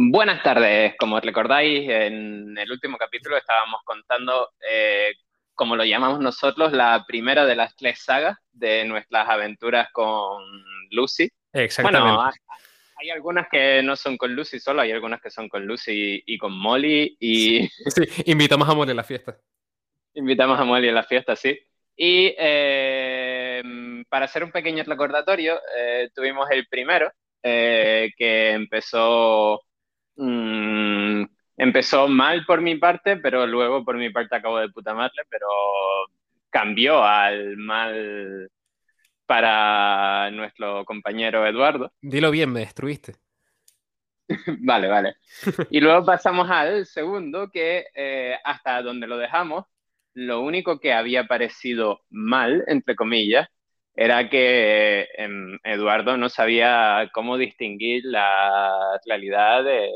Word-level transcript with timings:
Buenas 0.00 0.44
tardes, 0.44 0.94
como 0.96 1.18
recordáis, 1.18 1.90
en 1.90 2.56
el 2.56 2.70
último 2.70 2.96
capítulo 2.96 3.36
estábamos 3.36 3.80
contando, 3.84 4.50
eh, 4.70 5.12
como 5.56 5.74
lo 5.74 5.84
llamamos 5.84 6.20
nosotros, 6.20 6.72
la 6.72 7.04
primera 7.04 7.44
de 7.44 7.56
las 7.56 7.74
tres 7.74 8.04
sagas 8.04 8.38
de 8.52 8.84
nuestras 8.84 9.28
aventuras 9.28 9.88
con 9.92 10.40
Lucy. 10.92 11.28
Exactamente. 11.52 12.14
Bueno, 12.14 12.30
hay 12.94 13.10
algunas 13.10 13.48
que 13.50 13.82
no 13.82 13.96
son 13.96 14.16
con 14.16 14.36
Lucy 14.36 14.60
solo, 14.60 14.82
hay 14.82 14.92
algunas 14.92 15.20
que 15.20 15.32
son 15.32 15.48
con 15.48 15.66
Lucy 15.66 16.22
y, 16.24 16.38
con 16.38 16.52
Molly. 16.56 17.16
Y... 17.18 17.66
Sí, 17.66 18.02
invitamos 18.26 18.68
a 18.68 18.74
Molly 18.74 18.92
a 18.92 18.94
la 18.94 19.02
fiesta. 19.02 19.36
Invitamos 20.14 20.60
a 20.60 20.64
Molly 20.64 20.90
a 20.90 20.92
la 20.92 21.02
fiesta, 21.02 21.34
sí. 21.34 21.58
Y 21.96 22.36
eh, 22.38 24.04
para 24.08 24.26
hacer 24.26 24.44
un 24.44 24.52
pequeño 24.52 24.84
recordatorio, 24.84 25.58
eh, 25.76 26.08
tuvimos 26.14 26.48
el 26.52 26.68
primero, 26.68 27.10
que 27.42 28.50
empezó 28.52 29.60
Mm, 30.18 31.24
empezó 31.56 32.08
mal 32.08 32.44
por 32.44 32.60
mi 32.60 32.76
parte, 32.76 33.16
pero 33.16 33.46
luego 33.46 33.84
por 33.84 33.96
mi 33.96 34.10
parte 34.10 34.36
acabo 34.36 34.58
de 34.58 34.68
puta 34.68 34.92
madre, 34.92 35.22
pero 35.30 35.46
cambió 36.50 37.04
al 37.04 37.56
mal 37.56 38.50
para 39.26 40.30
nuestro 40.32 40.84
compañero 40.84 41.46
Eduardo. 41.46 41.92
Dilo 42.00 42.30
bien, 42.30 42.52
me 42.52 42.60
destruiste. 42.60 43.14
vale, 44.60 44.88
vale. 44.88 45.16
Y 45.70 45.80
luego 45.80 46.04
pasamos 46.04 46.50
al 46.50 46.84
segundo, 46.86 47.50
que 47.50 47.86
eh, 47.94 48.36
hasta 48.44 48.82
donde 48.82 49.06
lo 49.06 49.18
dejamos, 49.18 49.66
lo 50.14 50.40
único 50.40 50.80
que 50.80 50.92
había 50.92 51.28
parecido 51.28 52.00
mal, 52.10 52.64
entre 52.66 52.96
comillas, 52.96 53.48
era 54.00 54.30
que 54.30 55.08
em, 55.16 55.58
Eduardo 55.64 56.16
no 56.16 56.28
sabía 56.28 57.10
cómo 57.12 57.36
distinguir 57.36 58.04
la 58.04 58.96
realidad 59.04 59.64
de 59.64 59.90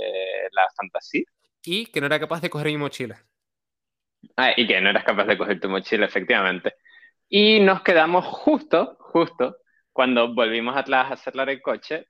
la 0.51 0.67
fantasía. 0.77 1.23
Y 1.65 1.87
que 1.87 2.01
no 2.01 2.07
era 2.07 2.19
capaz 2.19 2.41
de 2.41 2.51
coger 2.51 2.67
mi 2.67 2.79
mochila. 2.79 3.25
Ah, 4.37 4.55
y 4.57 4.67
que 4.67 4.81
no 4.81 4.91
eras 4.91 5.05
capaz 5.05 5.27
de 5.27 5.39
coger 5.39 5.61
tu 5.61 5.69
mochila, 5.69 6.05
efectivamente. 6.05 6.75
Y 7.29 7.61
nos 7.61 7.83
quedamos 7.83 8.27
justo, 8.27 8.97
justo, 8.99 9.59
cuando 9.93 10.35
volvimos 10.35 10.77
atrás 10.77 11.09
a 11.09 11.15
hacer 11.15 11.35
el 11.37 11.63
coche, 11.63 12.09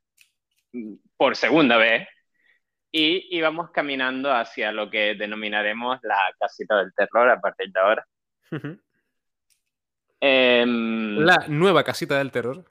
por 1.18 1.36
segunda 1.36 1.76
vez, 1.76 2.08
y 2.90 3.36
íbamos 3.36 3.70
caminando 3.70 4.32
hacia 4.32 4.72
lo 4.72 4.88
que 4.88 5.14
denominaremos 5.14 5.98
la 6.04 6.16
casita 6.40 6.78
del 6.78 6.94
terror 6.94 7.28
a 7.28 7.38
partir 7.38 7.70
de 7.70 7.80
ahora. 7.80 8.06
Em, 10.24 11.18
la 11.18 11.46
nueva 11.48 11.82
casita 11.82 12.18
del 12.18 12.30
terror. 12.30 12.64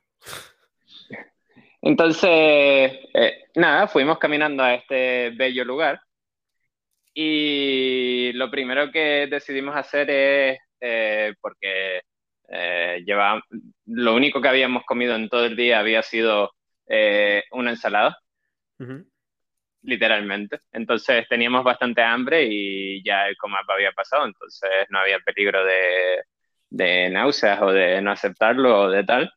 Entonces, 1.81 2.29
eh, 2.29 3.43
nada, 3.55 3.89
fuimos 3.89 4.17
caminando 4.19 4.63
a 4.63 4.75
este 4.75 5.31
bello 5.31 5.65
lugar 5.65 5.99
y 7.13 8.31
lo 8.35 8.49
primero 8.49 8.89
que 8.89 9.27
decidimos 9.29 9.75
hacer 9.75 10.09
es, 10.09 10.59
eh, 10.79 11.33
porque 11.41 12.03
eh, 12.47 13.03
lo 13.87 14.15
único 14.15 14.41
que 14.41 14.47
habíamos 14.47 14.85
comido 14.85 15.13
en 15.15 15.27
todo 15.27 15.43
el 15.43 15.57
día 15.57 15.79
había 15.79 16.01
sido 16.03 16.53
una 17.51 17.71
ensalada, 17.71 18.17
literalmente. 19.81 20.59
Entonces 20.71 21.27
teníamos 21.27 21.65
bastante 21.65 22.01
hambre 22.01 22.45
y 22.49 23.03
ya 23.03 23.27
el 23.27 23.35
coma 23.35 23.59
había 23.67 23.91
pasado, 23.91 24.25
entonces 24.25 24.69
no 24.89 24.99
había 24.99 25.19
peligro 25.19 25.63
de, 25.65 26.21
de 26.71 27.09
náuseas 27.09 27.61
o 27.61 27.71
de 27.71 28.01
no 28.01 28.11
aceptarlo 28.11 28.83
o 28.83 28.89
de 28.89 29.03
tal. 29.03 29.31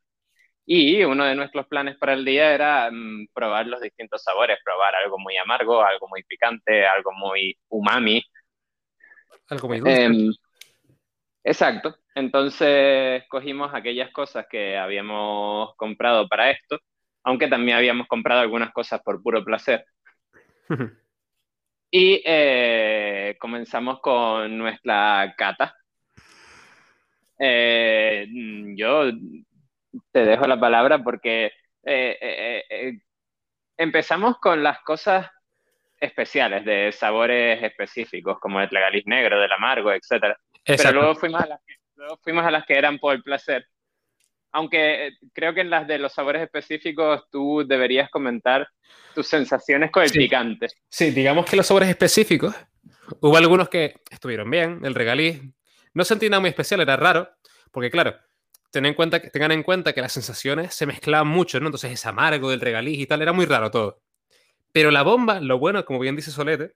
Y 0.65 1.05
uno 1.05 1.25
de 1.25 1.35
nuestros 1.35 1.67
planes 1.67 1.99
para 1.99 2.15
el 2.15 2.25
día 2.25 2.55
era 2.55 2.91
mm, 2.91 3.27
probar 3.35 3.67
los 3.67 3.83
distintos 3.83 4.23
sabores, 4.23 4.59
probar 4.65 4.95
algo 4.95 5.19
muy 5.19 5.37
amargo, 5.37 5.85
algo 5.85 6.09
muy 6.09 6.23
picante, 6.23 6.87
algo 6.87 7.13
muy 7.13 7.59
umami. 7.69 8.23
Algo 9.51 9.69
muy 9.69 9.81
dulce. 9.81 10.05
Em, 10.05 10.33
exacto. 11.43 11.97
Entonces 12.15 13.25
cogimos 13.29 13.75
aquellas 13.75 14.11
cosas 14.13 14.47
que 14.49 14.79
habíamos 14.79 15.75
comprado 15.77 16.29
para 16.29 16.51
esto, 16.51 16.79
aunque 17.25 17.49
también 17.49 17.77
habíamos 17.77 18.07
comprado 18.07 18.41
algunas 18.41 18.73
cosas 18.73 19.03
por 19.03 19.23
puro 19.23 19.45
placer. 19.45 19.85
y 21.91 22.23
eh, 22.25 23.37
comenzamos 23.39 24.01
con 24.01 24.57
nuestra 24.57 25.35
cata 25.37 25.75
eh, 27.39 28.27
yo 28.77 29.11
te 30.13 30.25
dejo 30.25 30.47
la 30.47 30.59
palabra 30.59 31.03
porque 31.03 31.53
eh, 31.85 32.65
eh, 32.71 32.99
empezamos 33.77 34.39
con 34.39 34.63
las 34.63 34.81
cosas 34.81 35.29
especiales, 35.99 36.65
de 36.65 36.93
sabores 36.93 37.63
específicos, 37.63 38.39
como 38.41 38.61
el 38.61 38.69
legaliz 38.71 39.07
negro, 39.07 39.41
del 39.41 39.53
amargo, 39.53 39.93
etc. 39.93 40.37
Pero 40.65 40.93
luego 40.93 41.15
fuimos, 41.15 41.43
a 41.43 41.47
las 41.47 41.61
que, 41.67 41.75
luego 41.97 42.19
fuimos 42.23 42.45
a 42.45 42.51
las 42.51 42.67
que 42.67 42.75
eran 42.75 42.99
por 42.99 43.15
el 43.15 43.23
placer. 43.23 43.67
Aunque 44.53 45.13
creo 45.33 45.53
que 45.53 45.63
en 45.63 45.71
las 45.71 45.87
de 45.87 45.99
los 45.99 46.13
sabores 46.13 46.43
específicos 46.43 47.25
tú 47.31 47.65
deberías 47.67 48.09
comentar 48.11 48.69
tus 49.15 49.27
sensaciones 49.27 49.91
con 49.91 50.05
el 50.05 50.11
picante. 50.11 50.69
Sí, 50.89 51.11
digamos 51.11 51.47
que 51.47 51.57
los 51.57 51.67
sabores 51.67 51.89
específicos, 51.89 52.55
hubo 53.21 53.37
algunos 53.37 53.69
que 53.69 53.97
estuvieron 54.11 54.49
bien, 54.51 54.81
el 54.85 54.95
regaliz, 54.95 55.43
no 55.95 56.05
sentí 56.05 56.29
nada 56.29 56.41
muy 56.41 56.51
especial, 56.51 56.81
era 56.81 56.97
raro, 56.97 57.31
porque 57.71 57.91
claro, 57.91 58.17
ten 58.71 58.87
en 58.87 58.95
cuenta, 58.95 59.21
tengan 59.21 59.53
en 59.53 59.63
cuenta 59.63 59.93
que 59.93 60.01
las 60.01 60.13
sensaciones 60.13 60.75
se 60.75 60.87
mezclaban 60.87 61.29
mucho, 61.29 61.61
¿no? 61.61 61.67
Entonces 61.67 61.93
es 61.93 62.07
amargo 62.07 62.51
del 62.51 62.61
regaliz 62.61 62.99
y 62.99 63.07
tal, 63.07 63.23
era 63.23 63.33
muy 63.33 63.47
raro 63.47 63.71
todo. 63.71 64.03
Pero 64.73 64.91
la 64.91 65.03
bomba, 65.03 65.41
lo 65.41 65.59
bueno, 65.59 65.85
como 65.85 66.01
bien 66.01 66.17
dice 66.17 66.33
Solete, 66.33 66.75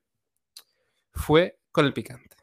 fue 1.13 1.59
con 1.73 1.85
el 1.85 1.93
picante. 1.93 2.37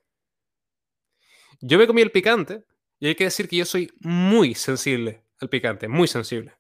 Yo 1.62 1.78
me 1.78 1.88
comí 1.88 2.02
el 2.02 2.12
picante 2.12 2.66
y 3.00 3.08
hay 3.08 3.16
que 3.16 3.24
decir 3.24 3.48
que 3.48 3.56
yo 3.56 3.66
soy 3.66 3.92
muy 4.00 4.54
sensible 4.54 5.24
al 5.40 5.50
picante, 5.50 5.88
muy 5.88 6.10
sensible. 6.10 6.54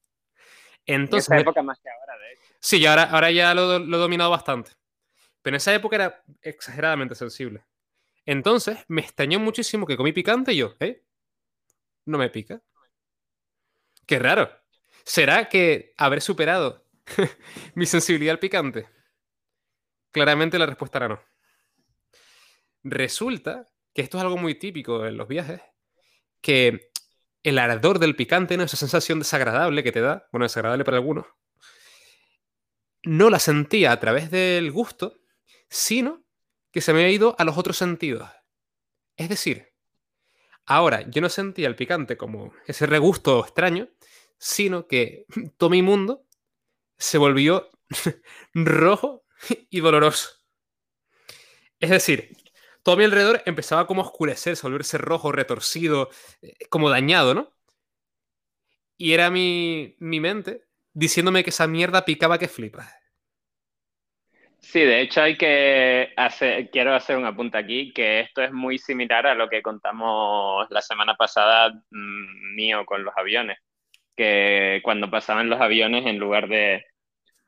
Entonces, 0.85 1.29
en 1.29 1.35
esa 1.35 1.41
época 1.41 1.61
más 1.61 1.79
que 1.79 1.89
ahora, 1.89 2.17
de 2.17 2.33
hecho. 2.33 2.55
Sí, 2.59 2.85
ahora, 2.85 3.03
ahora 3.03 3.31
ya 3.31 3.53
lo, 3.53 3.79
lo 3.79 3.97
he 3.97 3.99
dominado 3.99 4.29
bastante. 4.29 4.71
Pero 5.41 5.55
en 5.55 5.57
esa 5.57 5.75
época 5.75 5.97
era 5.97 6.23
exageradamente 6.41 7.15
sensible. 7.15 7.65
Entonces, 8.25 8.79
me 8.87 9.01
extrañó 9.01 9.39
muchísimo 9.39 9.85
que 9.85 9.97
comí 9.97 10.11
picante 10.11 10.53
y 10.53 10.57
yo, 10.57 10.75
¿eh? 10.79 11.03
No 12.05 12.17
me 12.17 12.29
pica. 12.29 12.61
Qué 14.05 14.19
raro. 14.19 14.49
¿Será 15.03 15.49
que 15.49 15.93
haber 15.97 16.21
superado 16.21 16.85
mi 17.75 17.85
sensibilidad 17.85 18.33
al 18.33 18.39
picante? 18.39 18.87
Claramente 20.11 20.57
la 20.57 20.65
respuesta 20.65 20.97
era 20.97 21.09
no. 21.09 21.21
Resulta 22.83 23.69
que 23.93 24.01
esto 24.01 24.17
es 24.17 24.23
algo 24.23 24.37
muy 24.37 24.55
típico 24.55 25.05
en 25.05 25.17
los 25.17 25.27
viajes, 25.27 25.61
que 26.41 26.91
el 27.43 27.59
ardor 27.59 27.99
del 27.99 28.15
picante, 28.15 28.57
¿no? 28.57 28.63
esa 28.63 28.77
sensación 28.77 29.19
desagradable 29.19 29.83
que 29.83 29.91
te 29.91 30.01
da, 30.01 30.27
bueno, 30.31 30.45
desagradable 30.45 30.83
para 30.83 30.97
algunos, 30.97 31.25
no 33.03 33.29
la 33.29 33.39
sentía 33.39 33.91
a 33.91 33.99
través 33.99 34.31
del 34.31 34.71
gusto, 34.71 35.19
sino 35.69 36.24
que 36.75 36.81
se 36.81 36.91
me 36.91 37.05
ha 37.05 37.09
ido 37.09 37.37
a 37.39 37.45
los 37.45 37.57
otros 37.57 37.77
sentidos. 37.77 38.29
Es 39.15 39.29
decir, 39.29 39.71
ahora 40.65 41.09
yo 41.09 41.21
no 41.21 41.29
sentía 41.29 41.69
el 41.69 41.77
picante 41.77 42.17
como 42.17 42.51
ese 42.67 42.85
regusto 42.85 43.39
extraño, 43.45 43.87
sino 44.37 44.85
que 44.85 45.25
todo 45.57 45.69
mi 45.69 45.81
mundo 45.81 46.25
se 46.97 47.17
volvió 47.17 47.69
rojo 48.53 49.23
y 49.69 49.79
doloroso. 49.79 50.31
Es 51.79 51.91
decir, 51.91 52.35
todo 52.83 52.97
mi 52.97 53.05
alrededor 53.05 53.41
empezaba 53.45 53.87
como 53.87 54.01
a 54.01 54.07
oscurecerse, 54.07 54.67
a 54.67 54.69
volverse 54.69 54.97
rojo, 54.97 55.31
retorcido, 55.31 56.09
eh, 56.41 56.57
como 56.69 56.89
dañado, 56.89 57.33
¿no? 57.33 57.55
Y 58.97 59.13
era 59.13 59.31
mi, 59.31 59.95
mi 59.99 60.19
mente 60.19 60.65
diciéndome 60.91 61.45
que 61.45 61.51
esa 61.51 61.67
mierda 61.67 62.03
picaba 62.03 62.37
que 62.37 62.49
flipa. 62.49 62.93
Sí, 64.65 64.79
de 64.81 65.01
hecho 65.01 65.21
hay 65.21 65.37
que 65.37 66.11
hacer, 66.17 66.71
quiero 66.71 66.95
hacer 66.95 67.17
un 67.17 67.25
apunte 67.25 67.55
aquí, 67.55 67.93
que 67.93 68.21
esto 68.21 68.41
es 68.41 68.51
muy 68.51 68.79
similar 68.79 69.27
a 69.27 69.35
lo 69.35 69.47
que 69.47 69.61
contamos 69.61 70.65
la 70.71 70.81
semana 70.81 71.15
pasada 71.15 71.69
mm, 71.69 72.55
mío 72.55 72.83
con 72.83 73.03
los 73.03 73.13
aviones, 73.15 73.59
que 74.17 74.81
cuando 74.83 75.09
pasaban 75.09 75.49
los 75.49 75.61
aviones 75.61 76.07
en 76.07 76.17
lugar 76.17 76.47
de 76.47 76.83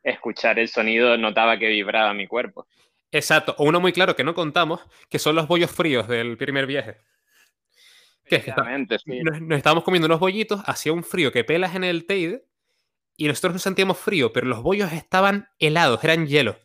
escuchar 0.04 0.60
el 0.60 0.68
sonido 0.68 1.18
notaba 1.18 1.58
que 1.58 1.68
vibraba 1.68 2.14
mi 2.14 2.28
cuerpo. 2.28 2.68
Exacto, 3.12 3.56
o 3.58 3.64
uno 3.64 3.80
muy 3.80 3.94
claro 3.94 4.16
que 4.16 4.24
no 4.24 4.36
contamos, 4.36 4.86
que 5.10 5.18
son 5.18 5.36
los 5.36 5.48
bollos 5.48 5.72
fríos 5.72 6.08
del 6.08 6.38
primer 6.38 6.68
viaje. 6.68 6.98
Que 8.26 8.42
sí. 8.42 8.52
nos, 9.24 9.42
nos, 9.42 9.58
estábamos 9.58 9.84
comiendo 9.84 10.06
unos 10.06 10.20
bollitos, 10.20 10.62
hacía 10.68 10.94
un 10.94 11.04
frío 11.04 11.32
que 11.32 11.44
pelas 11.44 11.74
en 11.74 11.84
el 11.84 12.06
Teide, 12.06 12.46
y 13.18 13.28
nosotros 13.28 13.54
nos 13.54 13.64
sentíamos 13.64 13.98
frío, 13.98 14.32
pero 14.32 14.46
los 14.46 14.62
bollos 14.62 14.94
estaban 14.94 15.50
helados, 15.58 16.04
eran 16.04 16.28
hielo. 16.28 16.58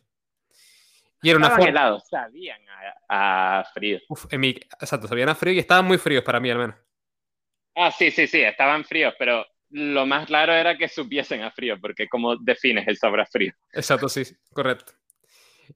Y 1.23 1.29
era 1.29 1.37
una 1.39 1.47
estaban 1.47 1.69
helados, 1.69 2.03
sabían 2.09 2.61
a, 3.09 3.65
frío. 3.73 3.99
Uf, 4.09 4.25
en 4.29 4.41
mi... 4.41 4.49
Exacto, 4.49 5.07
sabían 5.07 5.29
a 5.29 5.35
frío 5.35 5.53
y 5.53 5.59
estaban 5.59 5.85
muy 5.85 5.97
fríos 5.97 6.23
para 6.23 6.39
mí 6.39 6.51
al 6.51 6.57
menos. 6.57 6.75
Ah, 7.75 7.91
sí, 7.91 8.11
sí, 8.11 8.27
sí, 8.27 8.41
estaban 8.41 8.83
fríos, 8.83 9.13
pero 9.17 9.45
lo 9.69 10.05
más 10.05 10.27
claro 10.27 10.53
era 10.53 10.77
que 10.77 10.87
supiesen 10.87 11.41
a 11.41 11.51
frío, 11.51 11.79
porque 11.81 12.07
¿cómo 12.07 12.35
defines 12.37 12.87
el 12.87 12.97
sabor 12.97 13.21
a 13.21 13.25
frío? 13.25 13.53
Exacto, 13.71 14.07
sí, 14.09 14.23
correcto. 14.53 14.93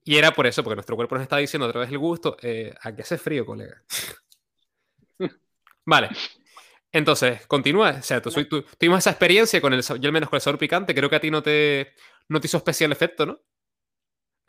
Y 0.04 0.16
era 0.16 0.30
por 0.32 0.46
eso, 0.46 0.62
porque 0.62 0.76
nuestro 0.76 0.96
cuerpo 0.96 1.14
nos 1.16 1.22
estaba 1.22 1.40
diciendo 1.40 1.66
a 1.66 1.72
través 1.72 1.88
del 1.88 1.98
gusto, 1.98 2.36
eh, 2.42 2.72
a 2.82 2.94
que 2.94 3.02
hace 3.02 3.18
frío, 3.18 3.44
colega. 3.44 3.82
vale. 5.84 6.10
Entonces, 6.92 7.46
continúa. 7.46 7.96
O 7.98 8.02
sea, 8.02 8.22
tú, 8.22 8.30
tú- 8.30 8.64
tuvimos 8.78 8.98
esa 9.00 9.10
experiencia 9.10 9.60
con 9.60 9.72
el 9.74 9.82
sabor, 9.82 10.00
yo 10.00 10.08
al 10.08 10.12
menos 10.12 10.30
con 10.30 10.36
el 10.36 10.40
sabor 10.40 10.58
picante, 10.58 10.94
creo 10.94 11.10
que 11.10 11.16
a 11.16 11.20
ti 11.20 11.30
no 11.30 11.42
te, 11.42 11.94
no 12.28 12.40
te 12.40 12.46
hizo 12.46 12.56
especial 12.58 12.92
efecto, 12.92 13.26
¿no? 13.26 13.40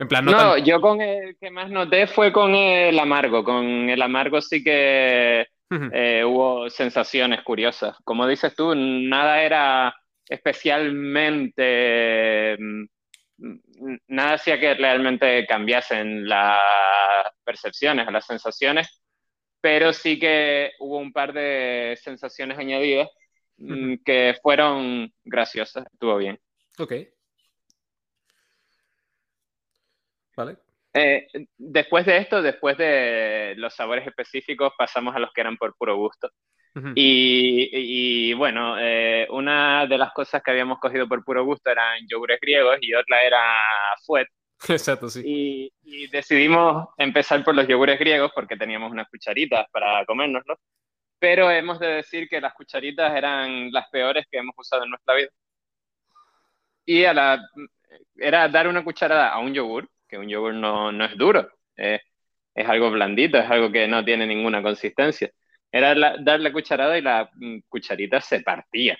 En 0.00 0.08
plan, 0.08 0.24
no, 0.24 0.32
No, 0.32 0.38
tan- 0.54 0.64
yo 0.64 0.80
con 0.80 1.00
el 1.00 1.36
que 1.38 1.50
más 1.50 1.70
noté 1.70 2.06
fue 2.06 2.32
con 2.32 2.54
el 2.54 2.98
amargo. 2.98 3.44
Con 3.44 3.64
el 3.90 4.00
amargo 4.02 4.40
sí 4.40 4.64
que 4.64 5.46
eh, 5.92 6.24
hubo 6.24 6.68
sensaciones 6.70 7.42
curiosas. 7.42 7.96
Como 8.02 8.26
dices 8.26 8.54
tú, 8.56 8.74
nada 8.74 9.42
era 9.42 9.94
especialmente, 10.28 12.56
mm, 12.58 12.84
mm, 13.38 13.96
nada 14.08 14.34
hacía 14.34 14.58
que 14.58 14.74
realmente 14.74 15.46
cambiasen 15.46 16.26
las 16.28 16.58
percepciones 17.44 18.10
las 18.10 18.26
sensaciones, 18.26 19.02
pero 19.60 19.92
sí 19.92 20.18
que 20.18 20.72
hubo 20.80 20.98
un 20.98 21.12
par 21.12 21.32
de 21.32 21.96
sensaciones 22.02 22.58
añadidas 22.58 23.08
mm, 23.58 23.96
que 24.04 24.34
fueron 24.42 25.12
graciosas, 25.24 25.84
estuvo 25.92 26.16
bien. 26.16 26.38
Ok. 26.78 26.94
Vale. 30.40 30.56
Eh, 30.92 31.26
después 31.56 32.06
de 32.06 32.16
esto, 32.16 32.42
después 32.42 32.76
de 32.78 33.54
los 33.56 33.74
sabores 33.74 34.06
específicos, 34.06 34.72
pasamos 34.76 35.14
a 35.14 35.18
los 35.18 35.32
que 35.32 35.40
eran 35.42 35.56
por 35.56 35.76
puro 35.76 35.96
gusto. 35.96 36.30
Y, 36.94 37.68
y, 37.72 38.32
bueno, 38.34 38.76
eh, 38.78 39.26
una 39.30 39.86
de 39.86 39.98
las 39.98 40.12
cosas 40.12 40.40
que 40.40 40.52
habíamos 40.52 40.78
cogido 40.78 41.08
por 41.08 41.24
puro 41.24 41.44
gusto 41.44 41.68
eran 41.68 42.06
yogures 42.08 42.38
griegos 42.40 42.78
y 42.80 42.94
otra 42.94 43.22
era 43.22 43.42
fuet. 44.06 44.28
Exacto, 44.68 45.10
sí. 45.10 45.22
Y, 45.24 45.72
y 45.82 46.06
decidimos 46.08 46.88
empezar 46.96 47.42
por 47.42 47.56
los 47.56 47.66
yogures 47.66 47.98
griegos 47.98 48.30
porque 48.32 48.56
teníamos 48.56 48.92
unas 48.92 49.08
cucharitas 49.08 49.66
para 49.72 50.04
comérnoslos. 50.06 50.58
Pero 51.18 51.50
hemos 51.50 51.80
de 51.80 51.88
decir 51.88 52.28
que 52.28 52.40
las 52.40 52.54
cucharitas 52.54 53.14
eran 53.14 53.72
las 53.72 53.90
peores 53.90 54.24
que 54.30 54.38
hemos 54.38 54.54
usado 54.56 54.84
en 54.84 54.90
nuestra 54.90 55.14
vida. 55.16 55.30
Y 56.86 57.04
a 57.04 57.12
la, 57.12 57.40
era 58.16 58.48
dar 58.48 58.68
una 58.68 58.84
cucharada 58.84 59.30
a 59.30 59.40
un 59.40 59.52
yogur, 59.52 59.88
que 60.10 60.18
un 60.18 60.28
yogur 60.28 60.54
no, 60.54 60.92
no 60.92 61.04
es 61.06 61.16
duro, 61.16 61.48
eh, 61.76 62.00
es 62.54 62.68
algo 62.68 62.90
blandito, 62.90 63.38
es 63.38 63.50
algo 63.50 63.72
que 63.72 63.88
no 63.88 64.04
tiene 64.04 64.26
ninguna 64.26 64.62
consistencia. 64.62 65.30
Era 65.72 65.94
la- 65.94 66.16
dar 66.18 66.40
la 66.40 66.52
cucharada 66.52 66.98
y 66.98 67.02
la 67.02 67.30
mm, 67.34 67.60
cucharita 67.68 68.20
se 68.20 68.40
partía. 68.42 68.98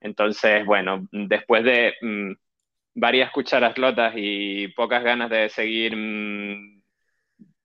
Entonces, 0.00 0.64
bueno, 0.66 1.06
después 1.12 1.64
de 1.64 1.94
mm, 2.00 2.32
varias 2.94 3.30
cucharas 3.32 3.78
lotas 3.78 4.14
y 4.16 4.68
pocas 4.68 5.02
ganas 5.04 5.30
de 5.30 5.48
seguir 5.48 5.96
mm, 5.96 6.82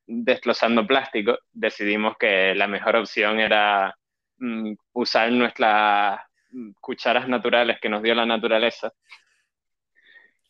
desglosando 0.08 0.86
plástico, 0.88 1.38
decidimos 1.52 2.18
que 2.18 2.56
la 2.56 2.68
mejor 2.68 2.96
opción 2.98 3.40
era 3.40 3.96
mm, 4.38 4.74
usar 4.94 5.32
nuestras 5.32 6.22
cucharas 6.82 7.28
naturales 7.28 7.80
que 7.82 7.90
nos 7.90 8.02
dio 8.02 8.16
la 8.16 8.26
naturaleza 8.26 8.94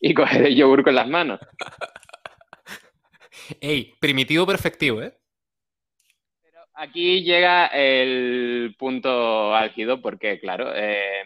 y 0.00 0.14
coger 0.14 0.46
el 0.46 0.56
yogur 0.56 0.84
con 0.84 0.94
las 0.94 1.08
manos. 1.08 1.40
Ey, 3.60 3.94
primitivo 3.98 4.46
perfectivo, 4.46 5.02
¿eh? 5.02 5.16
Pero 6.42 6.60
aquí 6.74 7.22
llega 7.22 7.66
el 7.66 8.74
punto 8.78 9.54
álgido 9.54 10.00
porque, 10.00 10.38
claro, 10.38 10.72
eh, 10.74 11.22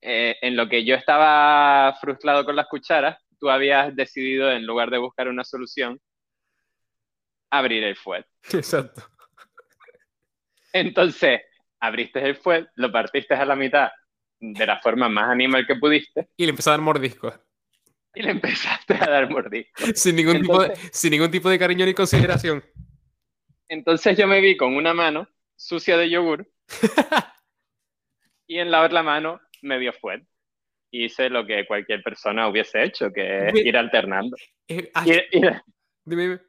eh, 0.00 0.36
en 0.40 0.56
lo 0.56 0.68
que 0.68 0.84
yo 0.84 0.94
estaba 0.94 1.96
frustrado 2.00 2.44
con 2.44 2.56
las 2.56 2.68
cucharas, 2.68 3.18
tú 3.38 3.50
habías 3.50 3.94
decidido, 3.94 4.50
en 4.50 4.66
lugar 4.66 4.90
de 4.90 4.98
buscar 4.98 5.28
una 5.28 5.44
solución, 5.44 6.00
abrir 7.50 7.84
el 7.84 7.96
fuet. 7.96 8.26
Exacto. 8.52 9.02
Entonces, 10.72 11.40
abriste 11.80 12.20
el 12.20 12.36
fuet, 12.36 12.68
lo 12.76 12.92
partiste 12.92 13.34
a 13.34 13.44
la 13.44 13.56
mitad 13.56 13.90
de 14.40 14.66
la 14.66 14.80
forma 14.80 15.08
más 15.08 15.28
animal 15.30 15.66
que 15.66 15.76
pudiste 15.76 16.28
Y 16.36 16.44
le 16.44 16.50
empezó 16.50 16.70
a 16.70 16.72
dar 16.74 16.80
mordiscos. 16.80 17.38
y 18.14 18.22
le 18.22 18.30
empezaste 18.30 18.94
a 18.94 19.06
dar 19.10 19.30
mordisco. 19.30 19.72
Sin 19.94 20.16
ningún, 20.16 20.40
tipo 20.40 20.58
de, 20.60 20.66
Entonces- 20.68 20.90
sin 20.92 21.10
ningún 21.12 21.30
tipo 21.30 21.48
de 21.50 21.58
cariño 21.58 21.84
ni 21.86 21.94
consideración. 21.94 22.64
Entonces 23.68 24.18
yo 24.18 24.26
me 24.26 24.40
vi 24.40 24.56
con 24.56 24.74
una 24.74 24.92
mano 24.94 25.28
sucia 25.56 25.96
de 25.96 26.10
yogur 26.10 26.48
y 28.46 28.58
en 28.58 28.70
la 28.70 28.82
otra 28.82 29.02
mano 29.02 29.40
me 29.62 29.78
dio 29.78 29.92
fuet. 29.92 30.22
Hice 30.92 31.30
lo 31.30 31.46
que 31.46 31.66
cualquier 31.66 32.02
persona 32.02 32.48
hubiese 32.48 32.82
hecho, 32.82 33.12
que 33.12 33.46
es 33.48 33.54
ir 33.64 33.76
alternando. 33.76 34.36
Eh, 34.66 34.90
ay, 34.92 35.10
Ir, 35.10 35.62
ir- 36.06 36.42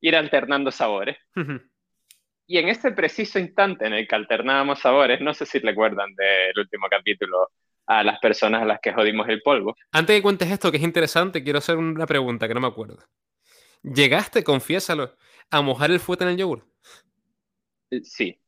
ir 0.00 0.16
alternando 0.16 0.72
sabores. 0.72 1.16
Ujú. 1.36 1.60
Y 2.52 2.58
en 2.58 2.68
ese 2.68 2.92
preciso 2.92 3.38
instante 3.38 3.86
en 3.86 3.94
el 3.94 4.06
que 4.06 4.14
alternábamos 4.14 4.78
sabores, 4.78 5.22
no 5.22 5.32
sé 5.32 5.46
si 5.46 5.58
recuerdan 5.58 6.14
del 6.14 6.58
último 6.58 6.86
capítulo 6.90 7.48
a 7.86 8.04
las 8.04 8.18
personas 8.18 8.60
a 8.60 8.66
las 8.66 8.78
que 8.78 8.92
jodimos 8.92 9.26
el 9.30 9.40
polvo. 9.40 9.74
Antes 9.90 10.08
de 10.08 10.18
que 10.18 10.22
cuentes 10.22 10.50
esto, 10.50 10.70
que 10.70 10.76
es 10.76 10.82
interesante, 10.82 11.42
quiero 11.42 11.60
hacer 11.60 11.78
una 11.78 12.04
pregunta 12.04 12.46
que 12.46 12.52
no 12.52 12.60
me 12.60 12.66
acuerdo. 12.66 12.98
¿Llegaste, 13.82 14.44
confiésalo, 14.44 15.16
a 15.50 15.62
mojar 15.62 15.92
el 15.92 15.98
fuete 15.98 16.24
en 16.24 16.30
el 16.30 16.36
yogur? 16.36 16.66
Eh, 17.90 18.02
Sí. 18.04 18.38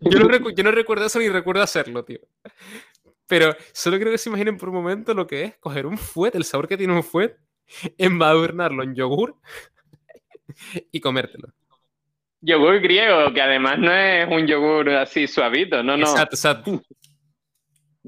Yo 0.00 0.18
no, 0.18 0.28
recu- 0.28 0.52
yo 0.52 0.64
no 0.64 0.72
recuerdo 0.72 1.06
eso 1.06 1.20
ni 1.20 1.28
recuerdo 1.28 1.62
hacerlo, 1.62 2.04
tío. 2.04 2.18
Pero 3.28 3.54
solo 3.72 3.98
quiero 3.98 4.10
que 4.10 4.18
se 4.18 4.30
imaginen 4.30 4.56
por 4.56 4.70
un 4.70 4.74
momento 4.74 5.14
lo 5.14 5.28
que 5.28 5.44
es 5.44 5.56
coger 5.58 5.86
un 5.86 5.96
fuet, 5.96 6.34
el 6.34 6.42
sabor 6.42 6.66
que 6.66 6.76
tiene 6.76 6.92
un 6.92 7.04
fuet, 7.04 7.36
embadurnarlo 7.98 8.82
en 8.82 8.96
yogur 8.96 9.36
y 10.92 11.00
comértelo. 11.00 11.48
Yogur 12.40 12.80
griego, 12.80 13.32
que 13.32 13.42
además 13.42 13.78
no 13.78 13.92
es 13.92 14.28
un 14.28 14.46
yogur 14.46 14.90
así 14.90 15.26
suavito, 15.26 15.82
no, 15.82 15.96
no, 15.96 16.06
Exacto, 16.06 16.36
exacto. 16.36 16.82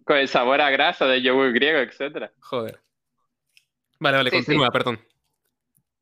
con 0.04 0.16
el 0.16 0.28
sabor 0.28 0.60
a 0.60 0.70
grasa 0.70 1.06
del 1.06 1.22
yogur 1.22 1.52
griego, 1.52 1.80
etcétera. 1.80 2.32
Joder. 2.40 2.80
Vale, 3.98 4.16
vale, 4.18 4.30
Sí, 4.30 4.36
continúa, 4.36 4.70
perdón. 4.70 5.00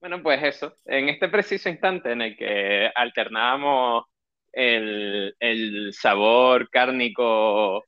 Bueno, 0.00 0.22
pues 0.22 0.42
eso, 0.42 0.74
en 0.84 1.08
este 1.08 1.28
preciso 1.28 1.68
instante 1.68 2.12
en 2.12 2.22
el 2.22 2.36
que 2.36 2.90
alternábamos 2.94 4.04
el, 4.52 5.34
el 5.40 5.92
sabor 5.92 6.68
cárnico 6.70 7.84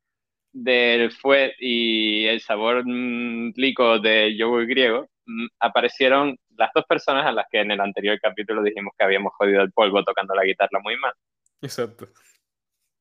del 0.53 1.13
fuet 1.13 1.53
y 1.61 2.27
el 2.27 2.41
sabor 2.41 2.83
mm, 2.85 3.53
rico 3.55 3.99
del 4.01 4.37
yogur 4.37 4.67
griego, 4.67 5.09
mm, 5.27 5.47
aparecieron 5.61 6.37
las 6.61 6.71
dos 6.75 6.85
personas 6.85 7.25
a 7.27 7.33
las 7.33 7.47
que 7.51 7.61
en 7.61 7.71
el 7.71 7.81
anterior 7.81 8.21
capítulo 8.21 8.63
dijimos 8.63 8.93
que 8.97 9.03
habíamos 9.03 9.33
jodido 9.35 9.63
el 9.63 9.73
polvo 9.73 10.05
tocando 10.05 10.35
la 10.35 10.45
guitarra 10.45 10.79
muy 10.83 10.95
mal. 10.99 11.15
Exacto. 11.63 12.07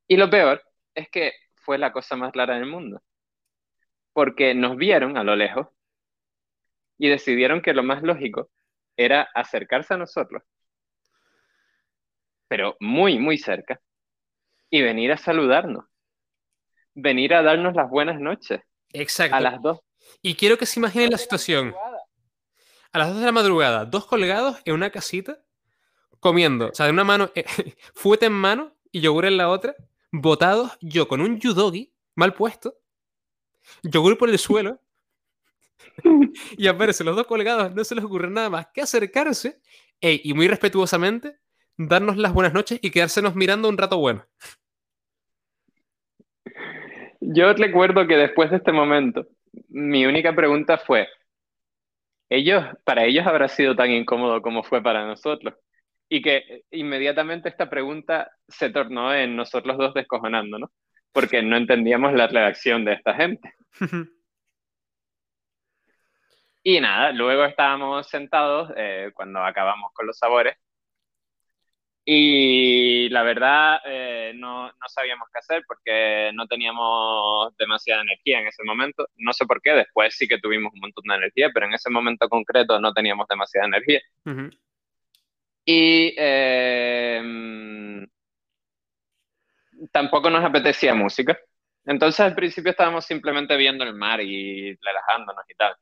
Y 0.08 0.16
lo 0.16 0.30
peor 0.30 0.64
es 0.96 1.10
que 1.10 1.34
fue 1.56 1.78
la 1.78 1.92
cosa 1.92 2.16
más 2.16 2.32
rara 2.34 2.56
del 2.56 2.68
mundo, 2.68 3.02
porque 4.14 4.56
nos 4.56 4.78
vieron 4.78 5.18
a 5.18 5.26
lo 5.26 5.36
lejos 5.36 5.68
y 6.98 7.10
decidieron 7.10 7.62
que 7.62 7.74
lo 7.74 7.84
más 7.84 8.02
lógico 8.02 8.50
era 8.96 9.30
acercarse 9.36 9.94
a 9.94 9.98
nosotros, 9.98 10.42
pero 12.48 12.78
muy, 12.80 13.20
muy 13.20 13.38
cerca, 13.38 13.82
y 14.70 14.82
venir 14.82 15.12
a 15.12 15.18
saludarnos, 15.18 15.84
venir 16.94 17.34
a 17.34 17.44
darnos 17.44 17.76
las 17.76 17.90
buenas 17.90 18.22
noches 18.22 18.62
Exacto. 18.94 19.36
a 19.36 19.42
las 19.42 19.62
dos. 19.62 19.80
Y 20.22 20.36
quiero 20.36 20.58
que 20.58 20.66
se 20.66 20.80
imaginen 20.80 21.12
la 21.12 21.18
situación. 21.18 21.76
A 22.92 23.00
las 23.00 23.10
2 23.10 23.20
de 23.20 23.26
la 23.26 23.32
madrugada, 23.32 23.86
dos 23.86 24.06
colgados 24.06 24.58
en 24.66 24.74
una 24.74 24.90
casita, 24.90 25.40
comiendo. 26.20 26.70
O 26.70 26.74
sea, 26.74 26.88
de 26.88 26.92
una 26.92 27.04
mano, 27.04 27.32
eh, 27.36 27.46
fuete 27.94 28.26
en 28.26 28.34
mano 28.34 28.76
y 28.92 29.02
yogur 29.02 29.26
en 29.26 29.38
la 29.38 29.50
otra, 29.50 29.76
botados, 30.12 30.78
yo 30.82 31.08
con 31.08 31.22
un 31.22 31.40
yudogi 31.40 31.94
mal 32.16 32.34
puesto, 32.34 32.76
yogur 33.84 34.18
por 34.18 34.30
el 34.30 34.40
suelo, 34.40 34.82
y 36.58 36.68
aparecen 36.68 37.06
los 37.06 37.16
dos 37.16 37.28
colgados, 37.28 37.74
no 37.74 37.84
se 37.84 37.96
les 37.96 38.04
ocurre 38.04 38.30
nada 38.30 38.50
más 38.50 38.68
que 38.74 38.82
acercarse 38.82 39.62
y 40.02 40.34
muy 40.34 40.48
respetuosamente 40.48 41.38
darnos 41.78 42.18
las 42.18 42.34
buenas 42.34 42.54
noches 42.54 42.80
y 42.82 42.92
quedársenos 42.92 43.36
mirando 43.36 43.70
un 43.70 43.78
rato 43.78 43.98
bueno. 43.98 44.26
Yo 47.22 47.54
recuerdo 47.54 48.08
que 48.08 48.18
después 48.18 48.50
de 48.50 48.58
este 48.58 48.72
momento, 48.72 49.28
mi 49.70 50.06
única 50.06 50.36
pregunta 50.36 50.78
fue, 50.78 51.08
ellos, 52.30 52.66
para 52.84 53.06
ellos 53.06 53.26
habrá 53.28 53.48
sido 53.48 53.76
tan 53.76 53.92
incómodo 53.92 54.42
como 54.42 54.64
fue 54.64 54.82
para 54.82 55.06
nosotros. 55.06 55.56
Y 56.10 56.22
que 56.22 56.64
inmediatamente 56.72 57.50
esta 57.50 57.70
pregunta 57.70 58.32
se 58.48 58.70
tornó 58.70 59.14
en 59.14 59.36
nosotros 59.36 59.78
dos 59.78 59.94
descojonándonos, 59.94 60.70
porque 61.12 61.44
no 61.44 61.58
entendíamos 61.58 62.14
la 62.14 62.28
reacción 62.28 62.86
de 62.86 62.94
esta 62.94 63.14
gente. 63.16 63.54
Y 66.62 66.82
nada, 66.82 67.14
luego 67.14 67.46
estábamos 67.46 68.08
sentados 68.10 68.70
eh, 68.76 69.12
cuando 69.14 69.40
acabamos 69.40 69.92
con 69.94 70.06
los 70.06 70.18
sabores 70.18 70.58
Y 72.12 73.08
la 73.10 73.22
verdad, 73.22 73.82
eh, 73.86 74.32
no, 74.34 74.66
no, 74.66 74.88
sabíamos 74.88 75.30
qué 75.32 75.38
hacer 75.38 75.64
porque 75.68 76.32
no 76.34 76.48
teníamos 76.48 77.56
demasiada 77.56 78.02
energía 78.02 78.40
en 78.40 78.48
ese 78.48 78.64
momento. 78.64 79.08
No 79.18 79.32
sé 79.32 79.46
por 79.46 79.62
qué, 79.62 79.74
después 79.74 80.16
sí 80.18 80.28
que 80.28 80.40
tuvimos 80.40 80.74
un 80.74 80.80
montón 80.80 81.04
de 81.08 81.14
energía, 81.14 81.52
pero 81.54 81.68
en 81.68 81.76
ese 81.76 81.92
momento 81.92 82.28
concreto 82.28 82.80
no 82.80 82.94
teníamos 82.94 83.28
demasiada 83.28 83.68
energía. 83.68 84.02
Y 85.64 86.16
eh, 86.18 88.08
tampoco 89.92 90.32
nos 90.32 90.44
apetecía 90.44 90.96
música. 90.96 91.38
Entonces 91.86 92.22
al 92.22 92.34
principio 92.34 92.72
estábamos 92.72 93.06
simplemente 93.06 93.56
viendo 93.56 93.84
el 93.84 93.94
mar 93.94 94.20
y 94.20 94.76
relajándonos 94.82 95.46
y 95.48 95.54
tal. 95.54 95.76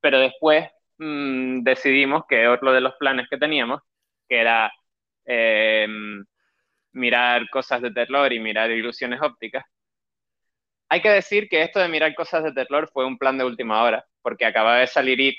Pero 0.00 0.18
después 0.18 0.68
mm, 0.98 1.62
decidimos 1.62 2.24
que 2.28 2.48
otro 2.48 2.72
de 2.72 2.80
los 2.80 2.94
planes 2.96 3.28
que 3.30 3.38
teníamos, 3.38 3.82
que 4.28 4.40
era 4.40 4.72
Em, 5.30 6.24
mirar 6.92 7.48
cosas 7.50 7.82
de 7.82 7.92
terror 7.92 8.32
y 8.32 8.40
mirar 8.40 8.70
ilusiones 8.70 9.20
ópticas. 9.22 9.64
Hay 10.88 11.02
que 11.02 11.10
decir 11.10 11.48
que 11.48 11.62
esto 11.62 11.80
de 11.80 11.88
mirar 11.88 12.14
cosas 12.14 12.44
de 12.44 12.52
terror 12.52 12.88
fue 12.92 13.04
un 13.06 13.18
plan 13.18 13.36
de 13.38 13.44
última 13.44 13.82
hora, 13.82 14.04
porque 14.22 14.46
acababa 14.46 14.78
de 14.78 14.86
salir 14.86 15.20
It 15.20 15.36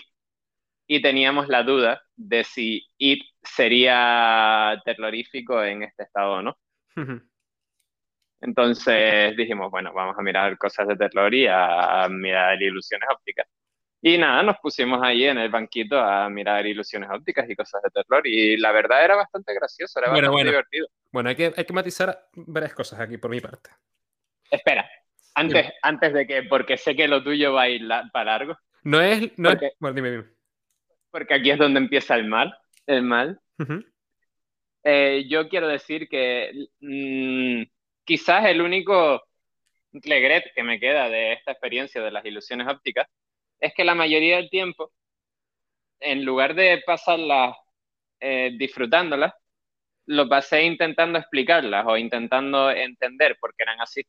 y 0.88 1.02
teníamos 1.02 1.48
la 1.50 1.64
duda 1.64 2.02
de 2.16 2.44
si 2.44 2.88
It 3.00 3.24
sería 3.44 4.80
terrorífico 4.86 5.64
en 5.64 5.84
este 5.84 6.04
estado 6.04 6.34
o 6.34 6.42
no. 6.44 6.58
Entonces 8.42 9.36
dijimos, 9.38 9.72
bueno, 9.72 9.92
vamos 9.94 10.16
a 10.18 10.22
mirar 10.22 10.58
cosas 10.58 10.88
de 10.88 10.96
terror 10.98 11.34
y 11.34 11.48
a 11.48 12.08
mirar 12.10 12.62
ilusiones 12.62 13.10
ópticas. 13.12 13.48
Y 14.02 14.18
nada, 14.18 14.44
nos 14.44 14.58
pusimos 14.60 15.02
ahí 15.04 15.26
en 15.26 15.38
el 15.38 15.50
banquito 15.50 16.00
a 16.00 16.30
mirar 16.30 16.66
ilusiones 16.66 17.10
ópticas 17.12 17.50
y 17.50 17.56
cosas 17.56 17.82
de 17.84 17.90
terror. 17.90 18.26
Y 18.26 18.56
la 18.58 18.72
verdad 18.72 19.04
era 19.04 19.16
bastante 19.16 19.54
gracioso, 19.54 20.00
era 20.00 20.12
bastante 20.12 20.44
divertido. 20.44 20.88
Bueno, 21.12 21.30
hay 21.30 21.36
que, 21.36 21.54
hay 21.56 21.66
que 21.66 21.74
matizar 21.74 22.28
varias 22.34 22.74
cosas 22.74 23.00
aquí 23.02 23.18
por 23.18 23.30
mi 23.30 23.42
parte. 23.42 23.72
Espera, 24.50 24.90
antes, 25.36 25.74
antes 25.82 26.14
de 26.14 26.26
que, 26.26 26.44
porque 26.44 26.78
sé 26.78 26.96
que 26.96 27.08
lo 27.08 27.24
tuyo 27.24 27.54
va 27.54 27.64
a 27.64 27.70
ir 27.70 27.88
para 28.14 28.38
largo. 28.38 28.58
No 28.84 29.02
es. 29.02 29.38
No 29.38 29.50
porque, 29.50 29.74
bueno, 29.80 29.96
dime, 29.96 30.12
dime. 30.12 30.26
Porque 31.12 31.34
aquí 31.34 31.52
es 31.52 31.58
donde 31.58 31.80
empieza 31.80 32.16
el 32.16 32.26
mal. 32.26 32.58
El 32.88 33.04
mal. 33.04 33.40
Eh, 34.84 35.26
yo 35.30 35.50
quiero 35.50 35.68
decir 35.68 36.08
que 36.08 36.68
mm, 36.80 37.64
quizás 38.06 38.46
el 38.46 38.62
único 38.62 39.22
regret 39.92 40.46
que 40.56 40.64
me 40.64 40.80
queda 40.80 41.10
de 41.10 41.34
esta 41.34 41.52
experiencia 41.52 42.02
de 42.02 42.12
las 42.12 42.24
ilusiones 42.24 42.68
ópticas 42.68 43.08
es 43.60 43.74
que 43.74 43.84
la 43.84 43.96
mayoría 43.96 44.38
del 44.38 44.50
tiempo, 44.50 44.92
en 46.00 46.24
lugar 46.26 46.56
de 46.56 46.82
pasarlas 46.86 47.56
eh, 48.20 48.52
disfrutándolas, 48.58 49.34
lo 50.06 50.28
pasé 50.28 50.64
intentando 50.64 51.20
explicarlas 51.20 51.86
o 51.88 51.98
intentando 51.98 52.72
entender 52.72 53.38
por 53.40 53.54
qué 53.56 53.64
eran 53.64 53.82
así. 53.82 54.02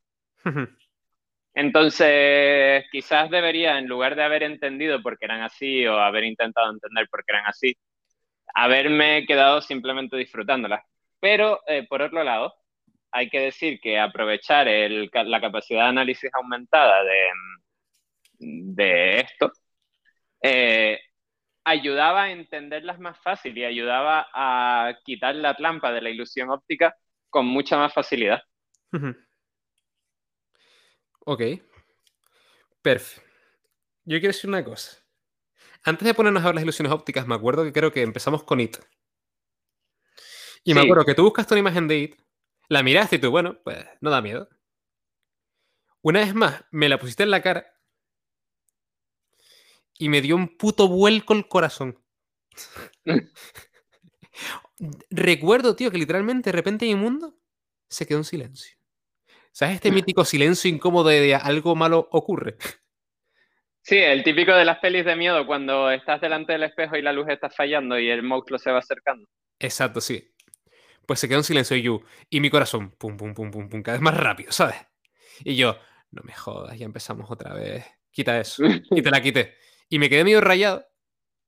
Entonces, 1.55 2.85
quizás 2.91 3.29
debería, 3.31 3.79
en 3.79 3.87
lugar 3.87 4.15
de 4.17 4.23
haber 4.23 4.45
entendido 4.45 5.03
por 5.03 5.19
qué 5.19 5.27
eran 5.27 5.43
así 5.43 5.87
o 5.87 5.99
haber 5.99 6.25
intentado 6.25 6.73
entender 6.73 7.09
por 7.11 7.25
qué 7.25 7.33
eran 7.33 7.47
así, 7.47 7.77
haberme 8.55 9.27
quedado 9.27 9.61
simplemente 9.61 10.17
disfrutándolas. 10.17 10.83
Pero, 11.21 11.61
eh, 11.67 11.87
por 11.89 12.03
otro 12.03 12.23
lado, 12.25 12.55
hay 13.13 13.29
que 13.29 13.41
decir 13.41 13.81
que 13.81 13.99
aprovechar 13.99 14.69
la 14.69 15.41
capacidad 15.41 15.83
de 15.83 15.89
análisis 15.89 16.31
aumentada 16.33 17.03
de, 17.05 17.29
de 18.41 19.21
esto, 19.21 19.53
eh, 20.43 20.99
ayudaba 21.65 22.25
a 22.25 22.33
entenderlas 22.33 22.99
más 22.99 23.19
fácil 23.23 23.57
y 23.57 23.65
ayudaba 23.65 24.27
a 24.33 24.95
quitar 25.05 25.35
la 25.35 25.55
trampa 25.55 25.93
de 25.93 26.01
la 26.01 26.11
ilusión 26.11 26.51
óptica 26.51 26.97
con 27.29 27.47
mucha 27.47 27.77
más 27.77 27.93
facilidad. 27.93 28.43
ok. 31.27 31.43
Perfecto. 32.83 33.29
Yo 34.05 34.19
quiero 34.19 34.33
decir 34.33 34.49
una 34.49 34.65
cosa. 34.65 34.99
Antes 35.85 36.07
de 36.07 36.15
ponernos 36.15 36.43
a 36.43 36.47
ver 36.47 36.55
las 36.57 36.65
ilusiones 36.65 36.93
ópticas, 36.93 37.27
me 37.27 37.35
acuerdo 37.35 37.65
que 37.65 37.73
creo 37.73 37.93
que 37.93 38.03
empezamos 38.03 38.43
con 38.43 38.61
IT. 38.61 38.79
Y 40.65 40.75
me 40.75 40.81
acuerdo 40.81 41.05
que 41.05 41.15
tú 41.15 41.23
buscaste 41.23 41.55
una 41.55 41.61
imagen 41.61 41.89
de 41.89 41.99
IT, 41.99 42.21
la 42.69 42.83
miraste 42.83 43.17
y 43.17 43.19
tú, 43.19 43.31
bueno, 43.31 43.59
pues 43.63 43.87
no 44.01 44.11
da 44.11 44.21
miedo. 44.21 44.49
Una 46.03 46.21
vez 46.21 46.35
más, 46.35 46.65
me 46.71 46.89
la 46.89 46.99
pusiste 46.99 47.23
en 47.23 47.31
la 47.31 47.43
cara 47.43 47.70
y 50.01 50.09
me 50.09 50.23
dio 50.23 50.35
un 50.35 50.57
puto 50.57 50.89
vuelco 50.89 51.35
el 51.35 51.47
corazón. 51.47 52.03
Recuerdo, 55.11 55.77
tío, 55.77 55.91
que 55.91 55.99
literalmente 55.99 56.49
de 56.49 56.57
repente 56.57 56.91
en 56.91 56.97
mi 56.97 57.05
mundo 57.05 57.37
se 57.87 58.07
quedó 58.07 58.19
en 58.19 58.25
silencio. 58.25 58.79
¿Sabes 59.53 59.75
este 59.75 59.93
mítico 59.93 60.25
silencio 60.25 60.71
incómodo 60.71 61.11
de 61.11 61.35
algo 61.35 61.77
malo 61.77 62.09
ocurre? 62.13 62.57
Sí, 63.83 63.99
el 63.99 64.25
típico 64.25 64.53
de 64.53 64.65
las 64.65 64.79
pelis 64.79 65.05
de 65.05 65.17
miedo 65.17 65.47
cuando 65.47 65.91
estás 65.91 66.21
delante 66.21 66.53
del 66.53 66.63
espejo 66.63 66.97
y 66.97 67.03
la 67.03 67.13
luz 67.13 67.29
está 67.29 67.51
fallando 67.51 67.99
y 67.99 68.09
el 68.09 68.23
monstruo 68.23 68.59
se 68.59 68.71
va 68.71 68.79
acercando. 68.79 69.29
Exacto, 69.59 70.01
sí. 70.01 70.33
Pues 71.07 71.21
se 71.21 71.29
quedó 71.29 71.39
en 71.39 71.45
silencio 71.45 71.77
y 71.77 71.83
yo, 71.83 72.01
y 72.31 72.41
mi 72.41 72.49
corazón, 72.49 72.93
pum, 72.93 73.19
pum, 73.19 73.35
pum, 73.35 73.51
pum, 73.51 73.69
pum, 73.69 73.83
cada 73.83 73.99
vez 73.99 74.03
más 74.03 74.17
rápido, 74.17 74.51
¿sabes? 74.51 74.77
Y 75.45 75.57
yo, 75.57 75.79
no 76.11 76.23
me 76.25 76.33
jodas, 76.33 76.79
ya 76.79 76.87
empezamos 76.87 77.31
otra 77.31 77.53
vez. 77.53 77.85
Quita 78.11 78.41
eso. 78.41 78.63
Y 78.91 79.03
te 79.03 79.11
la 79.11 79.21
quité. 79.21 79.57
Y 79.91 79.99
me 79.99 80.09
quedé 80.09 80.25
medio 80.25 80.41
rayado 80.41 80.87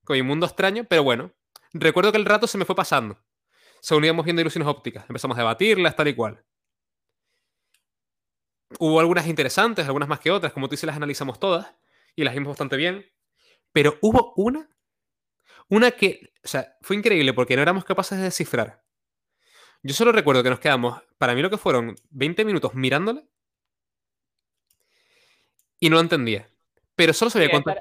con 0.04 0.16
mi 0.16 0.22
mundo 0.22 0.46
extraño, 0.46 0.84
pero 0.84 1.04
bueno, 1.04 1.32
recuerdo 1.72 2.10
que 2.10 2.18
el 2.18 2.24
rato 2.24 2.46
se 2.46 2.58
me 2.58 2.64
fue 2.64 2.74
pasando. 2.74 3.16
Según 3.80 4.04
íbamos 4.04 4.24
viendo 4.24 4.42
ilusiones 4.42 4.68
ópticas, 4.68 5.04
empezamos 5.08 5.36
a 5.38 5.40
debatirlas 5.40 5.94
tal 5.96 6.08
y 6.08 6.14
cual. 6.14 6.44
Hubo 8.78 8.98
algunas 8.98 9.28
interesantes, 9.28 9.86
algunas 9.86 10.08
más 10.08 10.18
que 10.18 10.30
otras, 10.30 10.52
como 10.52 10.66
tú 10.68 10.72
dices, 10.72 10.86
las 10.86 10.96
analizamos 10.96 11.38
todas 11.38 11.72
y 12.16 12.24
las 12.24 12.34
vimos 12.34 12.48
bastante 12.48 12.76
bien. 12.76 13.06
Pero 13.70 13.96
hubo 14.00 14.34
una, 14.36 14.68
una 15.68 15.92
que, 15.92 16.32
o 16.44 16.48
sea, 16.48 16.76
fue 16.80 16.96
increíble 16.96 17.32
porque 17.32 17.54
no 17.54 17.62
éramos 17.62 17.84
capaces 17.84 18.18
de 18.18 18.24
descifrar. 18.24 18.82
Yo 19.84 19.94
solo 19.94 20.10
recuerdo 20.10 20.42
que 20.42 20.50
nos 20.50 20.60
quedamos, 20.60 21.00
para 21.16 21.34
mí 21.34 21.42
lo 21.42 21.50
que 21.50 21.58
fueron 21.58 21.94
20 22.10 22.44
minutos 22.44 22.74
mirándole 22.74 23.24
y 25.78 25.90
no 25.90 26.00
entendía. 26.00 26.48
Pero 26.94 27.12
solo 27.12 27.30
sabía 27.30 27.50
cuánto, 27.50 27.72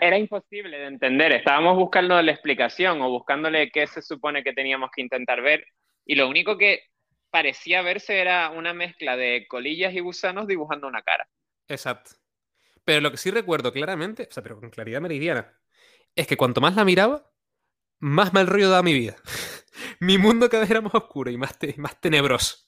era, 0.00 0.18
imposible 0.18 0.78
de 0.78 0.86
entender. 0.86 1.32
Estábamos 1.32 1.76
buscando 1.76 2.20
la 2.20 2.32
explicación 2.32 3.00
o 3.02 3.08
buscándole 3.08 3.70
qué 3.70 3.86
se 3.86 4.02
supone 4.02 4.42
que 4.42 4.52
teníamos 4.52 4.90
que 4.94 5.02
intentar 5.02 5.42
ver. 5.42 5.64
Y 6.04 6.16
lo 6.16 6.28
único 6.28 6.58
que 6.58 6.82
parecía 7.30 7.82
verse 7.82 8.18
era 8.18 8.50
una 8.50 8.74
mezcla 8.74 9.16
de 9.16 9.46
colillas 9.48 9.94
y 9.94 10.00
gusanos 10.00 10.48
dibujando 10.48 10.88
una 10.88 11.02
cara. 11.02 11.28
Exacto. 11.68 12.12
Pero 12.84 13.00
lo 13.00 13.10
que 13.10 13.16
sí 13.16 13.30
recuerdo 13.30 13.72
claramente, 13.72 14.26
o 14.28 14.32
sea, 14.32 14.42
pero 14.42 14.58
con 14.58 14.70
claridad 14.70 15.00
meridiana, 15.00 15.54
es 16.16 16.26
que 16.26 16.36
cuanto 16.36 16.60
más 16.60 16.74
la 16.74 16.84
miraba, 16.84 17.30
más 18.00 18.32
mal 18.32 18.46
rollo 18.46 18.70
daba 18.70 18.82
mi 18.82 18.94
vida. 18.94 19.16
mi 20.00 20.18
mundo 20.18 20.48
cada 20.48 20.62
vez 20.62 20.70
era 20.70 20.80
más 20.80 20.94
oscuro 20.94 21.30
y 21.30 21.36
más, 21.36 21.56
más 21.76 22.00
tenebroso. 22.00 22.67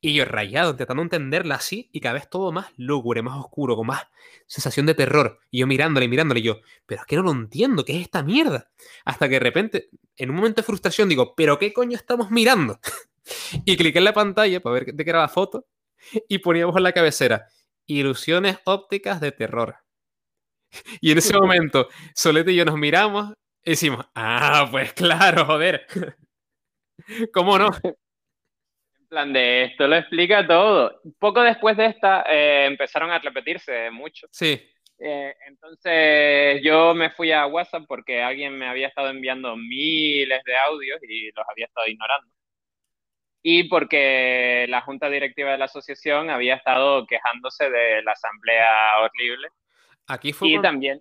Y 0.00 0.14
yo 0.14 0.24
rayado, 0.24 0.72
intentando 0.72 1.02
entenderla 1.02 1.56
así, 1.56 1.88
y 1.92 2.00
cada 2.00 2.14
vez 2.14 2.28
todo 2.28 2.52
más 2.52 2.68
lúgubre, 2.76 3.22
más 3.22 3.38
oscuro, 3.38 3.76
con 3.76 3.86
más 3.86 4.02
sensación 4.46 4.86
de 4.86 4.94
terror. 4.94 5.40
Y 5.50 5.60
yo 5.60 5.66
mirándole, 5.66 6.06
mirándole, 6.06 6.40
y 6.40 6.44
yo, 6.44 6.60
pero 6.84 7.00
es 7.00 7.06
que 7.06 7.16
no 7.16 7.22
lo 7.22 7.32
entiendo, 7.32 7.84
¿qué 7.84 7.96
es 7.96 8.02
esta 8.02 8.22
mierda? 8.22 8.70
Hasta 9.04 9.28
que 9.28 9.34
de 9.34 9.40
repente, 9.40 9.88
en 10.16 10.30
un 10.30 10.36
momento 10.36 10.60
de 10.60 10.66
frustración, 10.66 11.08
digo, 11.08 11.34
¿pero 11.34 11.58
qué 11.58 11.72
coño 11.72 11.96
estamos 11.96 12.30
mirando? 12.30 12.78
y 13.64 13.76
cliqué 13.76 13.98
en 13.98 14.04
la 14.04 14.12
pantalla 14.12 14.60
para 14.60 14.74
ver 14.74 14.86
de 14.94 15.04
qué 15.04 15.10
era 15.10 15.20
la 15.20 15.28
foto, 15.28 15.66
y 16.28 16.38
poníamos 16.38 16.76
en 16.76 16.82
la 16.82 16.92
cabecera, 16.92 17.48
ilusiones 17.86 18.58
ópticas 18.64 19.20
de 19.20 19.32
terror. 19.32 19.76
Y 21.00 21.12
en 21.12 21.18
ese 21.18 21.34
momento, 21.38 21.88
Solete 22.14 22.52
y 22.52 22.56
yo 22.56 22.64
nos 22.64 22.76
miramos 22.76 23.32
y 23.64 23.70
decimos, 23.70 24.06
ah, 24.14 24.68
pues 24.70 24.92
claro, 24.92 25.46
joder. 25.46 25.86
¿Cómo 27.32 27.58
no? 27.58 27.70
Plan 29.06 29.32
de 29.32 29.64
esto 29.64 29.86
lo 29.86 29.96
explica 29.96 30.46
todo. 30.46 31.00
Poco 31.18 31.42
después 31.42 31.76
de 31.76 31.86
esta 31.86 32.24
eh, 32.28 32.66
empezaron 32.66 33.10
a 33.10 33.18
repetirse 33.18 33.90
mucho. 33.90 34.26
Sí. 34.30 34.60
Eh, 34.98 35.34
entonces 35.46 36.62
yo 36.62 36.94
me 36.94 37.10
fui 37.10 37.30
a 37.30 37.46
WhatsApp 37.46 37.84
porque 37.86 38.22
alguien 38.22 38.56
me 38.56 38.66
había 38.66 38.88
estado 38.88 39.10
enviando 39.10 39.56
miles 39.56 40.42
de 40.44 40.56
audios 40.56 40.98
y 41.02 41.30
los 41.32 41.44
había 41.48 41.66
estado 41.66 41.86
ignorando. 41.86 42.32
Y 43.42 43.64
porque 43.64 44.66
la 44.68 44.80
junta 44.80 45.08
directiva 45.08 45.52
de 45.52 45.58
la 45.58 45.66
asociación 45.66 46.30
había 46.30 46.56
estado 46.56 47.06
quejándose 47.06 47.70
de 47.70 48.02
la 48.02 48.12
asamblea 48.12 48.98
horrible. 49.02 49.48
Aquí 50.08 50.32
fue 50.32 50.48
y 50.48 50.60
también, 50.60 51.00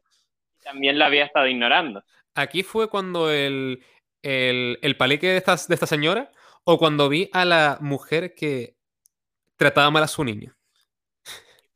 también 0.63 0.99
la 0.99 1.07
había 1.07 1.25
estado 1.25 1.47
ignorando. 1.47 2.03
Aquí 2.35 2.63
fue 2.63 2.89
cuando 2.89 3.31
el, 3.31 3.83
el, 4.21 4.77
el 4.81 4.97
palique 4.97 5.27
de, 5.27 5.37
estas, 5.37 5.67
de 5.67 5.73
esta 5.73 5.87
señora 5.87 6.31
o 6.65 6.77
cuando 6.77 7.07
vi 7.07 7.29
a 7.31 7.45
la 7.45 7.77
mujer 7.79 8.33
que 8.35 8.75
trataba 9.55 9.89
mal 9.91 10.03
a 10.03 10.07
su 10.07 10.23
niño. 10.23 10.53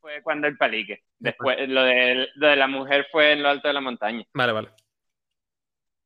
Fue 0.02 0.22
cuando 0.22 0.48
el 0.48 0.58
palique. 0.58 1.04
Después, 1.18 1.58
lo 1.70 1.84
de, 1.84 2.28
lo 2.36 2.48
de 2.48 2.56
la 2.56 2.68
mujer 2.68 3.08
fue 3.12 3.34
en 3.34 3.44
lo 3.44 3.50
alto 3.50 3.68
de 3.68 3.74
la 3.74 3.82
montaña. 3.82 4.26
Vale, 4.34 4.52
vale. 4.52 4.70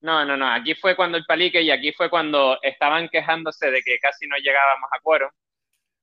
No, 0.02 0.26
no, 0.26 0.36
no. 0.36 0.52
Aquí 0.52 0.76
fue 0.76 0.96
cuando 0.96 1.18
el 1.18 1.26
palique 1.26 1.62
y 1.62 1.72
aquí 1.72 1.94
fue 1.94 2.10
cuando 2.10 2.60
estaban 2.62 3.08
quejándose 3.08 3.72
de 3.72 3.82
que 3.82 4.00
casi 4.00 4.28
no 4.28 4.36
llegábamos 4.38 4.90
a 4.92 5.00
quórum. 5.00 5.30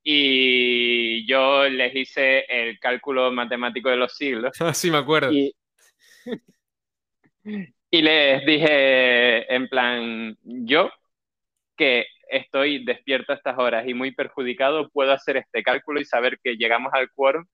Y 0.03 1.27
yo 1.27 1.69
les 1.69 1.95
hice 1.95 2.45
el 2.49 2.79
cálculo 2.79 3.31
matemático 3.31 3.89
de 3.89 3.97
los 3.97 4.15
siglos. 4.15 4.53
sí, 4.73 4.89
me 4.89 4.97
acuerdo. 4.97 5.31
Y, 5.31 5.53
y 7.91 8.01
les 8.01 8.43
dije, 8.43 9.53
en 9.53 9.67
plan, 9.69 10.35
yo 10.41 10.89
que 11.77 12.07
estoy 12.31 12.83
despierto 12.85 13.33
a 13.33 13.35
estas 13.35 13.57
horas 13.57 13.87
y 13.87 13.93
muy 13.93 14.13
perjudicado, 14.13 14.89
puedo 14.89 15.11
hacer 15.11 15.37
este 15.37 15.61
cálculo 15.61 15.99
y 15.99 16.05
saber 16.05 16.39
que 16.41 16.55
llegamos 16.55 16.91
al 16.93 17.11
quórum 17.11 17.45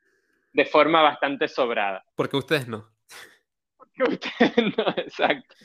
de 0.53 0.65
forma 0.65 1.01
bastante 1.01 1.47
sobrada. 1.47 2.03
Porque 2.15 2.37
ustedes 2.37 2.67
no. 2.67 2.89
Porque 3.75 4.03
ustedes 4.03 4.77
no, 4.77 4.87
exacto. 4.95 5.55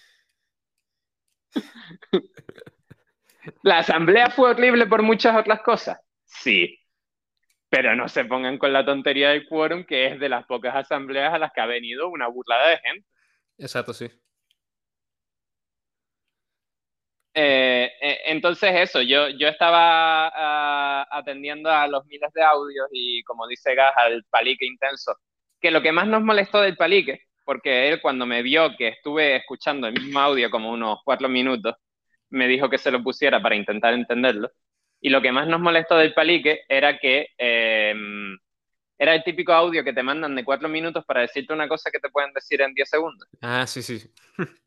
¿La 3.63 3.79
asamblea 3.79 4.31
fue 4.31 4.51
horrible 4.51 4.87
por 4.87 5.03
muchas 5.03 5.37
otras 5.37 5.61
cosas? 5.63 5.99
Sí. 6.25 6.79
Pero 7.69 7.95
no 7.97 8.09
se 8.09 8.25
pongan 8.25 8.59
con 8.59 8.73
la 8.73 8.85
tontería 8.85 9.31
del 9.31 9.47
quórum, 9.47 9.85
que 9.85 10.07
es 10.07 10.21
de 10.21 10.29
las 10.29 10.45
pocas 10.47 10.75
asambleas 10.75 11.33
a 11.33 11.39
las 11.39 11.53
que 11.53 11.61
ha 11.61 11.67
venido 11.67 12.09
una 12.09 12.29
burlada 12.29 12.69
de 12.69 12.79
gente. 12.79 13.09
Exacto, 13.59 13.93
sí. 13.93 14.11
Eh, 17.35 17.91
eh, 18.01 18.19
entonces 18.27 18.71
eso, 18.75 19.01
yo, 19.01 19.29
yo 19.31 19.49
estaba 19.49 20.29
ah, 20.29 21.09
atendiendo 21.11 21.71
a 21.71 21.87
los 21.87 22.05
miles 22.07 22.31
de 22.35 22.43
audios 22.43 22.87
y 22.93 23.23
como 23.23 23.47
dice 23.47 23.75
Gas, 23.75 23.95
al 23.97 24.25
palique 24.25 24.67
intenso, 24.67 25.17
que 25.61 25.71
lo 25.71 25.81
que 25.81 25.93
más 25.93 26.07
nos 26.07 26.23
molestó 26.23 26.61
del 26.61 26.77
palique, 26.77 27.23
porque 27.45 27.89
él 27.89 28.03
cuando 28.03 28.27
me 28.27 28.43
vio 28.43 28.77
que 28.77 28.89
estuve 28.89 29.37
escuchando 29.37 29.87
el 29.87 29.95
mismo 29.95 30.21
audio 30.21 30.51
como 30.51 30.71
unos 30.71 30.99
cuatro 31.05 31.29
minutos, 31.29 31.75
me 32.31 32.49
dijo 32.49 32.69
que 32.69 32.79
se 32.79 32.91
lo 32.91 33.03
pusiera 33.03 33.41
para 33.41 33.57
intentar 33.57 33.95
entenderlo, 33.95 34.51
y 35.01 35.09
lo 35.09 35.23
que 35.23 35.33
más 35.33 35.49
nos 35.49 35.61
molestó 35.61 35.97
del 35.97 36.15
palique 36.15 36.61
era 36.69 36.99
que 36.99 37.29
em, 37.39 38.39
era 38.99 39.15
el 39.15 39.25
típico 39.25 39.53
audio 39.53 39.83
que 39.83 39.93
te 39.93 40.03
mandan 40.03 40.37
de 40.37 40.45
cuatro 40.45 40.69
minutos 40.69 41.05
para 41.05 41.23
decirte 41.23 41.53
una 41.53 41.67
cosa 41.69 41.91
que 41.91 41.99
te 41.99 42.09
pueden 42.11 42.33
decir 42.33 42.61
en 42.61 42.75
diez 42.75 42.89
segundos. 42.89 43.29
Ah, 43.41 43.67
sí, 43.67 43.83
sí 43.83 44.01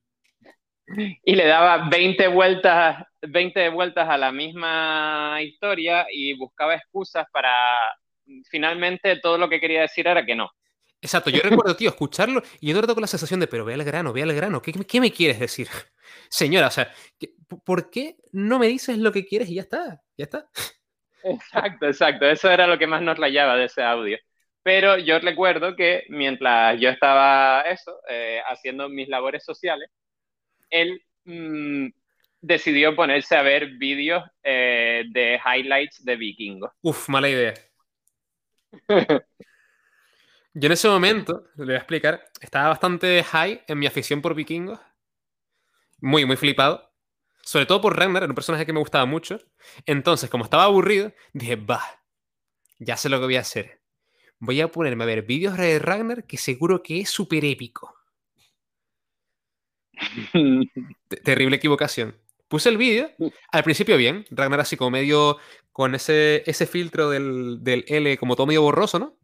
y 0.88 1.36
le 1.36 1.48
daba 1.48 1.90
20 1.90 2.28
vueltas, 2.28 3.06
20 3.22 3.70
vueltas 3.70 4.08
a 4.10 4.18
la 4.18 4.32
misma 4.32 5.38
historia 5.42 6.06
y 6.12 6.34
buscaba 6.38 6.76
excusas 6.76 7.26
para 7.32 7.52
finalmente 8.50 9.18
todo 9.18 9.38
lo 9.38 9.50
que 9.50 9.60
quería 9.60 9.82
decir 9.82 10.08
era 10.08 10.26
que 10.26 10.36
no. 10.36 10.52
Exacto, 11.02 11.30
yo 11.30 11.42
recuerdo, 11.44 11.76
tío, 11.76 11.90
escucharlo 11.90 12.42
y 12.60 12.74
yo 12.74 12.82
no 12.82 12.94
con 12.94 13.02
la 13.02 13.08
sensación 13.08 13.40
de, 13.40 13.48
pero 13.48 13.64
ve 13.64 13.76
al 13.76 13.84
grano, 13.84 14.12
ve 14.12 14.24
al 14.24 14.34
grano, 14.34 14.62
¿qué, 14.62 14.72
¿qué, 14.72 15.00
me 15.00 15.12
quieres 15.12 15.40
decir? 15.40 15.68
Señora, 16.30 16.68
o 16.68 16.72
sea, 16.72 16.92
¿por 17.64 17.92
qué 17.92 18.16
no 18.32 18.58
me 18.58 18.68
dices 18.68 18.98
lo 18.98 19.12
que 19.12 19.26
quieres 19.26 19.50
y 19.50 19.56
ya 19.56 19.62
está? 19.62 20.02
Ya 20.18 20.24
está. 20.26 20.50
Exacto, 21.24 21.88
exacto, 21.88 22.26
eso 22.26 22.50
era 22.50 22.66
lo 22.66 22.80
que 22.80 22.88
más 22.88 23.02
nos 23.02 23.18
rayaba 23.18 23.56
de 23.56 23.66
ese 23.66 23.84
audio. 23.84 24.18
Pero 24.64 24.98
yo 24.98 25.20
recuerdo 25.20 25.76
que 25.76 26.06
mientras 26.10 26.80
yo 26.80 26.90
estaba 26.90 27.62
eso, 27.62 28.00
eh, 28.10 28.42
haciendo 28.48 28.90
mis 28.90 29.08
labores 29.08 29.44
sociales, 29.44 29.92
él 30.70 31.02
mm, 31.26 31.88
decidió 32.42 32.96
ponerse 32.96 33.36
a 33.36 33.42
ver 33.42 33.78
vídeos 33.78 34.24
eh, 34.44 35.04
de 35.12 35.40
highlights 35.44 36.04
de 36.04 36.16
vikingos. 36.16 36.72
Uf, 36.82 37.10
mala 37.10 37.30
idea. 37.30 37.54
Yo 40.58 40.68
en 40.68 40.72
ese 40.72 40.88
momento, 40.88 41.48
le 41.58 41.66
voy 41.66 41.74
a 41.74 41.80
explicar, 41.80 42.24
estaba 42.40 42.70
bastante 42.70 43.22
high 43.24 43.62
en 43.68 43.78
mi 43.78 43.88
afición 43.88 44.22
por 44.22 44.36
vikingos. 44.36 44.80
Muy, 46.00 46.24
muy 46.26 46.38
flipado. 46.38 46.94
Sobre 47.42 47.66
todo 47.66 47.82
por 47.82 47.98
Ragnar, 47.98 48.24
era 48.24 48.32
un 48.32 48.36
personaje 48.36 48.66
que 48.66 48.72
me 48.74 48.80
gustaba 48.80 49.06
mucho. 49.06 49.40
Entonces, 49.86 50.30
como 50.30 50.46
estaba 50.46 50.64
aburrido, 50.64 51.14
dije, 51.34 51.58
va, 51.58 51.82
ya 52.80 52.96
sé 52.96 53.10
lo 53.10 53.20
que 53.20 53.26
voy 53.26 53.36
a 53.36 53.42
hacer. 53.42 53.82
Voy 54.40 54.62
a 54.62 54.70
ponerme 54.70 55.04
a 55.04 55.08
ver 55.08 55.24
vídeos 55.24 55.58
de 55.58 55.78
Ragnar 55.80 56.26
que 56.26 56.38
seguro 56.38 56.82
que 56.84 57.02
es 57.02 57.10
súper 57.10 57.44
épico. 57.44 57.95
Terrible 61.24 61.58
equivocación. 61.58 62.16
Puse 62.48 62.70
el 62.70 62.78
vídeo, 62.78 63.12
al 63.52 63.64
principio 63.64 63.98
bien, 63.98 64.26
Ragnar 64.30 64.60
así 64.60 64.78
como 64.78 64.92
medio 64.92 65.38
con 65.72 65.96
ese, 65.96 66.44
ese 66.46 66.68
filtro 66.68 67.10
del, 67.10 67.86
L 67.88 68.18
como 68.18 68.36
todo 68.36 68.48
medio 68.48 68.62
borroso, 68.62 69.00
¿no? 69.00 69.18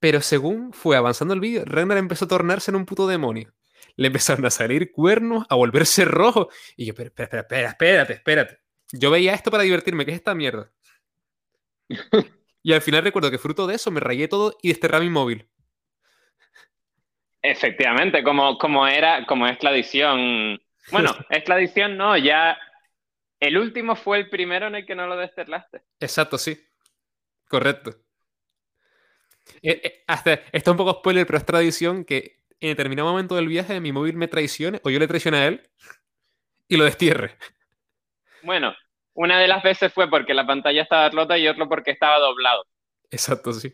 Pero 0.00 0.20
según 0.20 0.72
fue 0.72 0.96
avanzando 0.96 1.34
el 1.34 1.40
vídeo, 1.40 1.64
Ragnar 1.64 1.98
empezó 1.98 2.24
a 2.24 2.28
tornarse 2.28 2.70
en 2.70 2.76
un 2.76 2.86
puto 2.86 3.06
demonio. 3.06 3.54
Le 3.96 4.08
empezaron 4.08 4.44
a 4.46 4.50
salir 4.50 4.92
cuernos, 4.92 5.44
a 5.48 5.54
volverse 5.54 6.04
rojo. 6.04 6.48
Y 6.76 6.86
yo, 6.86 6.90
espera, 6.92 7.08
espera, 7.08 7.40
espera, 7.40 7.68
espérate, 7.68 8.12
espérate. 8.14 8.58
Yo 8.92 9.10
veía 9.10 9.34
esto 9.34 9.50
para 9.50 9.64
divertirme, 9.64 10.04
¿qué 10.04 10.12
es 10.12 10.18
esta 10.18 10.34
mierda? 10.34 10.72
y 12.62 12.72
al 12.72 12.82
final 12.82 13.02
recuerdo 13.02 13.30
que 13.30 13.38
fruto 13.38 13.66
de 13.66 13.74
eso 13.74 13.90
me 13.90 14.00
rayé 14.00 14.28
todo 14.28 14.56
y 14.62 14.68
desterré 14.68 15.00
mi 15.00 15.10
móvil. 15.10 15.48
Efectivamente, 17.42 18.22
como, 18.22 18.58
como 18.58 18.86
era, 18.86 19.24
como 19.26 19.46
es 19.46 19.62
la 19.62 19.72
edición. 19.72 20.60
Bueno, 20.90 21.14
es 21.30 21.48
la 21.48 21.58
edición, 21.58 21.96
no, 21.96 22.16
ya. 22.16 22.58
El 23.40 23.56
último 23.56 23.94
fue 23.94 24.18
el 24.18 24.28
primero 24.28 24.66
en 24.66 24.74
el 24.74 24.86
que 24.86 24.94
no 24.94 25.06
lo 25.06 25.16
desterlaste. 25.16 25.82
Exacto, 26.00 26.38
sí. 26.38 26.60
Correcto. 27.48 27.94
Eh, 29.62 29.80
eh, 29.82 30.04
hasta, 30.06 30.32
esto 30.32 30.48
es 30.52 30.68
un 30.68 30.76
poco 30.76 30.98
spoiler, 30.98 31.26
pero 31.26 31.38
es 31.38 31.46
tradición 31.46 32.04
que 32.04 32.38
en 32.60 32.70
determinado 32.70 33.08
momento 33.08 33.36
del 33.36 33.48
viaje 33.48 33.80
mi 33.80 33.92
móvil 33.92 34.16
me 34.16 34.28
traicione 34.28 34.80
o 34.82 34.90
yo 34.90 34.98
le 34.98 35.06
traicione 35.06 35.38
a 35.38 35.46
él 35.46 35.70
y 36.66 36.76
lo 36.76 36.84
destierre. 36.84 37.36
Bueno, 38.42 38.74
una 39.14 39.38
de 39.38 39.48
las 39.48 39.62
veces 39.62 39.92
fue 39.92 40.10
porque 40.10 40.34
la 40.34 40.46
pantalla 40.46 40.82
estaba 40.82 41.08
rota 41.10 41.38
y 41.38 41.48
otro 41.48 41.68
porque 41.68 41.92
estaba 41.92 42.18
doblado. 42.18 42.64
Exacto, 43.10 43.52
sí. 43.52 43.72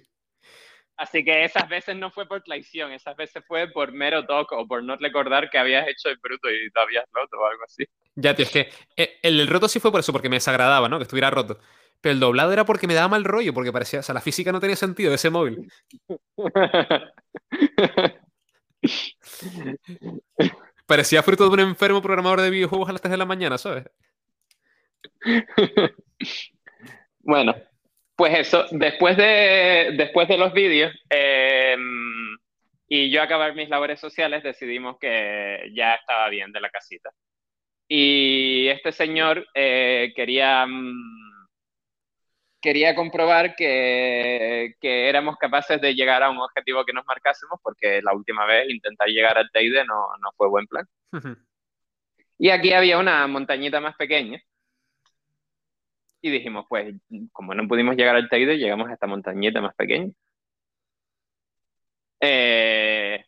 Así 0.97 1.25
que 1.25 1.45
esas 1.45 1.69
veces 1.69 1.97
no 1.97 2.11
fue 2.11 2.27
por 2.27 2.43
traición, 2.43 2.93
esas 2.93 3.17
veces 3.17 3.43
fue 3.47 3.69
por 3.69 3.93
mero 3.93 4.25
toque 4.27 4.55
o 4.55 4.67
por 4.67 4.83
no 4.85 4.97
recordar 4.97 5.51
que 5.51 5.59
habías 5.59 5.89
hecho 5.89 6.09
el 6.09 6.19
bruto 6.19 6.49
y 6.49 6.71
lo 6.73 6.81
habías 6.81 7.05
roto 7.13 7.37
o 7.37 7.47
algo 7.47 7.65
así. 7.65 7.85
Ya, 8.15 8.35
tío, 8.35 8.45
es 8.45 8.53
que 8.53 8.69
eh, 8.97 9.19
el, 9.23 9.47
roto 9.49 9.69
sí 9.69 9.81
fue 9.81 9.91
por 9.91 10.01
eso, 10.01 10.13
porque 10.13 10.29
me 10.29 10.37
desagradaba, 10.37 10.89
¿no? 10.89 10.99
Que 10.99 11.03
estuviera 11.03 11.31
roto. 11.31 11.59
Pero 12.01 12.13
el 12.13 12.21
doblado 12.21 12.53
era 12.53 12.65
porque 12.65 12.87
me 12.87 12.95
daba 12.95 13.09
mal 13.09 13.25
rollo, 13.25 13.53
porque 13.53 13.73
parecía, 13.73 14.01
o 14.01 14.03
sea, 14.03 14.15
la 14.15 14.21
física 14.21 14.53
no 14.53 14.61
tenía 14.61 14.77
sentido 14.77 15.11
de 15.11 15.17
ese 15.17 15.31
móvil. 15.31 15.69
parecía 20.87 21.23
fruto 21.23 21.49
de 21.49 21.55
un 21.55 21.61
enfermo 21.61 22.03
programador 22.03 22.41
de 22.41 22.51
videojuegos 22.51 22.89
a 22.89 22.93
las 22.93 23.01
3 23.01 23.13
de 23.13 23.17
la 23.17 23.25
mañana, 23.25 23.59
¿sabes? 23.59 23.85
bueno, 27.21 27.55
pues 28.17 28.39
eso, 28.39 28.67
después 28.71 29.17
de, 29.17 29.95
después 29.97 30.29
de 30.29 30.39
los 30.39 30.53
vídeos 30.53 30.93
em, 31.11 32.37
y 32.89 33.11
yo 33.11 33.23
acabar 33.23 33.55
mis 33.55 33.69
labores 33.69 33.99
sociales, 33.99 34.43
decidimos 34.43 34.99
que 35.01 35.71
ya 35.75 35.95
estaba 35.95 36.29
bien 36.29 36.53
de 36.53 36.61
la 36.61 36.71
casita. 36.71 37.11
Y 37.89 38.69
este 38.69 38.93
señor 38.93 39.47
eh, 39.55 40.13
quería, 40.15 40.67
mm, 40.67 41.47
quería 42.61 42.95
comprobar 42.95 43.57
que, 43.57 44.75
que, 44.81 45.09
éramos 45.09 45.37
capaces 45.37 45.81
de 45.81 45.95
llegar 45.95 46.23
a 46.23 46.31
un 46.31 46.39
objetivo 46.39 46.85
que 46.85 46.93
nos 46.93 47.05
marcásemos, 47.07 47.61
porque 47.63 48.01
la 48.03 48.15
última 48.15 48.47
vez 48.47 48.71
intentar 48.71 49.09
llegar 49.09 49.39
al 49.39 49.51
Teide 49.53 49.85
no, 49.85 50.09
no 50.21 50.31
fue 50.37 50.49
buen 50.49 50.67
plan. 50.67 50.87
y 52.39 52.51
aquí 52.51 52.73
había 52.73 52.99
una 52.99 53.27
montañita 53.27 53.81
más 53.81 53.97
pequeña 53.97 54.41
y 56.25 56.31
dijimos, 56.31 56.65
pues, 56.71 56.95
como 57.33 57.55
no 57.55 57.69
pudimos 57.69 57.97
llegar 57.97 58.17
al 58.17 58.31
Teide, 58.31 58.57
llegamos 58.57 58.89
a 58.89 58.95
esta 58.95 59.07
montañita 59.07 59.61
más 59.61 59.75
pequeña. 59.75 60.11
Eh, 62.19 63.23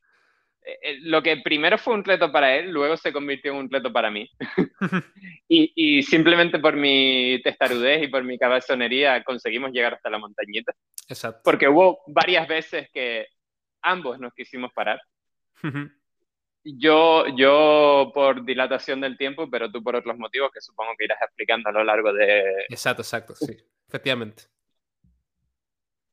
eh, 0.65 0.99
lo 1.03 1.23
que 1.23 1.37
primero 1.37 1.77
fue 1.77 1.93
un 1.93 2.03
reto 2.03 2.33
para 2.33 2.57
él, 2.57 2.71
luego 2.71 2.97
se 2.97 3.13
convirtió 3.13 3.53
en 3.53 3.59
un 3.59 3.71
reto 3.71 3.93
para 3.93 4.11
mí. 4.11 4.31
y, 5.47 5.73
y, 5.77 6.03
simplemente 6.05 6.59
por 6.59 6.75
mi 6.75 7.39
testarudez 7.45 8.03
y 8.03 8.09
por 8.09 8.25
mi 8.25 8.39
cabezonería 8.39 9.23
conseguimos 9.25 9.73
llegar 9.73 9.93
hasta 9.93 10.09
la 10.09 10.19
montañita. 10.19 10.73
Exacto. 11.07 11.43
Porque 11.45 11.69
hubo 11.69 12.01
varias 12.07 12.49
veces 12.49 12.89
que 12.95 13.27
ambos 13.83 14.19
nos 14.19 14.33
quisimos 14.33 14.73
parar. 14.73 15.03
Yo, 16.69 17.27
yo 17.37 18.11
por 18.13 18.45
dilatación 18.45 19.01
del 19.01 19.17
tiempo, 19.17 19.49
pero 19.49 19.71
tú 19.71 19.85
por 19.85 19.95
otros 19.95 20.19
motivos 20.19 20.51
que 20.53 20.61
supongo 20.61 20.95
que 20.99 21.05
irás 21.05 21.23
explicando 21.23 21.69
a 21.69 21.73
lo 21.73 21.85
largo 21.85 22.13
de... 22.13 22.43
Exacto, 22.69 23.03
exacto, 23.03 23.37
sí, 23.37 23.57
efectivamente. 23.87 24.43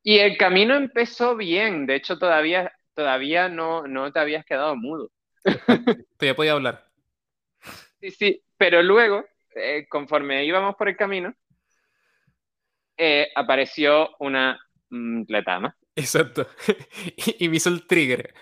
Y 0.04 0.20
el 0.20 0.38
camino 0.38 0.76
empezó 0.76 1.36
bien, 1.36 1.88
de 1.88 1.96
hecho 1.96 2.20
todavía, 2.20 2.72
todavía 2.94 3.50
no, 3.50 3.88
no 3.88 4.14
te 4.14 4.20
habías 4.20 4.46
quedado 4.46 4.76
mudo. 4.76 5.10
Todavía 6.18 6.36
podía 6.36 6.52
hablar. 6.54 6.88
Sí, 8.04 8.12
sí, 8.12 8.44
pero 8.58 8.84
luego, 8.84 9.24
eh, 9.56 9.88
conforme 9.88 10.44
íbamos 10.44 10.76
por 10.76 10.90
el 10.90 10.98
camino, 10.98 11.34
eh, 12.98 13.30
apareció 13.34 14.10
una 14.20 14.60
mm, 14.90 15.24
letama. 15.30 15.74
Exacto. 15.96 16.46
y 17.40 17.48
me 17.48 17.56
hizo 17.56 17.70
el 17.70 17.88
trigger. 17.88 18.34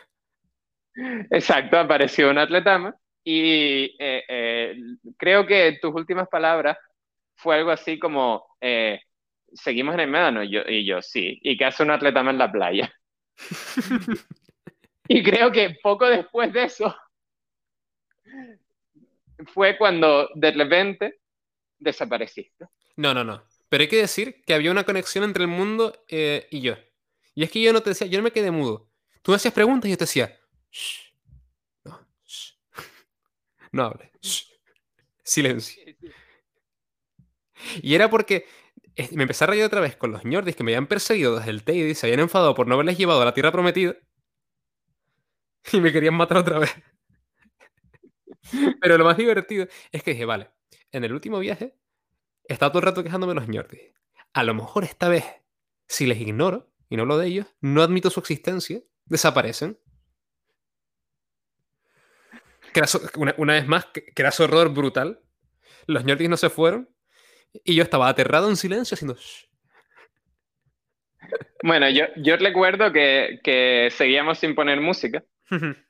Exacto, 0.96 1.78
apareció 1.78 2.30
un 2.30 2.38
atletama 2.38 2.96
Y 3.24 3.96
eh, 4.00 4.24
eh, 4.28 4.76
creo 5.18 5.46
que 5.46 5.78
tus 5.82 5.94
últimas 5.94 6.28
palabras 6.28 6.78
fue 7.36 7.56
algo 7.56 7.72
así 7.72 7.98
como, 7.98 8.56
eh, 8.60 9.00
seguimos 9.54 9.96
en 9.96 10.02
el 10.02 10.10
médano, 10.10 10.44
y 10.44 10.52
yo, 10.52 10.62
y 10.68 10.86
yo 10.86 11.02
sí, 11.02 11.40
y 11.42 11.58
que 11.58 11.66
hace 11.66 11.84
un 11.84 11.92
atleta 11.92 12.22
más 12.22 12.34
en 12.34 12.38
la 12.38 12.52
playa. 12.52 12.94
y 15.08 15.24
creo 15.24 15.52
que 15.52 15.78
poco 15.82 16.08
después 16.08 16.54
de 16.54 16.66
eso 16.66 16.96
fue 19.54 19.78
cuando 19.78 20.30
de 20.36 20.52
repente 20.52 21.20
desapareciste. 21.80 22.66
No, 22.96 23.14
no, 23.14 23.24
no. 23.24 23.44
Pero 23.70 23.82
hay 23.82 23.88
que 23.88 23.98
decir 23.98 24.44
que 24.46 24.54
había 24.54 24.70
una 24.70 24.84
conexión 24.84 25.24
entre 25.24 25.44
el 25.44 25.50
mundo 25.50 25.94
y 26.08 26.62
yo. 26.62 26.76
Y 27.34 27.44
es 27.44 27.50
que 27.50 27.62
yo 27.62 27.74
no 27.74 27.82
te 27.82 27.92
decía, 27.92 28.06
yo 28.06 28.20
no 28.20 28.24
me 28.24 28.32
quedé 28.32 28.52
mudo. 28.52 28.90
Tú 29.24 29.32
me 29.32 29.38
hacías 29.38 29.54
preguntas 29.54 29.88
y 29.88 29.92
yo 29.92 29.98
te 29.98 30.04
decía, 30.04 30.38
shh, 30.72 31.14
no, 31.86 32.08
shh, 32.26 32.54
no 33.72 33.84
hable, 33.86 34.12
shh, 34.22 34.46
silencio. 35.24 35.84
Y 37.82 37.96
era 37.96 38.10
porque 38.10 38.46
eh, 38.96 39.10
me 39.14 39.24
empecé 39.24 39.44
a 39.44 39.48
reír 39.48 39.64
otra 39.64 39.82
vez 39.82 39.96
con 39.96 40.12
los 40.12 40.26
ñordis 40.26 40.56
que 40.56 40.64
me 40.64 40.72
habían 40.72 40.88
perseguido 40.88 41.38
desde 41.38 41.52
el 41.52 41.64
Teide 41.64 41.90
y 41.90 41.96
se 41.96 42.08
habían 42.08 42.22
enfadado 42.22 42.56
por 42.56 42.68
no 42.68 42.74
haberles 42.76 42.98
llevado 42.98 43.22
a 43.22 43.26
la 43.26 43.34
Tierra 43.34 43.52
Prometida. 43.52 43.96
Y 45.74 45.80
me 45.80 45.92
querían 45.92 46.16
matar 46.16 46.38
otra 46.38 46.60
vez. 46.60 46.72
Pero 48.82 48.98
lo 48.98 49.06
más 49.06 49.18
divertido 49.18 49.68
es 49.92 50.04
que 50.04 50.12
dije, 50.12 50.26
vale, 50.26 50.52
en 50.92 51.04
el 51.04 51.14
último 51.14 51.40
viaje 51.40 51.78
he 52.48 52.54
estado 52.54 52.72
todo 52.72 52.80
el 52.80 52.86
rato 52.86 53.04
quejándome 53.04 53.34
de 53.34 53.40
los 53.40 53.50
ñordis. 53.50 53.82
A 54.34 54.44
lo 54.44 54.54
mejor 54.54 54.84
esta 54.84 55.10
vez, 55.10 55.26
si 55.88 56.06
les 56.08 56.20
ignoro 56.20 56.74
y 56.90 56.96
no 56.96 57.04
hablo 57.04 57.18
de 57.18 57.28
ellos, 57.28 57.48
no 57.62 57.82
admito 57.84 58.10
su 58.10 58.20
existencia, 58.20 58.82
desaparecen. 59.06 59.80
Craso- 62.74 63.02
una, 63.18 63.34
una 63.38 63.54
vez 63.54 63.68
más, 63.68 63.88
craso 64.16 64.44
error 64.46 64.74
brutal. 64.74 65.20
Los 65.88 66.06
ñordis 66.06 66.30
no 66.30 66.38
se 66.38 66.50
fueron 66.50 66.88
y 67.66 67.76
yo 67.76 67.84
estaba 67.84 68.08
aterrado 68.08 68.50
en 68.50 68.56
silencio 68.56 68.96
haciendo... 68.96 69.16
"Shh". 69.16 69.48
Bueno, 71.64 71.90
yo, 71.90 72.06
yo 72.18 72.38
recuerdo 72.38 72.92
que, 72.92 73.40
que 73.44 73.90
seguíamos 73.92 74.40
sin 74.40 74.56
poner 74.56 74.82
música 74.82 75.24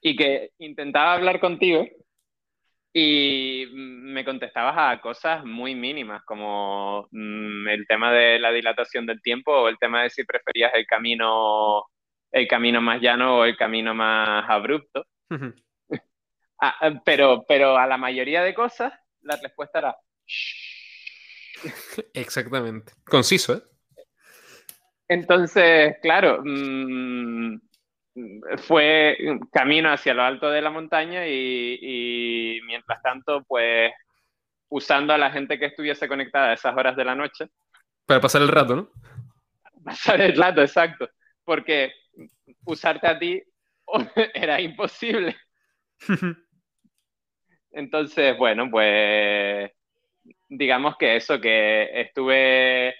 y 0.01 0.15
que 0.15 0.49
intentaba 0.57 1.13
hablar 1.13 1.39
contigo 1.39 1.87
y 2.93 3.65
me 3.71 4.25
contestabas 4.25 4.75
a 4.77 4.99
cosas 5.01 5.45
muy 5.45 5.75
mínimas, 5.75 6.23
como 6.25 7.07
mm, 7.11 7.67
el 7.69 7.87
tema 7.87 8.11
de 8.11 8.39
la 8.39 8.51
dilatación 8.51 9.05
del 9.05 9.21
tiempo 9.21 9.51
o 9.53 9.69
el 9.69 9.77
tema 9.77 10.03
de 10.03 10.09
si 10.09 10.25
preferías 10.25 10.73
el 10.75 10.85
camino, 10.85 11.85
el 12.31 12.47
camino 12.47 12.81
más 12.81 12.99
llano 12.99 13.37
o 13.37 13.45
el 13.45 13.55
camino 13.55 13.93
más 13.93 14.43
abrupto. 14.49 15.05
Ah, 16.61 16.75
ah, 16.79 17.01
pero, 17.03 17.43
pero 17.47 17.77
a 17.77 17.87
la 17.87 17.97
mayoría 17.97 18.43
de 18.43 18.53
cosas 18.53 18.93
la 19.21 19.35
respuesta 19.37 19.79
era. 19.79 19.97
Exactamente. 22.13 22.93
Conciso, 23.03 23.55
¿eh? 23.55 23.63
Entonces, 25.07 25.97
claro, 26.01 26.41
mm, 26.43 27.59
fue 28.59 29.17
camino 29.51 29.91
hacia 29.91 30.13
lo 30.13 30.23
alto 30.23 30.49
de 30.49 30.61
la 30.61 30.69
montaña 30.69 31.27
y, 31.27 31.79
y 31.81 32.61
mientras 32.65 33.01
tanto, 33.01 33.43
pues 33.43 33.91
usando 34.69 35.13
a 35.13 35.17
la 35.17 35.31
gente 35.31 35.59
que 35.59 35.65
estuviese 35.65 36.07
conectada 36.07 36.49
a 36.49 36.53
esas 36.53 36.75
horas 36.75 36.95
de 36.95 37.05
la 37.05 37.15
noche, 37.15 37.49
Para 38.05 38.21
pasar 38.21 38.41
el 38.41 38.47
rato, 38.47 38.75
¿no? 38.75 38.89
pasar 39.83 40.21
el 40.21 40.37
rato, 40.37 40.61
exacto, 40.61 41.09
porque 41.43 41.91
usarte 42.65 43.07
a 43.07 43.19
ti 43.19 43.41
era 44.33 44.61
imposible. 44.61 45.35
Entonces, 47.71 48.37
bueno, 48.37 48.69
pues 48.69 49.71
digamos 50.49 50.97
que 50.97 51.15
eso, 51.15 51.39
que 51.39 51.89
estuve 52.01 52.93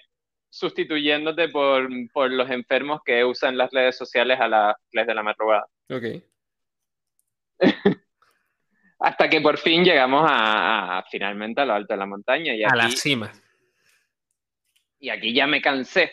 sustituyéndote 0.49 1.49
por, 1.49 1.87
por 2.13 2.31
los 2.31 2.49
enfermos 2.49 3.01
que 3.05 3.23
usan 3.23 3.57
las 3.57 3.71
redes 3.71 3.97
sociales 3.97 4.39
a 4.39 4.47
las 4.47 4.75
3 4.91 5.07
de 5.07 5.13
la 5.15 5.23
madrugada. 5.23 5.65
ok. 5.89 6.03
Hasta 8.99 9.29
que 9.29 9.41
por 9.41 9.57
fin 9.57 9.83
llegamos 9.83 10.23
a, 10.29 10.99
a- 10.99 11.03
finalmente 11.09 11.61
a 11.61 11.65
lo 11.65 11.73
alto 11.73 11.93
de 11.93 11.97
la 11.97 12.05
montaña. 12.05 12.53
Y 12.53 12.63
A 12.63 12.75
la 12.75 12.89
cima. 12.91 13.31
y 14.99 15.09
aquí 15.09 15.33
ya 15.33 15.47
me 15.47 15.61
cansé. 15.61 16.11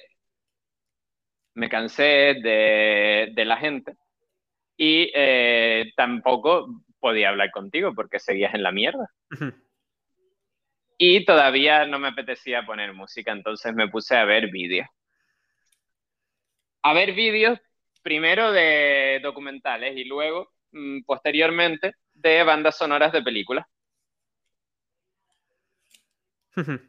Me 1.55 1.69
cansé 1.69 2.37
de, 2.43 3.31
de 3.35 3.45
la 3.45 3.57
gente. 3.59 3.95
Y 4.77 5.11
eh, 5.15 5.93
tampoco 5.97 6.69
podía 7.01 7.31
hablar 7.31 7.51
contigo 7.51 7.95
porque 7.95 8.19
seguías 8.19 8.55
en 8.55 8.63
la 8.63 8.73
mierda. 8.73 9.11
Y 10.99 11.25
todavía 11.25 11.87
no 11.87 11.99
me 11.99 12.09
apetecía 12.09 12.67
poner 12.67 12.93
música, 12.93 13.31
entonces 13.33 13.73
me 13.75 13.89
puse 13.89 14.17
a 14.17 14.25
ver 14.25 14.51
vídeos. 14.51 14.89
A 16.83 16.93
ver 16.93 17.13
vídeos 17.13 17.59
primero 18.03 18.53
de 18.53 19.21
documentales 19.23 19.97
y 19.97 20.05
luego, 20.05 20.53
mm, 20.73 21.03
posteriormente, 21.05 21.95
de 22.15 22.43
bandas 22.43 22.77
sonoras 22.77 23.13
de 23.13 23.23
películas. 23.23 23.67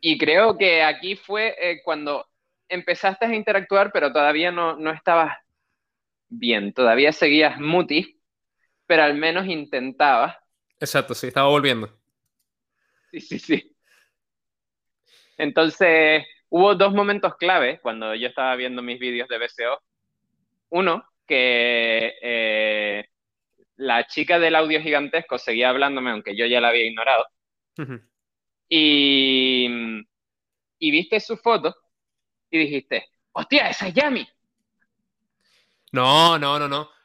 Y 0.01 0.17
creo 0.17 0.57
que 0.57 0.81
aquí 0.81 1.15
fue 1.15 1.55
eh, 1.59 1.81
cuando 1.83 2.25
empezaste 2.67 3.25
a 3.25 3.35
interactuar, 3.35 3.91
pero 3.91 4.11
todavía 4.11 4.51
no, 4.51 4.75
no 4.77 4.91
estabas 4.91 5.37
bien, 6.27 6.73
todavía 6.73 7.11
seguías 7.11 7.59
muti, 7.59 8.18
pero 8.89 9.03
al 9.03 9.13
menos 9.13 9.45
intentabas. 9.45 10.35
Exacto, 10.79 11.13
sí, 11.13 11.27
estaba 11.27 11.47
volviendo. 11.47 11.95
Sí, 13.11 13.21
sí, 13.21 13.37
sí. 13.37 13.77
Entonces, 15.37 16.25
hubo 16.49 16.73
dos 16.73 16.91
momentos 16.95 17.35
clave 17.35 17.79
cuando 17.81 18.15
yo 18.15 18.27
estaba 18.27 18.55
viendo 18.55 18.81
mis 18.81 18.99
vídeos 18.99 19.29
de 19.29 19.37
BCO. 19.37 19.79
Uno, 20.69 21.05
que 21.27 22.15
eh, 22.19 23.05
la 23.75 24.07
chica 24.07 24.39
del 24.39 24.55
audio 24.55 24.81
gigantesco 24.81 25.37
seguía 25.37 25.69
hablándome, 25.69 26.09
aunque 26.09 26.35
yo 26.35 26.47
ya 26.47 26.59
la 26.59 26.69
había 26.69 26.87
ignorado. 26.87 27.27
Y, 28.67 29.67
y 30.79 30.91
viste 30.91 31.19
su 31.19 31.37
foto 31.37 31.75
y 32.49 32.57
dijiste, 32.57 33.07
hostia, 33.33 33.69
esa 33.69 33.87
es 33.87 33.93
Yami. 33.93 34.27
No, 35.91 36.39
no, 36.39 36.57
no, 36.57 36.67
no. 36.67 36.98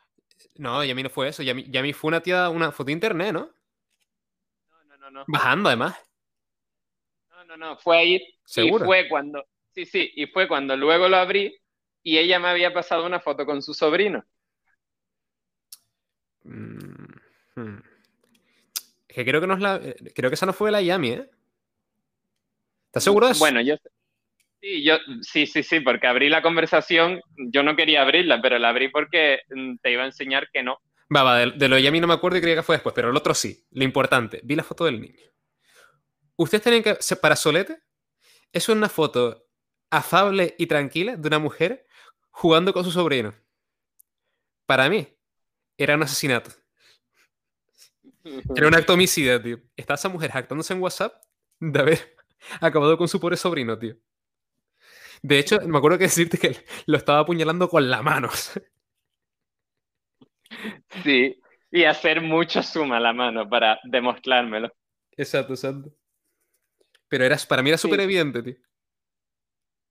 No, 0.57 0.85
Yami 0.85 1.03
no 1.03 1.11
fue 1.11 1.29
eso. 1.29 1.43
Yami, 1.43 1.65
Yami 1.71 1.93
fue 1.93 2.09
una 2.09 2.21
tía, 2.21 2.49
una 2.49 2.71
foto 2.71 2.87
de 2.87 2.93
internet, 2.93 3.33
¿no? 3.33 3.51
No, 4.71 4.85
no, 4.85 4.97
no, 4.97 5.11
no. 5.11 5.25
Bajando, 5.27 5.69
además. 5.69 5.97
No, 7.31 7.45
no, 7.45 7.57
no, 7.57 7.77
fue 7.79 7.99
ahí. 7.99 8.39
¿Segura? 8.45 8.85
Y 8.85 8.87
fue 8.87 9.09
cuando, 9.09 9.45
sí, 9.75 9.85
sí, 9.87 10.13
y 10.15 10.27
fue 10.27 10.47
cuando 10.47 10.77
luego 10.77 11.09
lo 11.09 11.17
abrí 11.17 11.57
y 12.03 12.19
ella 12.19 12.39
me 12.39 12.49
había 12.49 12.73
pasado 12.73 13.05
una 13.07 13.21
foto 13.21 13.45
con 13.47 13.63
su 13.63 13.75
sobrino. 13.75 14.25
Mm, 16.45 17.17
hmm. 17.57 17.83
Es 19.09 19.15
que 19.17 19.25
creo 19.25 19.41
que 19.41 19.47
no 19.47 19.55
es 19.55 19.61
la. 19.61 19.77
eh, 19.77 19.97
Creo 20.15 20.31
que 20.31 20.35
esa 20.35 20.47
no 20.47 20.53
fue 20.53 20.71
la 20.71 20.83
Yami, 20.83 21.11
¿eh? 21.11 21.31
¿Estás 22.87 23.05
seguro 23.05 23.27
de 23.27 23.33
eso? 23.33 23.41
Bueno, 23.41 23.61
yo 23.61 23.75
sí, 24.65 24.83
yo 24.83 24.97
sí, 25.21 25.47
sí, 25.47 25.63
sí, 25.63 25.81
porque 25.81 26.07
abrí 26.07 26.29
la 26.29 26.43
conversación, 26.43 27.21
yo 27.37 27.63
no 27.63 27.77
quería 27.77 28.03
abrirla, 28.03 28.41
pero 28.41 28.59
la 28.59 28.71
abrí 28.71 28.89
porque 28.89 29.41
mm, 29.51 29.77
te 29.83 29.93
iba 29.93 30.03
a 30.03 30.07
enseñar 30.07 30.49
que 30.53 30.63
no. 30.63 30.79
Va, 31.15 31.23
va, 31.23 31.39
de, 31.39 31.51
de 31.53 31.69
lo 31.69 31.77
de 31.77 31.83
Yami 31.83 32.01
no 32.01 32.07
me 32.07 32.15
acuerdo 32.15 32.39
y 32.39 32.41
creía 32.41 32.57
que 32.57 32.63
fue 32.63 32.77
después, 32.77 32.95
pero 32.95 33.11
el 33.11 33.17
otro 33.17 33.35
sí. 33.35 33.67
Lo 33.73 33.85
importante, 33.85 34.41
vi 34.43 34.57
la 34.57 34.65
foto 34.65 34.87
del 34.87 35.01
niño. 35.01 35.21
Ustedes 36.37 36.63
tienen 36.63 36.83
que. 36.83 36.97
Para 37.21 37.37
Solete, 37.37 37.79
es 38.53 38.69
una 38.69 38.89
foto 38.89 39.47
afable 39.91 40.55
y 40.59 40.67
tranquila 40.67 41.17
de 41.17 41.29
una 41.29 41.39
mujer 41.39 41.87
jugando 42.31 42.73
con 42.73 42.85
su 42.85 42.91
sobrino. 42.91 43.35
Para 44.67 44.89
mí, 44.89 45.07
era 45.77 45.95
un 45.95 46.03
asesinato. 46.03 46.51
Era 48.57 48.67
un 48.67 48.75
acto 48.75 48.95
homicida, 48.95 49.41
tío. 49.41 49.59
Está 49.77 49.95
esa 49.95 50.09
mujer 50.09 50.31
jactándose 50.31 50.73
en 50.73 50.81
WhatsApp 50.81 51.23
de 51.61 51.79
haber 51.79 52.17
acabado 52.61 52.97
con 52.97 53.07
su 53.07 53.21
pobre 53.21 53.37
sobrino, 53.37 53.79
tío. 53.79 53.97
De 55.27 55.39
hecho, 55.39 55.59
me 55.67 55.79
acuerdo 55.79 55.97
que 55.97 56.05
decirte 56.05 56.37
que 56.37 56.55
lo 56.87 56.99
estaba 56.99 57.21
apuñalando 57.21 57.69
con 57.71 57.89
la 57.91 58.03
mano. 58.03 58.29
Sí, 61.03 61.41
y 61.71 61.85
hacer 61.85 62.21
mucho 62.21 62.63
suma 62.63 62.99
a 62.99 63.01
la 63.01 63.13
mano 63.13 63.49
para 63.49 63.79
demostrármelo. 63.85 64.71
exacto, 65.17 65.55
exacto. 65.55 65.91
Pero 67.09 67.25
eras, 67.25 67.47
para 67.47 67.63
mí 67.63 67.71
era 67.71 67.79
Sí. 67.79 67.83
súper 67.83 68.01
evidente, 68.01 68.43
tío. 68.43 68.55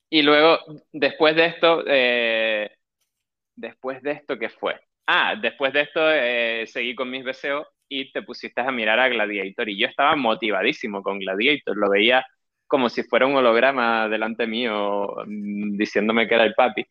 Y 0.10 0.22
luego, 0.22 0.60
después 0.92 1.36
de 1.36 1.46
esto, 1.48 1.84
eh, 1.88 2.70
después 3.56 4.02
de 4.04 4.12
esto, 4.12 4.38
¿qué 4.38 4.50
fue? 4.50 4.80
Ah, 5.08 5.36
después 5.42 5.74
de 5.74 5.82
esto 5.82 6.00
eh, 6.12 6.66
seguí 6.68 6.96
con 6.96 7.10
mis 7.10 7.26
deseos 7.26 7.68
y 7.90 8.12
te 8.12 8.22
pusiste 8.22 8.62
a 8.62 8.72
mirar 8.72 9.00
a 9.00 9.10
Gladiator. 9.10 9.68
Y 9.70 9.80
yo 9.80 9.88
estaba 9.88 10.16
motivadísimo 10.16 11.02
con 11.02 11.20
Gladiator, 11.20 11.76
lo 11.78 11.90
veía 11.90 12.26
como 12.74 12.90
si 12.90 13.04
fuera 13.04 13.28
un 13.28 13.36
holograma 13.36 14.10
delante 14.10 14.48
mío 14.48 15.06
mm, 15.28 15.78
diciéndome 15.78 16.28
que 16.28 16.34
era 16.34 16.44
el 16.44 16.56
papi. 16.56 16.84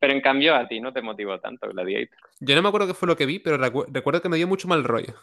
Pero 0.00 0.12
en 0.14 0.20
cambio 0.20 0.56
a 0.56 0.66
ti 0.66 0.80
no 0.80 0.92
te 0.92 1.00
motivó 1.00 1.38
tanto 1.38 1.68
Gladiator. 1.68 2.18
Yo 2.40 2.56
no 2.56 2.62
me 2.62 2.66
acuerdo 2.66 2.88
qué 2.88 2.94
fue 2.94 3.06
lo 3.06 3.14
que 3.16 3.24
vi, 3.24 3.38
pero 3.38 3.56
recu- 3.56 3.86
recuerdo 3.88 4.20
que 4.20 4.28
me 4.28 4.36
dio 4.36 4.48
mucho 4.48 4.66
mal 4.66 4.82
rollo. 4.82 5.14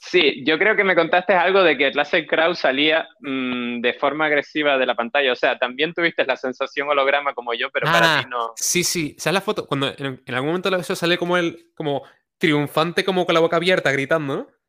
Sí, 0.00 0.42
yo 0.44 0.58
creo 0.58 0.74
que 0.74 0.82
me 0.82 0.96
contaste 0.96 1.32
algo 1.34 1.62
de 1.62 1.78
que 1.78 1.92
Russell 1.92 2.26
Crowe 2.26 2.56
salía 2.56 3.08
mm, 3.20 3.80
de 3.82 3.92
forma 3.94 4.24
agresiva 4.26 4.76
de 4.78 4.86
la 4.86 4.96
pantalla. 4.96 5.30
O 5.30 5.36
sea, 5.36 5.60
también 5.60 5.94
tuviste 5.94 6.24
la 6.26 6.36
sensación 6.36 6.88
holograma 6.88 7.34
como 7.34 7.54
yo, 7.54 7.70
pero 7.70 7.86
para 7.86 8.16
Ah, 8.16 8.22
ti 8.24 8.28
no. 8.28 8.52
Sí, 8.56 8.82
sí. 8.82 9.14
¿Sabes 9.16 9.34
la 9.34 9.40
foto? 9.42 9.64
Cuando 9.68 9.94
en, 9.96 10.20
en 10.26 10.34
algún 10.34 10.48
momento 10.48 10.74
eso 10.76 10.96
sale 10.96 11.18
como 11.18 11.36
el, 11.36 11.70
como 11.76 12.02
triunfante, 12.38 13.04
como 13.04 13.24
con 13.26 13.34
la 13.34 13.40
boca 13.40 13.58
abierta, 13.58 13.92
gritando, 13.92 14.36
¿no? 14.36 14.59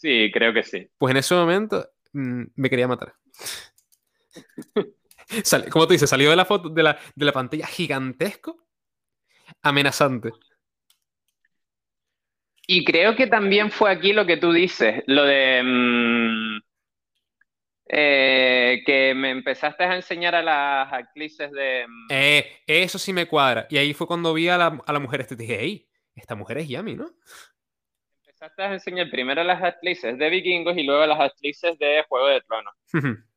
Sí, 0.00 0.30
creo 0.32 0.52
que 0.52 0.62
sí. 0.64 0.90
Pues 0.98 1.10
en 1.12 1.16
ese 1.18 1.34
momento 1.34 1.88
mm, 2.12 2.44
me 2.56 2.70
quería 2.70 2.88
matar. 2.88 3.14
Como 5.70 5.86
tú 5.86 5.92
dices, 5.92 6.10
salió 6.10 6.30
de 6.30 6.36
la 6.36 6.44
foto 6.44 6.68
de 6.68 6.82
la, 6.82 6.98
de 7.14 7.24
la 7.24 7.32
pantalla 7.32 7.66
gigantesco, 7.66 8.56
amenazante. 9.62 10.30
Y 12.66 12.84
creo 12.86 13.16
que 13.16 13.26
también 13.26 13.70
fue 13.70 13.90
aquí 13.90 14.12
lo 14.14 14.24
que 14.26 14.36
tú 14.38 14.52
dices, 14.52 15.02
lo 15.06 15.24
de 15.24 15.62
mm, 15.62 16.60
eh, 17.88 18.82
que 18.86 19.14
me 19.14 19.30
empezaste 19.30 19.84
a 19.84 19.96
enseñar 19.96 20.34
a 20.34 20.42
las 20.42 20.92
actrices 20.92 21.50
de... 21.52 21.86
mm, 21.88 22.08
Eh, 22.08 22.62
eso 22.66 22.98
sí 22.98 23.12
me 23.12 23.26
cuadra. 23.26 23.66
Y 23.70 23.78
ahí 23.78 23.94
fue 23.94 24.06
cuando 24.06 24.34
vi 24.34 24.48
a 24.48 24.58
la, 24.58 24.82
a 24.86 24.92
la 24.92 24.98
mujer 24.98 25.20
esta 25.20 25.34
y 25.34 25.36
dije, 25.38 25.58
hey, 25.60 25.88
esta 26.14 26.34
mujer 26.34 26.58
es 26.58 26.68
Yami, 26.68 26.96
¿no? 26.96 27.10
A 28.40 28.72
enseñar 28.72 29.10
primero 29.10 29.44
las 29.44 29.62
actrices 29.62 30.16
de 30.16 30.30
vikingos 30.30 30.76
y 30.76 30.82
luego 30.82 31.04
las 31.06 31.20
actrices 31.20 31.78
de 31.78 32.04
Juego 32.08 32.28
de 32.28 32.40
Tronos. 32.42 32.74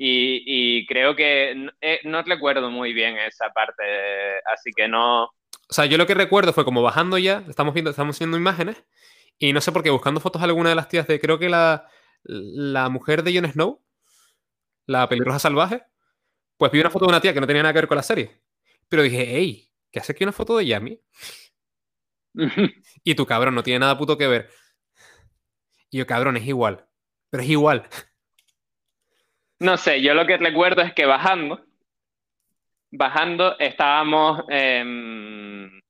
Y, 0.00 0.44
y 0.46 0.86
creo 0.86 1.16
que 1.16 1.70
eh, 1.80 1.98
no 2.04 2.22
recuerdo 2.22 2.70
muy 2.70 2.92
bien 2.92 3.16
esa 3.18 3.52
parte, 3.52 3.82
así 4.46 4.70
que 4.70 4.86
no... 4.86 5.24
O 5.24 5.30
sea, 5.70 5.86
yo 5.86 5.98
lo 5.98 6.06
que 6.06 6.14
recuerdo 6.14 6.52
fue 6.52 6.64
como 6.64 6.82
bajando 6.82 7.18
ya, 7.18 7.42
estamos 7.48 7.74
viendo, 7.74 7.90
estamos 7.90 8.16
viendo 8.16 8.36
imágenes, 8.36 8.84
y 9.40 9.52
no 9.52 9.60
sé 9.60 9.72
por 9.72 9.82
qué, 9.82 9.90
buscando 9.90 10.20
fotos 10.20 10.40
de 10.40 10.46
alguna 10.46 10.68
de 10.68 10.76
las 10.76 10.88
tías 10.88 11.08
de, 11.08 11.18
creo 11.18 11.40
que 11.40 11.48
la, 11.48 11.88
la 12.22 12.88
mujer 12.90 13.24
de 13.24 13.34
Jon 13.34 13.50
Snow, 13.50 13.82
la 14.86 15.08
pelirroja 15.08 15.40
salvaje, 15.40 15.82
pues 16.56 16.70
vi 16.70 16.78
una 16.78 16.90
foto 16.90 17.06
de 17.06 17.10
una 17.10 17.20
tía 17.20 17.34
que 17.34 17.40
no 17.40 17.48
tenía 17.48 17.64
nada 17.64 17.72
que 17.72 17.80
ver 17.80 17.88
con 17.88 17.96
la 17.96 18.04
serie. 18.04 18.40
Pero 18.88 19.02
dije, 19.02 19.26
hey, 19.28 19.68
¿qué 19.90 19.98
hace 19.98 20.12
aquí 20.12 20.22
una 20.22 20.32
foto 20.32 20.56
de 20.56 20.66
Yami? 20.66 21.00
Y 23.04 23.14
tu 23.14 23.26
cabrón 23.26 23.54
no 23.54 23.62
tiene 23.62 23.80
nada 23.80 23.98
puto 23.98 24.16
que 24.16 24.26
ver. 24.26 24.50
Y 25.90 25.98
yo, 25.98 26.06
cabrón, 26.06 26.36
es 26.36 26.46
igual. 26.46 26.86
Pero 27.30 27.42
es 27.42 27.48
igual. 27.50 27.88
No 29.60 29.76
sé, 29.76 30.00
yo 30.02 30.14
lo 30.14 30.26
que 30.26 30.36
recuerdo 30.36 30.82
es 30.82 30.94
que 30.94 31.04
bajando, 31.04 31.64
bajando 32.90 33.58
estábamos, 33.58 34.44
em, 34.48 35.80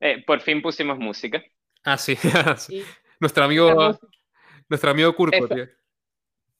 eh, 0.00 0.22
por 0.26 0.40
fin 0.40 0.60
pusimos 0.60 0.98
música. 0.98 1.42
Ah, 1.82 1.96
sí. 1.96 2.14
sí. 2.58 2.84
Nuestro 3.20 3.44
amigo, 3.44 3.70
música- 3.74 4.06
nuestro 4.68 4.90
amigo 4.90 5.14
Kurko, 5.14 5.36
Eso. 5.36 5.48
tío. 5.54 5.64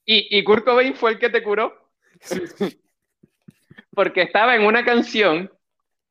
y, 0.06 0.38
y 0.38 0.44
Kurt 0.44 0.64
Cobain 0.64 0.94
fue 0.94 1.12
el 1.12 1.18
que 1.18 1.28
te 1.30 1.42
curó, 1.42 1.90
porque 3.90 4.22
estaba 4.22 4.56
en 4.56 4.62
una 4.64 4.84
canción 4.84 5.52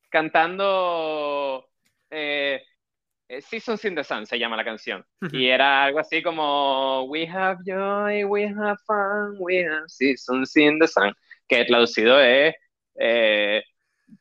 cantando 0.10 1.69
eh, 2.12 2.63
Seasons 3.41 3.83
in 3.85 3.95
the 3.95 4.03
Sun, 4.03 4.25
se 4.25 4.37
llama 4.39 4.57
la 4.57 4.63
canción. 4.65 5.03
Y 5.31 5.47
era 5.47 5.83
algo 5.85 5.99
así 5.99 6.21
como 6.21 7.03
We 7.05 7.27
have 7.27 7.59
joy, 7.65 8.23
we 8.25 8.45
have 8.47 8.77
fun, 8.85 9.35
we 9.39 9.63
have 9.65 9.85
seasons 9.87 10.55
in 10.57 10.79
the 10.79 10.87
sun, 10.87 11.13
que 11.47 11.65
traducido 11.65 12.19
es 12.19 12.55
eh, 12.99 13.63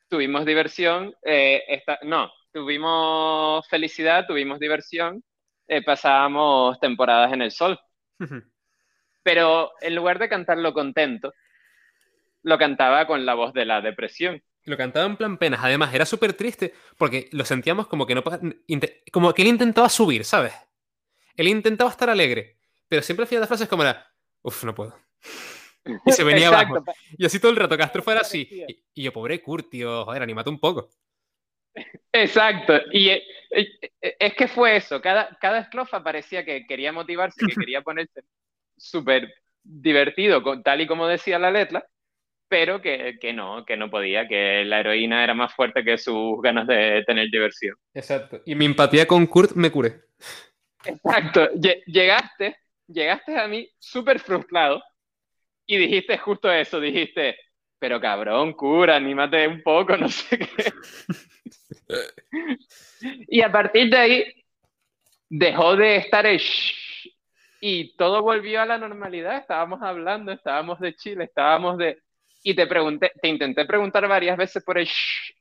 tuvimos 0.08 0.44
diversión, 0.46 1.14
eh, 1.24 1.62
esta- 1.68 1.98
no, 2.02 2.30
tuvimos 2.52 3.66
felicidad, 3.68 4.26
tuvimos 4.26 4.58
diversión, 4.58 5.22
eh, 5.68 5.82
pasábamos 5.82 6.78
temporadas 6.80 7.32
en 7.32 7.42
el 7.42 7.50
sol. 7.50 7.78
Pero 9.22 9.72
en 9.80 9.94
lugar 9.94 10.18
de 10.18 10.28
cantarlo 10.28 10.72
contento, 10.72 11.32
lo 12.42 12.58
cantaba 12.58 13.06
con 13.06 13.24
la 13.24 13.34
voz 13.34 13.52
de 13.52 13.64
la 13.64 13.80
depresión. 13.80 14.42
Lo 14.64 14.76
cantaba 14.76 15.06
en 15.06 15.16
plan 15.16 15.38
penas. 15.38 15.60
Además, 15.62 15.92
era 15.92 16.06
súper 16.06 16.34
triste 16.34 16.72
porque 16.96 17.28
lo 17.32 17.44
sentíamos 17.44 17.86
como 17.88 18.06
que 18.06 18.14
no 18.14 18.22
como 19.12 19.34
que 19.34 19.42
él 19.42 19.48
intentaba 19.48 19.88
subir, 19.88 20.24
¿sabes? 20.24 20.54
Él 21.36 21.48
intentaba 21.48 21.90
estar 21.90 22.08
alegre, 22.10 22.58
pero 22.88 23.02
siempre 23.02 23.24
al 23.24 23.28
final 23.28 23.42
de 23.42 23.48
frases 23.48 23.68
como 23.68 23.82
era, 23.82 24.06
uff, 24.42 24.64
no 24.64 24.74
puedo. 24.74 24.94
Y 26.06 26.12
se 26.12 26.22
venía 26.22 26.46
Exacto. 26.46 26.76
abajo. 26.76 26.92
Y 27.18 27.26
así 27.26 27.40
todo 27.40 27.50
el 27.50 27.56
rato, 27.56 27.76
Castro 27.76 28.04
fuera 28.04 28.20
así. 28.20 28.48
Y, 28.68 28.84
y 28.94 29.02
yo, 29.02 29.12
pobre 29.12 29.42
Kurt, 29.42 29.68
tío, 29.68 30.04
joder, 30.04 30.22
anímate 30.22 30.48
un 30.48 30.60
poco. 30.60 30.90
Exacto, 32.12 32.74
y 32.92 33.08
eh, 33.08 33.22
eh, 33.50 34.16
es 34.20 34.34
que 34.34 34.46
fue 34.46 34.76
eso, 34.76 35.00
cada, 35.00 35.36
cada 35.40 35.60
estrofa 35.60 36.02
parecía 36.04 36.44
que 36.44 36.66
quería 36.66 36.92
motivarse, 36.92 37.44
que 37.46 37.54
quería 37.54 37.80
ponerse 37.82 38.22
súper 38.76 39.32
divertido, 39.62 40.42
con- 40.42 40.62
tal 40.62 40.82
y 40.82 40.86
como 40.86 41.06
decía 41.08 41.38
la 41.38 41.50
letra, 41.50 41.84
pero 42.52 42.82
que, 42.82 43.16
que 43.18 43.32
no, 43.32 43.64
que 43.64 43.78
no 43.78 43.88
podía, 43.88 44.28
que 44.28 44.62
la 44.66 44.80
heroína 44.80 45.24
era 45.24 45.32
más 45.32 45.54
fuerte 45.54 45.82
que 45.82 45.96
sus 45.96 46.38
ganas 46.42 46.66
de 46.66 47.02
tener 47.06 47.30
diversión. 47.30 47.74
Exacto. 47.94 48.42
Y 48.44 48.54
mi 48.54 48.66
empatía 48.66 49.06
con 49.06 49.26
Kurt 49.26 49.52
me 49.52 49.70
curé. 49.70 50.02
Exacto, 50.84 51.48
Lle- 51.54 51.82
llegaste, 51.86 52.58
llegaste 52.86 53.40
a 53.40 53.48
mí 53.48 53.66
súper 53.78 54.18
frustrado 54.18 54.82
y 55.64 55.78
dijiste 55.78 56.18
justo 56.18 56.52
eso, 56.52 56.78
dijiste, 56.78 57.38
pero 57.78 57.98
cabrón, 57.98 58.52
cura, 58.52 58.96
anímate 58.96 59.48
un 59.48 59.62
poco, 59.62 59.96
no 59.96 60.10
sé 60.10 60.40
qué. 60.40 60.72
Y 63.28 63.40
a 63.40 63.50
partir 63.50 63.88
de 63.88 63.96
ahí 63.96 64.44
dejó 65.30 65.74
de 65.74 65.96
estar 65.96 66.26
el 66.26 66.38
y 67.62 67.96
todo 67.96 68.20
volvió 68.20 68.60
a 68.60 68.66
la 68.66 68.76
normalidad, 68.76 69.38
estábamos 69.38 69.80
hablando, 69.80 70.32
estábamos 70.32 70.80
de 70.80 70.94
Chile, 70.96 71.24
estábamos 71.24 71.78
de... 71.78 71.96
Y 72.42 72.54
te 72.54 72.66
pregunté, 72.66 73.12
te 73.20 73.28
intenté 73.28 73.64
preguntar 73.64 74.06
varias 74.08 74.36
veces 74.36 74.64
por 74.64 74.78
el 74.78 74.86
shh, 74.86 75.32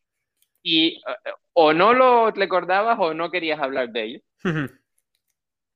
y 0.64 0.88
eh, 0.96 1.32
o 1.54 1.74
no 1.74 1.94
lo 1.94 2.32
recordabas 2.32 2.98
o 3.00 3.14
no 3.14 3.32
querías 3.32 3.60
hablar 3.60 3.90
de 3.90 4.04
ello. 4.04 4.20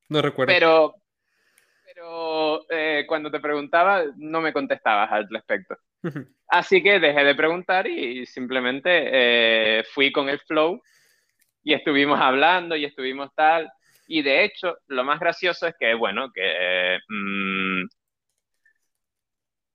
no 0.09 0.21
recuerdo. 0.21 0.53
Pero, 0.53 0.95
pero 1.85 2.65
eh, 2.69 3.05
cuando 3.07 3.31
te 3.31 3.39
preguntaba, 3.39 4.03
no 4.17 4.41
me 4.41 4.53
contestabas 4.53 5.11
al 5.11 5.27
respecto. 5.29 5.75
Así 6.47 6.83
que 6.83 6.99
dejé 6.99 7.23
de 7.23 7.33
preguntar 7.33 7.87
y 7.87 8.27
simplemente 8.27 8.89
eh, 8.91 9.83
fui 9.91 10.11
con 10.11 10.29
el 10.29 10.39
flow 10.41 10.79
y 11.63 11.73
estuvimos 11.73 12.21
hablando 12.21 12.75
y 12.75 12.85
estuvimos 12.85 13.33
tal. 13.33 13.71
Y 14.07 14.21
de 14.21 14.43
hecho, 14.43 14.77
lo 14.85 15.03
más 15.03 15.19
gracioso 15.19 15.65
es 15.65 15.73
que, 15.79 15.95
bueno, 15.95 16.31
que 16.31 16.99
mm, 17.09 17.87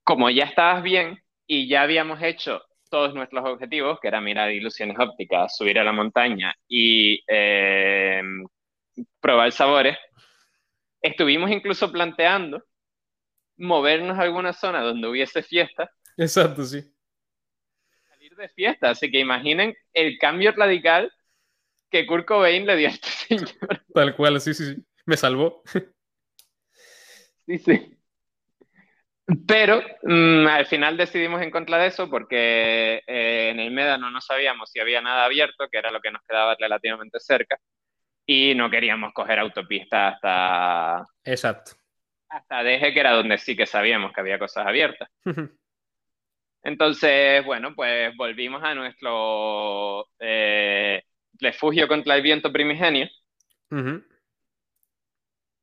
como 0.05 0.31
ya 0.31 0.45
estabas 0.45 0.85
bien 0.85 1.21
y 1.53 1.67
ya 1.67 1.83
habíamos 1.83 2.23
hecho 2.23 2.63
todos 2.91 3.13
nuestros 3.13 3.45
objetivos, 3.45 3.99
que 4.01 4.07
era 4.07 4.21
mirar 4.21 4.53
ilusiones 4.53 4.97
ópticas, 5.01 5.57
subir 5.57 5.81
a 5.81 5.85
la 5.85 5.91
montaña 5.91 6.55
y 6.69 7.25
eh, 7.27 8.23
probar 9.21 9.51
sabores, 9.51 9.99
estuvimos 11.03 11.51
incluso 11.51 11.91
planteando 11.91 12.63
movernos 13.57 14.17
a 14.17 14.23
alguna 14.23 14.53
zona 14.53 14.81
donde 14.81 15.09
hubiese 15.09 15.43
fiesta, 15.43 15.91
Exacto, 16.17 16.63
sí. 16.65 16.85
salir 18.09 18.37
de 18.37 18.49
fiesta. 18.51 18.91
Así 18.91 19.11
que 19.11 19.19
imaginen 19.19 19.75
el 19.93 20.19
cambio 20.19 20.53
radical 20.53 21.13
que 21.91 22.07
Kurt 22.07 22.29
Cobain 22.29 22.65
le 22.65 22.77
dio 22.77 22.89
a 22.89 22.93
este 22.93 23.09
señor. 23.09 23.83
Tal 23.93 24.15
cual, 24.15 24.41
sí, 24.41 24.55
sí, 24.55 24.77
sí. 24.77 24.85
Me 25.05 25.17
salvó. 25.17 25.65
Sí, 27.47 27.59
sí. 27.59 28.00
Pero 29.47 29.83
mm, 30.03 30.47
al 30.47 30.67
final 30.67 30.97
decidimos 30.97 31.43
en 31.43 31.51
contra 31.51 31.79
de 31.79 31.89
eso 31.89 32.09
porque 32.09 33.03
eh, 33.07 33.51
en 33.51 33.61
el 33.61 33.71
Médano 33.71 34.11
no 34.11 34.21
sabíamos 34.21 34.71
si 34.71 34.81
había 34.81 35.01
nada 35.01 35.25
abierto, 35.25 35.69
que 35.71 35.79
era 35.79 35.91
lo 35.91 36.01
que 36.01 36.11
nos 36.11 36.23
quedaba 36.23 36.57
relativamente 36.59 37.21
cerca, 37.21 37.59
y 38.27 38.55
no 38.55 38.71
queríamos 38.71 39.13
coger 39.13 39.39
autopista 39.39 40.09
hasta, 40.09 41.05
Exacto. 41.25 41.73
hasta 42.29 42.63
Deje, 42.63 42.93
que 42.93 43.01
era 43.01 43.13
donde 43.13 43.39
sí 43.39 43.57
que 43.57 43.67
sabíamos 43.67 44.13
que 44.13 44.21
había 44.21 44.39
cosas 44.39 44.67
abiertas. 44.67 45.09
Entonces, 46.63 47.45
bueno, 47.45 47.75
pues 47.75 48.15
volvimos 48.17 48.63
a 48.63 48.75
nuestro 48.75 50.07
eh, 50.19 51.03
refugio 51.41 51.89
contra 51.89 52.17
el 52.17 52.23
viento 52.23 52.53
primigenio 52.53 53.09
Ujú. 53.71 54.03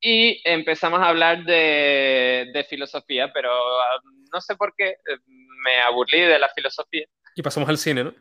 Y 0.00 0.40
empezamos 0.44 1.00
a 1.00 1.08
hablar 1.08 1.44
de, 1.44 2.50
de 2.52 2.64
filosofía, 2.64 3.32
pero 3.32 3.50
ah, 3.50 4.00
no 4.32 4.40
sé 4.40 4.56
por 4.56 4.74
qué 4.76 4.90
eh, 4.90 5.18
me 5.26 5.80
aburrí 5.80 6.20
de 6.20 6.38
la 6.38 6.48
filosofía. 6.50 7.06
Y 7.34 7.42
pasamos 7.42 7.68
al 7.68 7.78
cine, 7.78 8.04
¿no? 8.04 8.14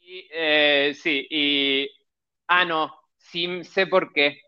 Y 0.00 0.28
eh, 0.32 0.92
sí, 0.94 1.26
y... 1.30 1.90
Ah, 2.46 2.64
no, 2.64 2.92
sí 3.16 3.62
sé 3.64 3.86
por 3.86 4.12
qué. 4.12 4.40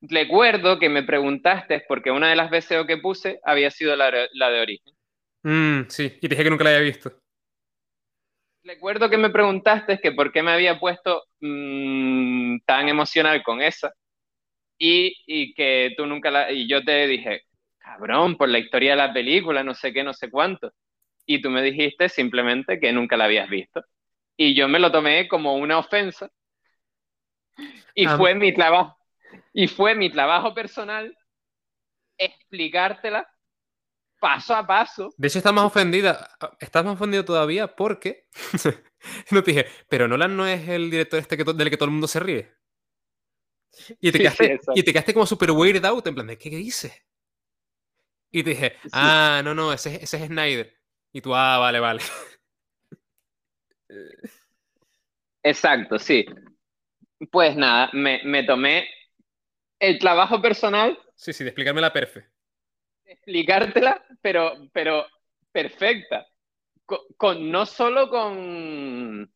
Recuerdo 0.00 0.78
que 0.78 0.88
me 0.88 1.02
preguntaste 1.02 1.84
porque 1.88 2.10
una 2.10 2.28
de 2.30 2.36
las 2.36 2.50
BCO 2.50 2.86
que 2.86 2.98
puse 2.98 3.40
había 3.44 3.70
sido 3.70 3.94
la, 3.96 4.12
la 4.32 4.50
de 4.50 4.60
origen. 4.60 4.94
Mm, 5.42 5.88
sí, 5.88 6.04
y 6.20 6.20
te 6.20 6.28
dije 6.28 6.44
que 6.44 6.50
nunca 6.50 6.64
la 6.64 6.70
había 6.70 6.82
visto. 6.82 7.12
recuerdo 8.64 9.08
que 9.08 9.16
me 9.16 9.30
preguntaste 9.30 9.98
que 10.00 10.12
por 10.12 10.32
qué 10.32 10.42
me 10.42 10.52
había 10.52 10.78
puesto 10.78 11.24
mm, 11.40 12.58
tan 12.66 12.88
emocional 12.88 13.42
con 13.42 13.62
esa 13.62 13.92
y, 14.78 15.14
y, 15.26 15.54
que 15.54 15.94
tú 15.96 16.06
nunca 16.06 16.30
la... 16.30 16.52
Y 16.52 16.68
yo 16.68 16.84
te 16.84 17.06
dije, 17.06 17.42
cabrón, 17.78 18.36
por 18.36 18.48
la 18.48 18.58
historia 18.58 18.92
de 18.92 18.96
la 18.96 19.12
película, 19.12 19.62
no 19.64 19.74
sé 19.74 19.92
qué, 19.92 20.04
no 20.04 20.14
sé 20.14 20.30
cuánto. 20.30 20.72
Y 21.26 21.42
tú 21.42 21.50
me 21.50 21.62
dijiste 21.62 22.08
simplemente 22.08 22.78
que 22.80 22.92
nunca 22.92 23.16
la 23.16 23.24
habías 23.24 23.48
visto. 23.50 23.84
Y 24.36 24.54
yo 24.54 24.68
me 24.68 24.78
lo 24.78 24.92
tomé 24.92 25.28
como 25.28 25.56
una 25.56 25.78
ofensa. 25.78 26.30
Y 27.94 28.06
Ah. 28.06 28.16
fue 28.16 28.34
mi 28.34 28.54
trabajo. 28.54 28.96
Y 29.52 29.66
fue 29.68 29.94
mi 29.94 30.10
trabajo 30.10 30.54
personal 30.54 31.14
explicártela 32.18 33.28
paso 34.20 34.54
a 34.54 34.66
paso. 34.66 35.10
De 35.16 35.28
hecho, 35.28 35.38
estás 35.38 35.52
más 35.52 35.64
ofendida. 35.64 36.28
Estás 36.60 36.84
más 36.84 36.94
ofendido 36.94 37.24
todavía 37.24 37.74
porque. 37.74 38.26
no 39.30 39.42
te 39.42 39.52
dije, 39.52 39.66
pero 39.88 40.08
Nolan 40.08 40.36
no 40.36 40.46
es 40.46 40.68
el 40.68 40.90
director 40.90 41.20
este 41.20 41.36
que 41.36 41.44
del 41.44 41.70
que 41.70 41.76
todo 41.76 41.86
el 41.86 41.92
mundo 41.92 42.08
se 42.08 42.20
ríe. 42.20 42.52
Y 44.00 44.12
te 44.12 44.20
quedaste, 44.20 44.58
sí, 44.60 44.72
y 44.72 44.82
te 44.82 44.92
quedaste 44.92 45.14
como 45.14 45.26
super 45.26 45.50
weirded 45.52 45.84
out, 45.84 46.06
en 46.06 46.14
plan, 46.14 46.26
¿de 46.26 46.38
qué, 46.38 46.50
qué 46.50 46.56
dices? 46.56 46.92
Y 48.30 48.42
te 48.42 48.50
dije, 48.50 48.76
ah, 48.92 49.40
no, 49.44 49.54
no, 49.54 49.72
ese, 49.72 49.94
es- 49.96 50.02
ese 50.04 50.16
es 50.18 50.26
Snyder. 50.28 50.74
Y 51.12 51.20
tú, 51.20 51.34
ah, 51.34 51.58
vale, 51.58 51.80
vale. 51.80 52.02
Exacto, 55.42 55.98
sí. 55.98 56.24
Pues 57.30 57.56
nada, 57.56 57.90
me, 57.92 58.20
me 58.24 58.42
tomé 58.44 58.86
el 59.80 59.98
trabajo 59.98 60.42
personal 60.42 60.98
Sí, 61.16 61.32
sí, 61.34 61.44
de 61.44 61.50
explicarme 61.50 61.80
la 61.82 61.92
perfe. 61.92 62.30
explicártela, 63.04 64.02
pero, 64.20 64.52
pero 64.72 65.04
perfecta. 65.52 66.26
Con, 66.86 67.00
con- 67.16 67.50
no 67.50 67.66
solo 67.66 68.10
con 68.10 69.32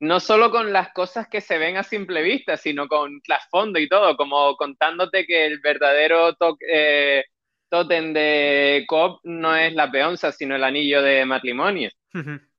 no 0.00 0.20
solo 0.20 0.50
con 0.50 0.72
las 0.72 0.92
cosas 0.92 1.28
que 1.28 1.40
se 1.40 1.58
ven 1.58 1.76
a 1.76 1.82
simple 1.82 2.22
vista, 2.22 2.56
sino 2.56 2.88
con 2.88 3.20
trasfondo 3.22 3.78
y 3.78 3.88
todo, 3.88 4.16
como 4.16 4.56
contándote 4.56 5.26
que 5.26 5.46
el 5.46 5.60
verdadero 5.60 6.34
to- 6.36 6.56
eh, 6.72 7.24
tótem 7.68 8.12
de 8.12 8.84
Cobb 8.88 9.20
no 9.24 9.54
es 9.56 9.74
la 9.74 9.90
peonza, 9.90 10.32
sino 10.32 10.56
el 10.56 10.64
anillo 10.64 11.02
de 11.02 11.24
matrimonio, 11.26 11.90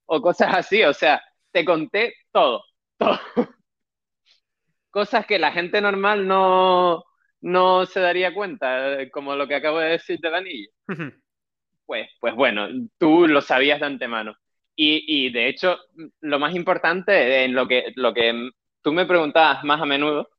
o 0.07 0.21
cosas 0.21 0.53
así, 0.55 0.83
o 0.83 0.93
sea, 0.93 1.21
te 1.51 1.65
conté 1.65 2.15
todo, 2.31 2.63
todo. 2.97 3.19
Cosas 4.91 5.25
que 5.25 5.39
la 5.39 5.51
gente 5.51 5.81
normal 5.81 6.27
no, 6.27 7.03
no 7.41 7.85
se 7.85 7.99
daría 7.99 8.33
cuenta, 8.33 9.09
como 9.11 9.35
lo 9.35 9.47
que 9.47 9.55
acabo 9.55 9.79
de 9.79 9.91
decir 9.91 10.19
del 10.19 10.35
anillo. 10.35 10.69
Pues, 11.85 12.07
pues 12.21 12.35
bueno, 12.35 12.67
tú 12.97 13.27
lo 13.27 13.41
sabías 13.41 13.79
de 13.79 13.87
antemano. 13.87 14.35
Y, 14.81 15.03
y 15.25 15.29
de 15.29 15.49
hecho, 15.49 15.77
lo 16.21 16.39
más 16.39 16.55
importante 16.55 17.43
en 17.43 17.53
lo 17.53 17.67
que, 17.67 17.91
lo 17.95 18.13
que 18.13 18.49
tú 18.81 18.93
me 18.93 19.05
preguntabas 19.05 19.61
más 19.65 19.81
a 19.81 19.85
menudo 19.85 20.29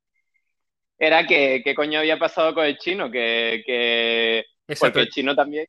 era 0.98 1.26
que 1.26 1.60
qué 1.62 1.74
coño 1.74 1.98
había 1.98 2.18
pasado 2.18 2.54
con 2.54 2.64
el 2.64 2.78
chino, 2.78 3.10
que, 3.10 3.62
que 3.66 4.46
porque 4.78 5.00
el 5.00 5.10
chino 5.10 5.34
también, 5.36 5.66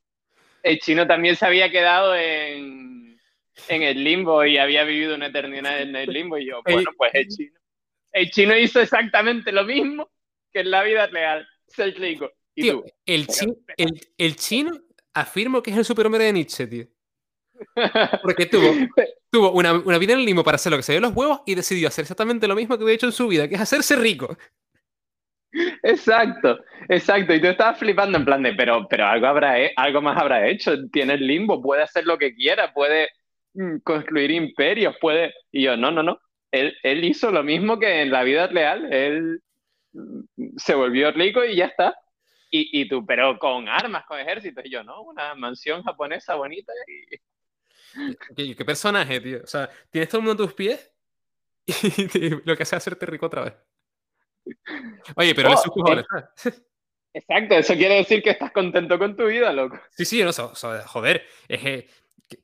el 0.64 0.80
chino 0.80 1.06
también 1.06 1.36
se 1.36 1.46
había 1.46 1.70
quedado 1.70 2.16
en, 2.16 3.20
en 3.68 3.84
el 3.84 4.02
limbo 4.02 4.46
y 4.46 4.58
había 4.58 4.86
vivido 4.86 5.16
una 5.16 5.28
eternidad 5.28 5.82
en 5.82 5.94
el 5.94 6.10
limbo. 6.10 6.38
Y 6.38 6.46
yo, 6.46 6.62
bueno, 6.66 6.92
pues 6.96 7.14
el 7.14 7.28
chino, 7.28 7.60
el 8.14 8.32
chino 8.32 8.56
hizo 8.56 8.80
exactamente 8.80 9.52
lo 9.52 9.66
mismo 9.66 10.10
que 10.54 10.62
en 10.62 10.72
la 10.72 10.82
vida 10.84 11.08
real, 11.08 11.46
ser 11.68 11.94
rico. 12.00 12.32
Y 12.56 12.62
Tío, 12.62 12.84
tú, 12.84 12.86
el, 13.06 13.28
chi- 13.28 13.54
el, 13.76 14.00
el 14.18 14.36
chino 14.38 14.72
afirmo 15.14 15.62
que 15.62 15.72
es 15.72 15.78
el 15.78 15.84
superhombre 15.84 16.24
de 16.24 16.32
Nietzsche, 16.32 16.68
tío. 16.68 16.88
Porque 18.24 18.46
tuvo, 18.46 18.74
tuvo 19.30 19.52
una, 19.52 19.74
una 19.74 19.98
vida 19.98 20.14
en 20.14 20.20
el 20.20 20.26
limbo 20.26 20.44
para 20.44 20.56
hacer 20.56 20.72
lo 20.72 20.78
que 20.78 20.84
se 20.84 20.94
dio 20.94 21.02
los 21.02 21.16
huevos 21.16 21.42
y 21.46 21.56
decidió 21.56 21.88
hacer 21.88 22.04
exactamente 22.04 22.48
lo 22.48 22.56
mismo 22.56 22.78
que 22.78 22.84
había 22.84 22.96
hecho 22.96 23.06
en 23.08 23.12
su 23.12 23.28
vida, 23.28 23.48
que 23.48 23.56
es 23.56 23.62
hacerse 23.62 23.96
rico. 23.96 24.38
Exacto, 25.84 26.60
exacto. 26.88 27.34
Y 27.34 27.42
tú 27.42 27.48
estabas 27.48 27.80
flipando 27.80 28.18
en 28.18 28.26
plan 28.26 28.42
de, 28.44 28.54
pero, 28.54 28.88
pero 28.88 29.06
algo 29.06 29.28
habrá, 29.28 29.56
algo 29.76 30.02
más 30.02 30.18
habrá 30.18 30.48
hecho. 30.48 30.74
Tiene 30.92 31.14
el 31.14 31.28
limbo, 31.28 31.62
puede 31.62 31.84
hacer 31.84 32.06
lo 32.06 32.18
que 32.18 32.34
quiera, 32.34 32.74
puede 32.74 33.10
mm, 33.54 33.80
construir 33.80 34.32
imperios, 34.32 34.96
puede. 35.02 35.34
Y 35.52 35.64
yo, 35.64 35.78
no, 35.78 35.92
no, 35.92 36.04
no. 36.04 36.20
Él, 36.52 36.76
él 36.84 37.04
hizo 37.06 37.32
lo 37.32 37.44
mismo 37.44 37.80
que 37.80 38.02
en 38.02 38.12
la 38.12 38.24
vida 38.24 38.48
real. 38.48 38.92
Él 38.94 39.42
mm, 39.94 40.58
se 40.58 40.76
volvió 40.76 41.12
rico 41.12 41.44
y 41.44 41.56
ya 41.58 41.66
está. 41.66 41.96
Y, 42.50 42.82
y 42.82 42.88
tú, 42.88 43.06
pero 43.06 43.38
con 43.40 43.68
armas, 43.70 44.06
con 44.06 44.20
ejércitos. 44.20 44.66
Y 44.66 44.72
yo, 44.72 44.84
no, 44.84 45.02
una 45.04 45.36
mansión 45.36 45.84
japonesa 45.84 46.36
bonita. 46.36 46.72
Y... 46.88 47.18
¿Qué, 48.36 48.56
qué 48.56 48.66
personaje, 48.66 49.20
tío? 49.20 49.42
O 49.44 49.48
sea, 49.48 49.70
tienes 49.90 50.10
todo 50.10 50.20
el 50.22 50.28
mundo 50.28 50.44
a 50.44 50.48
tus 50.48 50.54
pies 50.56 50.92
y 51.68 52.30
lo 52.46 52.56
que 52.58 52.64
hace 52.64 52.76
es 52.76 52.82
hacerte 52.82 53.06
rico 53.06 53.26
otra 53.28 53.44
vez. 53.44 53.54
Oye, 55.16 55.36
pero 55.36 55.52
Oh, 55.54 55.58
sus 55.58 55.72
cojones, 55.72 56.06
¿sabes? 56.10 56.64
Exacto, 57.14 57.56
eso 57.56 57.74
quiere 57.74 57.96
decir 57.96 58.24
que 58.24 58.30
estás 58.32 58.52
contento 58.52 58.98
con 58.98 59.16
tu 59.16 59.26
vida, 59.26 59.52
loco. 59.52 59.78
Sí, 59.92 60.06
sí, 60.06 60.24
no, 60.24 60.32
so- 60.32 60.56
so- 60.56 60.82
joder, 60.88 61.24
es 61.50 61.62
que, 61.62 61.90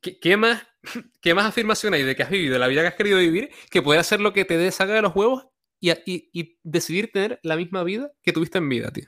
¿qué, 0.02 0.20
qué 0.20 0.38
más, 0.38 0.68
¿qué 1.22 1.34
más 1.34 1.46
afirmación 1.46 1.94
hay 1.94 2.04
de 2.04 2.16
que 2.16 2.24
has 2.24 2.30
vivido 2.30 2.60
la 2.60 2.68
vida 2.68 2.82
que 2.82 2.88
has 2.88 2.96
querido 2.96 3.18
vivir 3.20 3.50
que 3.72 3.82
poder 3.82 4.02
hacer 4.02 4.20
lo 4.20 4.34
que 4.34 4.44
te 4.46 4.58
dé 4.58 4.72
saca 4.72 4.94
de 4.94 5.02
los 5.02 5.16
huevos 5.16 5.48
y- 5.80 5.92
y 6.06 6.60
decidir 6.64 7.12
tener 7.12 7.40
la 7.44 7.56
misma 7.56 7.84
vida 7.84 8.12
que 8.22 8.34
tuviste 8.34 8.58
en 8.58 8.68
vida, 8.70 8.92
tío? 8.92 9.06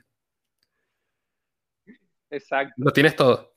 Exacto. 2.29 2.73
Lo 2.77 2.91
tienes 2.91 3.15
todo. 3.15 3.55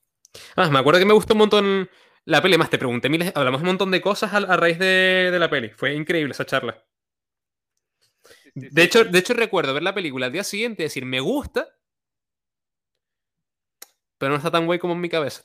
Ah, 0.56 0.70
me 0.70 0.78
acuerdo 0.78 0.98
que 0.98 1.06
me 1.06 1.12
gustó 1.12 1.34
un 1.34 1.38
montón 1.38 1.90
la 2.24 2.42
peli, 2.42 2.58
más 2.58 2.70
te 2.70 2.78
pregunté 2.78 3.08
miles, 3.08 3.32
hablamos 3.34 3.60
un 3.60 3.68
montón 3.68 3.90
de 3.90 4.00
cosas 4.00 4.32
a, 4.32 4.38
a 4.38 4.56
raíz 4.56 4.78
de, 4.78 5.30
de 5.32 5.38
la 5.38 5.50
peli. 5.50 5.70
Fue 5.70 5.94
increíble 5.94 6.32
esa 6.32 6.46
charla. 6.46 6.76
De 8.54 8.82
hecho, 8.82 9.04
de 9.04 9.18
hecho, 9.18 9.34
recuerdo 9.34 9.74
ver 9.74 9.82
la 9.82 9.94
película 9.94 10.26
al 10.26 10.32
día 10.32 10.44
siguiente 10.44 10.82
y 10.82 10.86
decir, 10.86 11.04
me 11.04 11.20
gusta, 11.20 11.68
pero 14.18 14.30
no 14.30 14.36
está 14.36 14.50
tan 14.50 14.66
guay 14.66 14.78
como 14.78 14.94
en 14.94 15.00
mi 15.00 15.08
cabeza. 15.08 15.42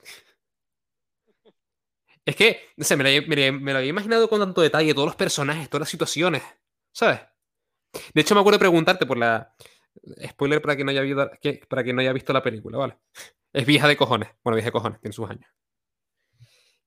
Es 2.25 2.35
que, 2.35 2.59
no 2.75 2.83
sé, 2.83 2.95
me 2.97 3.03
lo, 3.03 3.27
me 3.27 3.35
lo- 3.51 3.59
me 3.59 3.71
lo 3.73 3.77
había 3.79 3.89
imaginado 3.89 4.29
con 4.29 4.39
tanto 4.39 4.61
detalle, 4.61 4.93
todos 4.93 5.07
los 5.07 5.15
personajes, 5.15 5.69
todas 5.69 5.81
las 5.81 5.89
situaciones, 5.89 6.43
¿sabes? 6.91 7.21
De 8.13 8.21
hecho, 8.21 8.35
me 8.35 8.41
acuerdo 8.41 8.59
preguntarte 8.59 9.05
por 9.05 9.17
la... 9.17 9.55
Spoiler 10.29 10.61
para 10.61 10.75
quien 10.75 10.85
no 10.87 10.91
haya, 10.91 11.01
visto, 11.01 11.29
que- 11.41 11.61
para 11.69 11.83
quien 11.83 11.95
no 11.97 12.01
haya 12.03 12.13
visto 12.13 12.33
la 12.33 12.43
película, 12.43 12.77
¿vale? 12.79 12.97
Es 13.53 13.65
vieja 13.65 13.87
de 13.87 13.97
cojones. 13.97 14.29
Bueno, 14.43 14.55
vieja 14.57 14.67
de 14.69 14.73
cojones, 14.73 15.01
tiene 15.01 15.13
sus 15.13 15.29
años. 15.29 15.49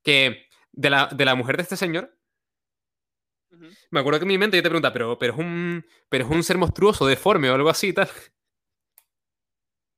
Que 0.03 0.47
de 0.71 0.89
la, 0.89 1.07
de 1.07 1.25
la 1.25 1.35
mujer 1.35 1.57
de 1.57 1.63
este 1.63 1.77
señor, 1.77 2.15
me 3.89 3.99
acuerdo 3.99 4.19
que 4.19 4.23
en 4.23 4.29
mi 4.29 4.37
mente 4.37 4.57
yo 4.57 4.63
te 4.63 4.69
preguntaba, 4.69 4.93
pero, 4.93 5.19
pero, 5.19 5.33
es 5.33 5.39
un, 5.39 5.85
pero 6.09 6.25
es 6.25 6.31
un 6.31 6.43
ser 6.43 6.57
monstruoso, 6.57 7.05
deforme 7.05 7.49
o 7.49 7.55
algo 7.55 7.69
así 7.69 7.93
tal. 7.93 8.09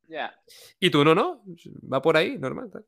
Ya. 0.08 0.36
Y 0.80 0.90
tú, 0.92 1.04
no, 1.04 1.16
no, 1.16 1.44
va 1.92 2.02
por 2.02 2.18
ahí, 2.18 2.38
normal. 2.38 2.70
tal. 2.72 2.86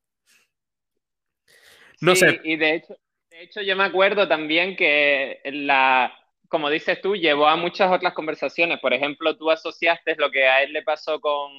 No 2.01 2.13
Sí, 2.13 2.21
sé. 2.21 2.41
Y 2.43 2.57
de 2.57 2.75
hecho, 2.75 2.97
de 3.29 3.43
hecho, 3.43 3.61
yo 3.61 3.75
me 3.75 3.83
acuerdo 3.83 4.27
también 4.27 4.75
que 4.75 5.39
la, 5.45 6.13
como 6.49 6.69
dices 6.69 7.01
tú, 7.01 7.15
llevó 7.15 7.47
a 7.47 7.55
muchas 7.55 7.91
otras 7.91 8.13
conversaciones. 8.13 8.79
Por 8.79 8.93
ejemplo, 8.93 9.37
tú 9.37 9.49
asociaste 9.49 10.15
lo 10.17 10.29
que 10.31 10.45
a 10.47 10.63
él 10.63 10.73
le 10.73 10.83
pasó 10.83 11.19
con, 11.19 11.51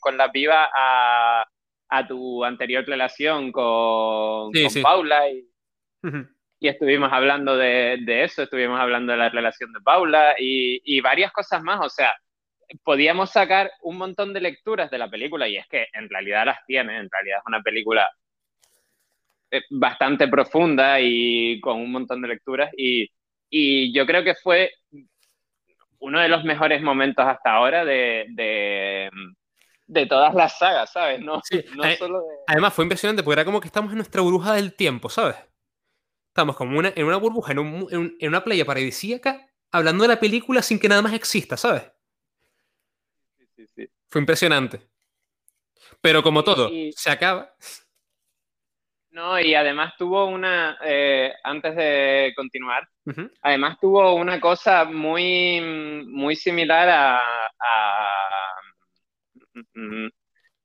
con 0.00 0.16
la 0.16 0.30
piba 0.30 0.70
a, 0.74 1.46
a 1.88 2.06
tu 2.06 2.44
anterior 2.44 2.84
relación 2.86 3.52
con, 3.52 4.52
Sí, 4.52 4.62
con 4.62 4.70
sí. 4.70 4.82
Paula 4.82 5.30
y, 5.30 5.44
y 6.60 6.68
estuvimos 6.68 7.12
hablando 7.12 7.56
de, 7.56 7.98
de 8.04 8.24
eso, 8.24 8.42
estuvimos 8.42 8.78
hablando 8.80 9.12
de 9.12 9.18
la 9.18 9.28
relación 9.28 9.72
de 9.72 9.80
Paula 9.80 10.34
y, 10.38 10.80
y 10.84 11.00
varias 11.00 11.32
cosas 11.32 11.62
más. 11.62 11.80
O 11.84 11.88
sea, 11.88 12.14
podíamos 12.84 13.30
sacar 13.30 13.70
un 13.82 13.96
montón 13.96 14.32
de 14.32 14.40
lecturas 14.40 14.90
de 14.90 14.98
la 14.98 15.08
película 15.08 15.48
y 15.48 15.56
es 15.56 15.66
que 15.68 15.86
en 15.92 16.08
realidad 16.08 16.46
las 16.46 16.64
tiene, 16.66 16.98
en 16.98 17.08
realidad 17.10 17.38
es 17.38 17.46
una 17.46 17.62
película 17.62 18.08
eh, 19.50 19.62
bastante 19.70 20.28
profunda 20.28 21.00
y 21.00 21.60
con 21.60 21.80
un 21.80 21.90
montón 21.90 22.20
de 22.20 22.28
lecturas 22.28 22.70
y, 22.76 23.08
y 23.48 23.92
yo 23.94 24.04
creo 24.06 24.22
que 24.22 24.34
fue 24.34 24.70
uno 26.00 26.20
de 26.20 26.28
los 26.28 26.44
mejores 26.44 26.82
momentos 26.82 27.24
hasta 27.26 27.52
ahora 27.52 27.84
de, 27.84 28.26
de, 28.30 29.10
de 29.88 30.06
todas 30.06 30.34
las 30.34 30.56
sagas, 30.58 30.92
¿sabes? 30.92 31.20
No, 31.20 31.40
Sí, 31.44 31.64
no 31.74 31.84
eh, 31.84 31.96
solo 31.96 32.20
de... 32.20 32.26
Además, 32.46 32.72
fue 32.74 32.84
impresionante 32.84 33.22
porque 33.22 33.40
era 33.40 33.44
como 33.44 33.60
que 33.60 33.66
estamos 33.68 33.90
en 33.90 33.96
nuestra 33.96 34.20
burbuja 34.22 34.54
del 34.54 34.74
tiempo, 34.74 35.08
¿sabes? 35.08 35.36
Estamos 36.28 36.56
como 36.56 36.78
una, 36.78 36.92
en 36.94 37.06
una 37.06 37.16
burbuja, 37.16 37.52
en, 37.52 37.58
un- 37.58 37.88
en 37.90 38.16
en 38.20 38.28
una 38.28 38.44
playa 38.44 38.64
paradisíaca, 38.64 39.46
hablando 39.72 40.02
de 40.04 40.08
la 40.08 40.20
película 40.20 40.62
sin 40.62 40.78
que 40.78 40.88
nada 40.88 41.02
más 41.02 41.14
exista, 41.14 41.56
¿sabes? 41.56 41.90
Sí, 43.38 43.46
sí, 43.56 43.66
sí. 43.74 43.88
Fue 44.08 44.20
impresionante. 44.20 44.88
Pero 46.00 46.22
como 46.22 46.44
todo, 46.44 46.68
y- 46.68 46.92
se 46.92 47.10
acaba. 47.10 47.52
No, 49.10 49.40
y 49.40 49.54
además 49.54 49.94
tuvo 49.98 50.26
una, 50.26 50.78
eh, 50.84 51.32
antes 51.42 51.74
de 51.74 52.32
continuar, 52.36 52.86
además 53.42 53.78
tuvo 53.80 54.14
una 54.14 54.38
cosa 54.38 54.84
muy, 54.84 55.60
muy 56.06 56.36
similar 56.36 56.88
a, 56.88 57.16
a, 57.18 58.47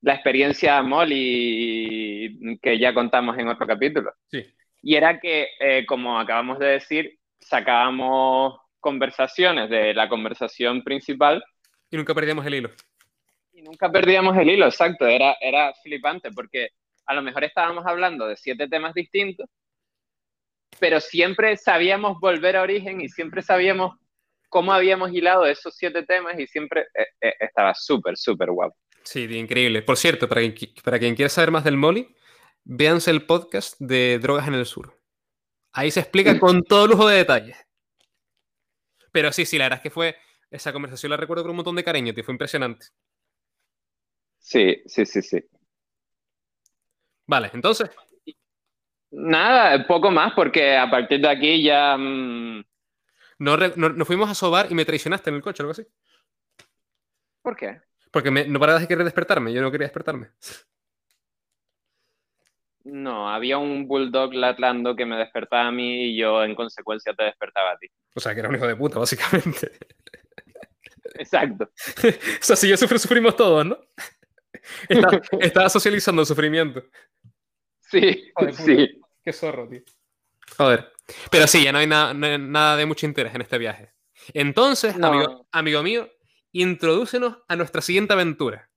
la 0.01 0.13
experiencia 0.13 0.81
Molly 0.81 2.59
que 2.61 2.77
ya 2.77 2.93
contamos 2.93 3.37
en 3.37 3.47
otro 3.47 3.65
capítulo. 3.65 4.11
Sí. 4.29 4.45
Y 4.81 4.95
era 4.95 5.19
que, 5.19 5.47
eh, 5.59 5.85
como 5.85 6.19
acabamos 6.19 6.59
de 6.59 6.67
decir, 6.67 7.17
sacábamos 7.39 8.59
conversaciones 8.79 9.69
de 9.69 9.93
la 9.93 10.09
conversación 10.09 10.83
principal. 10.83 11.43
Y 11.89 11.95
nunca 11.95 12.13
perdíamos 12.13 12.45
el 12.45 12.55
hilo. 12.55 12.69
Y 13.53 13.61
nunca 13.61 13.89
perdíamos 13.89 14.37
el 14.37 14.49
hilo, 14.49 14.65
exacto. 14.65 15.07
Era, 15.07 15.37
era 15.39 15.73
flipante 15.81 16.31
porque 16.31 16.69
a 17.05 17.13
lo 17.13 17.21
mejor 17.21 17.45
estábamos 17.45 17.85
hablando 17.85 18.27
de 18.27 18.35
siete 18.35 18.67
temas 18.67 18.93
distintos, 18.93 19.49
pero 20.79 20.99
siempre 20.99 21.55
sabíamos 21.55 22.19
volver 22.19 22.57
a 22.57 22.61
origen 22.61 22.99
y 22.99 23.07
siempre 23.07 23.41
sabíamos 23.41 23.95
cómo 24.49 24.73
habíamos 24.73 25.11
hilado 25.11 25.45
esos 25.45 25.75
siete 25.75 26.03
temas 26.03 26.37
y 26.37 26.45
siempre 26.45 26.81
eh, 26.93 27.07
eh, 27.21 27.33
estaba 27.39 27.73
súper, 27.73 28.17
súper 28.17 28.51
guapo. 28.51 28.75
Sí, 29.03 29.23
increíble. 29.23 29.81
Por 29.81 29.97
cierto, 29.97 30.27
para 30.29 30.41
quien, 30.41 30.73
para 30.83 30.99
quien 30.99 31.15
quiera 31.15 31.29
saber 31.29 31.51
más 31.51 31.63
del 31.63 31.77
Molly, 31.77 32.15
véanse 32.63 33.11
el 33.11 33.25
podcast 33.25 33.79
de 33.79 34.19
Drogas 34.19 34.47
en 34.47 34.53
el 34.53 34.65
Sur. 34.65 34.99
Ahí 35.73 35.91
se 35.91 35.99
explica 35.99 36.39
con 36.39 36.63
todo 36.63 36.87
lujo 36.87 37.07
de 37.07 37.17
detalles. 37.17 37.57
Pero 39.11 39.31
sí, 39.31 39.45
sí, 39.45 39.57
la 39.57 39.65
verdad 39.65 39.79
es 39.79 39.83
que 39.83 39.89
fue. 39.89 40.15
Esa 40.49 40.71
conversación 40.71 41.09
la 41.09 41.17
recuerdo 41.17 41.43
con 41.43 41.51
un 41.51 41.57
montón 41.57 41.75
de 41.75 41.83
cariño, 41.83 42.13
tío. 42.13 42.23
Fue 42.23 42.33
impresionante. 42.33 42.85
Sí, 44.37 44.83
sí, 44.85 45.05
sí, 45.05 45.21
sí. 45.21 45.43
Vale, 47.25 47.49
entonces. 47.53 47.89
Nada, 49.11 49.85
poco 49.87 50.11
más, 50.11 50.33
porque 50.35 50.75
a 50.75 50.89
partir 50.89 51.21
de 51.21 51.29
aquí 51.29 51.63
ya. 51.63 51.97
Mm, 51.97 52.63
no, 53.39 53.57
nos 53.57 54.07
fuimos 54.07 54.29
a 54.29 54.35
sobar 54.35 54.67
y 54.71 54.75
me 54.75 54.85
traicionaste 54.85 55.29
en 55.29 55.37
el 55.37 55.41
coche 55.41 55.61
o 55.61 55.63
algo 55.63 55.71
así. 55.71 55.85
¿Por 57.41 57.55
qué? 57.55 57.81
Porque 58.13 58.29
no 58.29 58.59
parabas 58.59 58.83
de 58.83 58.87
querer 58.87 59.03
despertarme, 59.03 59.51
yo 59.51 59.61
no 59.63 59.71
quería 59.71 59.87
despertarme. 59.87 60.29
No, 62.85 63.29
había 63.29 63.57
un 63.59 63.87
bulldog 63.87 64.33
latlando 64.33 64.93
que 64.93 65.05
me 65.05 65.15
despertaba 65.15 65.67
a 65.67 65.71
mí 65.71 66.07
y 66.07 66.17
yo 66.17 66.43
en 66.43 66.53
consecuencia 66.53 67.13
te 67.13 67.23
despertaba 67.23 67.71
a 67.71 67.77
ti. 67.77 67.87
O 68.13 68.19
sea, 68.19 68.33
que 68.33 68.41
era 68.41 68.49
un 68.49 68.55
hijo 68.55 68.67
de 68.67 68.75
puta, 68.75 68.99
básicamente. 68.99 69.71
Exacto. 71.15 71.69
o 72.03 72.43
sea, 72.43 72.57
si 72.57 72.67
yo 72.67 72.75
sufro, 72.75 72.99
sufrimos 72.99 73.37
todos, 73.37 73.65
¿no? 73.65 73.79
Estaba, 75.39 75.69
socializando 75.69 76.23
el 76.23 76.25
sufrimiento. 76.25 76.83
Sí, 77.79 78.33
sí. 78.51 79.01
Qué 79.23 79.31
zorro, 79.31 79.69
tío. 79.69 79.79
Joder. 80.57 80.91
Pero 81.31 81.47
sí, 81.47 81.63
ya 81.63 81.71
no 81.71 81.77
hay, 81.77 81.87
nada 81.87 82.75
de 82.75 82.85
mucho 82.85 83.05
interés 83.05 83.33
en 83.33 83.43
este 83.43 83.57
viaje. 83.57 83.93
Entonces, 84.33 84.93
amigo, 85.01 85.47
amigo 85.53 85.83
mío, 85.83 86.11
introdúcenos 86.53 87.39
a 87.47 87.55
nuestra 87.55 87.81
siguiente 87.81 88.13
aventura. 88.13 88.69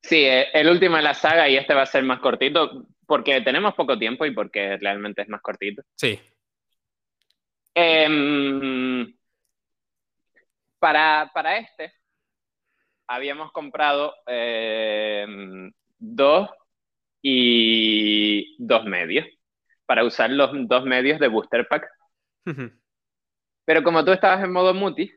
Sí, 0.00 0.24
eh, 0.24 0.48
el 0.52 0.68
último 0.68 0.96
de 0.96 1.02
la 1.02 1.14
saga 1.14 1.48
y 1.48 1.56
este 1.56 1.74
va 1.74 1.82
a 1.82 1.86
ser 1.86 2.04
más 2.04 2.20
cortito 2.20 2.86
porque 3.06 3.40
tenemos 3.40 3.74
poco 3.74 3.98
tiempo 3.98 4.24
y 4.24 4.30
porque 4.32 4.76
realmente 4.78 5.22
es 5.22 5.28
más 5.28 5.42
cortito. 5.42 5.82
Sí. 5.96 6.18
Em, 7.74 9.14
para, 10.78 11.30
este 11.58 11.92
habíamos 13.06 13.52
comprado 13.52 14.14
em, 14.26 15.72
dos 15.98 16.50
y 17.22 18.56
dos 18.58 18.84
medios 18.84 19.26
para 19.86 20.04
usar 20.04 20.30
los 20.30 20.50
dos 20.68 20.84
medios 20.84 21.18
de 21.18 21.28
Booster 21.28 21.66
Pack. 21.66 21.88
Pero 23.64 23.82
como 23.82 24.04
tú 24.04 24.12
estabas 24.12 24.44
en 24.44 24.52
modo 24.52 24.74
muti, 24.74 25.12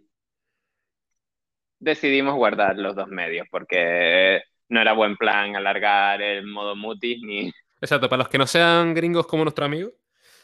decidimos 1.82 2.36
guardar 2.36 2.78
los 2.78 2.96
dos 2.96 3.08
medios 3.08 3.48
porque 3.50 4.42
no 4.70 4.80
era 4.80 4.94
buen 4.94 5.18
plan 5.18 5.56
alargar 5.56 6.22
el 6.22 6.46
modo 6.46 6.76
mutis 6.76 7.22
ni... 7.22 7.52
Exacto, 7.82 8.08
para 8.08 8.20
los 8.20 8.30
que 8.30 8.38
no 8.38 8.48
sean 8.48 8.94
gringos 8.94 9.26
como 9.26 9.44
nuestro 9.44 9.66
amigo, 9.66 9.92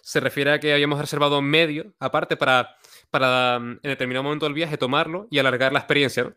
se 0.02 0.20
refiere 0.20 0.52
a 0.52 0.60
que 0.60 0.74
habíamos 0.74 1.00
reservado 1.00 1.42
medio, 1.42 1.94
aparte, 2.00 2.36
para, 2.36 2.76
para 3.12 3.60
mm, 3.60 3.72
en 3.84 3.90
determinado 3.90 4.24
momento 4.24 4.46
del 4.46 4.56
viaje 4.56 4.78
tomarlo 4.78 5.28
y 5.30 5.38
alargar 5.38 5.72
la 5.72 5.80
experiencia, 5.80 6.24
¿no? 6.24 6.36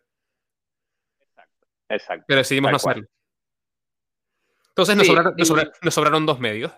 Exacto, 1.18 1.66
exacto. 1.88 2.24
Pero 2.28 2.38
decidimos 2.38 2.70
no 2.70 2.76
hacerlo. 2.76 3.08
Entonces 4.68 4.96
nos, 4.96 5.94
sobraron, 5.94 6.26
dos 6.26 6.38
medios. 6.38 6.72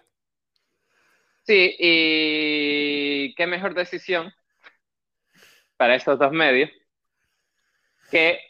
Sí, 1.42 1.74
y 1.78 3.34
qué 3.34 3.46
mejor 3.48 3.74
decisión 3.74 4.32
para 5.76 5.96
estos 5.96 6.18
dos 6.18 6.30
medios 6.30 6.70
que 8.12 8.40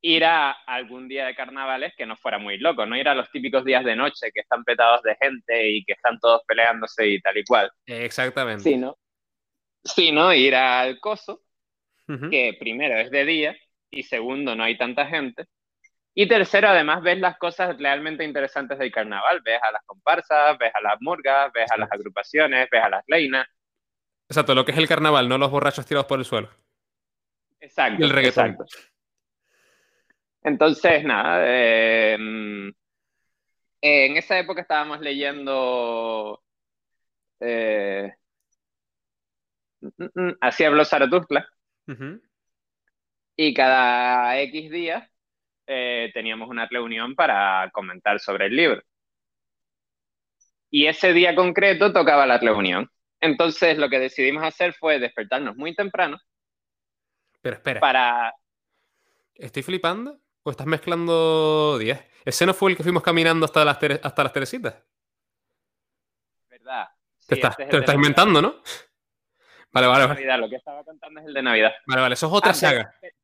ir 0.00 0.24
a 0.24 0.52
algún 0.66 1.08
día 1.08 1.26
de 1.26 1.34
carnavales 1.34 1.94
que 1.96 2.06
no 2.06 2.16
fuera 2.16 2.38
muy 2.38 2.58
loco, 2.58 2.86
no 2.86 2.96
ir 2.96 3.08
a 3.08 3.14
los 3.14 3.30
típicos 3.30 3.64
días 3.64 3.84
de 3.84 3.96
noche 3.96 4.30
que 4.32 4.40
están 4.40 4.62
petados 4.62 5.02
de 5.02 5.16
gente 5.20 5.68
y 5.68 5.84
que 5.84 5.94
están 5.94 6.18
todos 6.20 6.42
peleándose 6.46 7.08
y 7.08 7.20
tal 7.20 7.36
y 7.38 7.44
cual. 7.44 7.70
Exactamente. 7.86 8.62
Sino, 8.62 8.96
sino 9.82 10.32
ir 10.32 10.54
al 10.54 11.00
coso, 11.00 11.42
que 12.06 12.54
primero 12.60 12.98
es 12.98 13.10
de 13.10 13.24
día 13.24 13.56
y 13.90 14.02
segundo 14.02 14.54
no 14.54 14.62
hay 14.62 14.76
tanta 14.76 15.06
gente. 15.06 15.46
Y 16.16 16.28
tercero, 16.28 16.68
además, 16.68 17.02
ves 17.02 17.18
las 17.18 17.36
cosas 17.38 17.76
realmente 17.76 18.22
interesantes 18.22 18.78
del 18.78 18.92
carnaval. 18.92 19.40
Ves 19.44 19.58
a 19.60 19.72
las 19.72 19.82
comparsas, 19.84 20.56
ves 20.58 20.70
a 20.72 20.80
las 20.80 21.00
murgas, 21.00 21.50
ves 21.52 21.68
a 21.72 21.76
las 21.76 21.90
agrupaciones, 21.90 22.68
ves 22.70 22.84
a 22.84 22.88
las 22.88 23.04
leinas. 23.08 23.48
Exacto, 24.28 24.54
lo 24.54 24.64
que 24.64 24.72
es 24.72 24.78
el 24.78 24.86
carnaval, 24.86 25.28
no 25.28 25.38
los 25.38 25.50
borrachos 25.50 25.86
tirados 25.86 26.06
por 26.06 26.20
el 26.20 26.24
suelo. 26.24 26.50
Exacto. 27.60 28.04
el 28.04 28.10
reggaetón. 28.10 28.50
Exacto. 28.50 28.64
Entonces, 30.42 31.04
nada, 31.04 31.42
eh, 31.46 32.14
en 33.80 34.16
esa 34.16 34.38
época 34.38 34.60
estábamos 34.62 35.00
leyendo 35.00 36.42
eh, 37.40 38.14
mm, 39.80 40.04
mm, 40.14 40.36
Así 40.40 40.64
habló 40.64 40.84
Zaratustra. 40.84 41.46
Y 43.36 43.52
cada 43.52 44.40
X 44.40 44.70
días 44.70 45.08
eh, 45.66 46.10
teníamos 46.14 46.48
una 46.48 46.66
reunión 46.66 47.14
para 47.14 47.70
comentar 47.72 48.20
sobre 48.20 48.46
el 48.46 48.56
libro. 48.56 48.82
Y 50.70 50.86
ese 50.86 51.12
día 51.12 51.34
concreto 51.34 51.92
tocaba 51.92 52.26
la 52.26 52.38
reunión. 52.38 52.88
Entonces 53.20 53.78
lo 53.78 53.88
que 53.90 53.98
decidimos 53.98 54.44
hacer 54.44 54.74
fue 54.74 54.98
despertarnos 54.98 55.56
muy 55.56 55.74
temprano. 55.74 56.18
Pero 57.44 57.56
espera. 57.56 57.78
Para. 57.78 58.34
Estoy 59.34 59.62
flipando 59.62 60.18
¿O 60.44 60.50
estás 60.50 60.66
mezclando 60.66 61.78
10? 61.78 62.22
Ese 62.24 62.46
no 62.46 62.54
fue 62.54 62.70
el 62.70 62.76
que 62.76 62.82
fuimos 62.82 63.02
caminando 63.02 63.44
hasta 63.44 63.64
las, 63.66 63.78
hasta 64.02 64.22
las 64.22 64.32
Teresitas. 64.32 64.82
Verdad. 66.48 66.88
te, 67.26 67.34
estás, 67.34 67.58
este 67.58 67.66
te 67.66 67.78
estás 67.78 67.94
inventando, 67.94 68.40
¿no? 68.40 68.62
Vale, 69.72 69.86
vale, 69.86 70.06
vale. 70.06 70.38
Lo 70.38 70.48
que 70.48 70.56
estaba 70.56 70.84
contando 70.84 71.20
es 71.20 71.26
el 71.26 71.34
de 71.34 71.42
Navidad. 71.42 71.72
Vale, 71.86 72.00
vale, 72.00 72.14
eso 72.14 72.26
es 72.26 72.32
otra 72.32 72.52
ah, 72.52 72.54
saga. 72.54 72.94
Pero, 73.00 73.14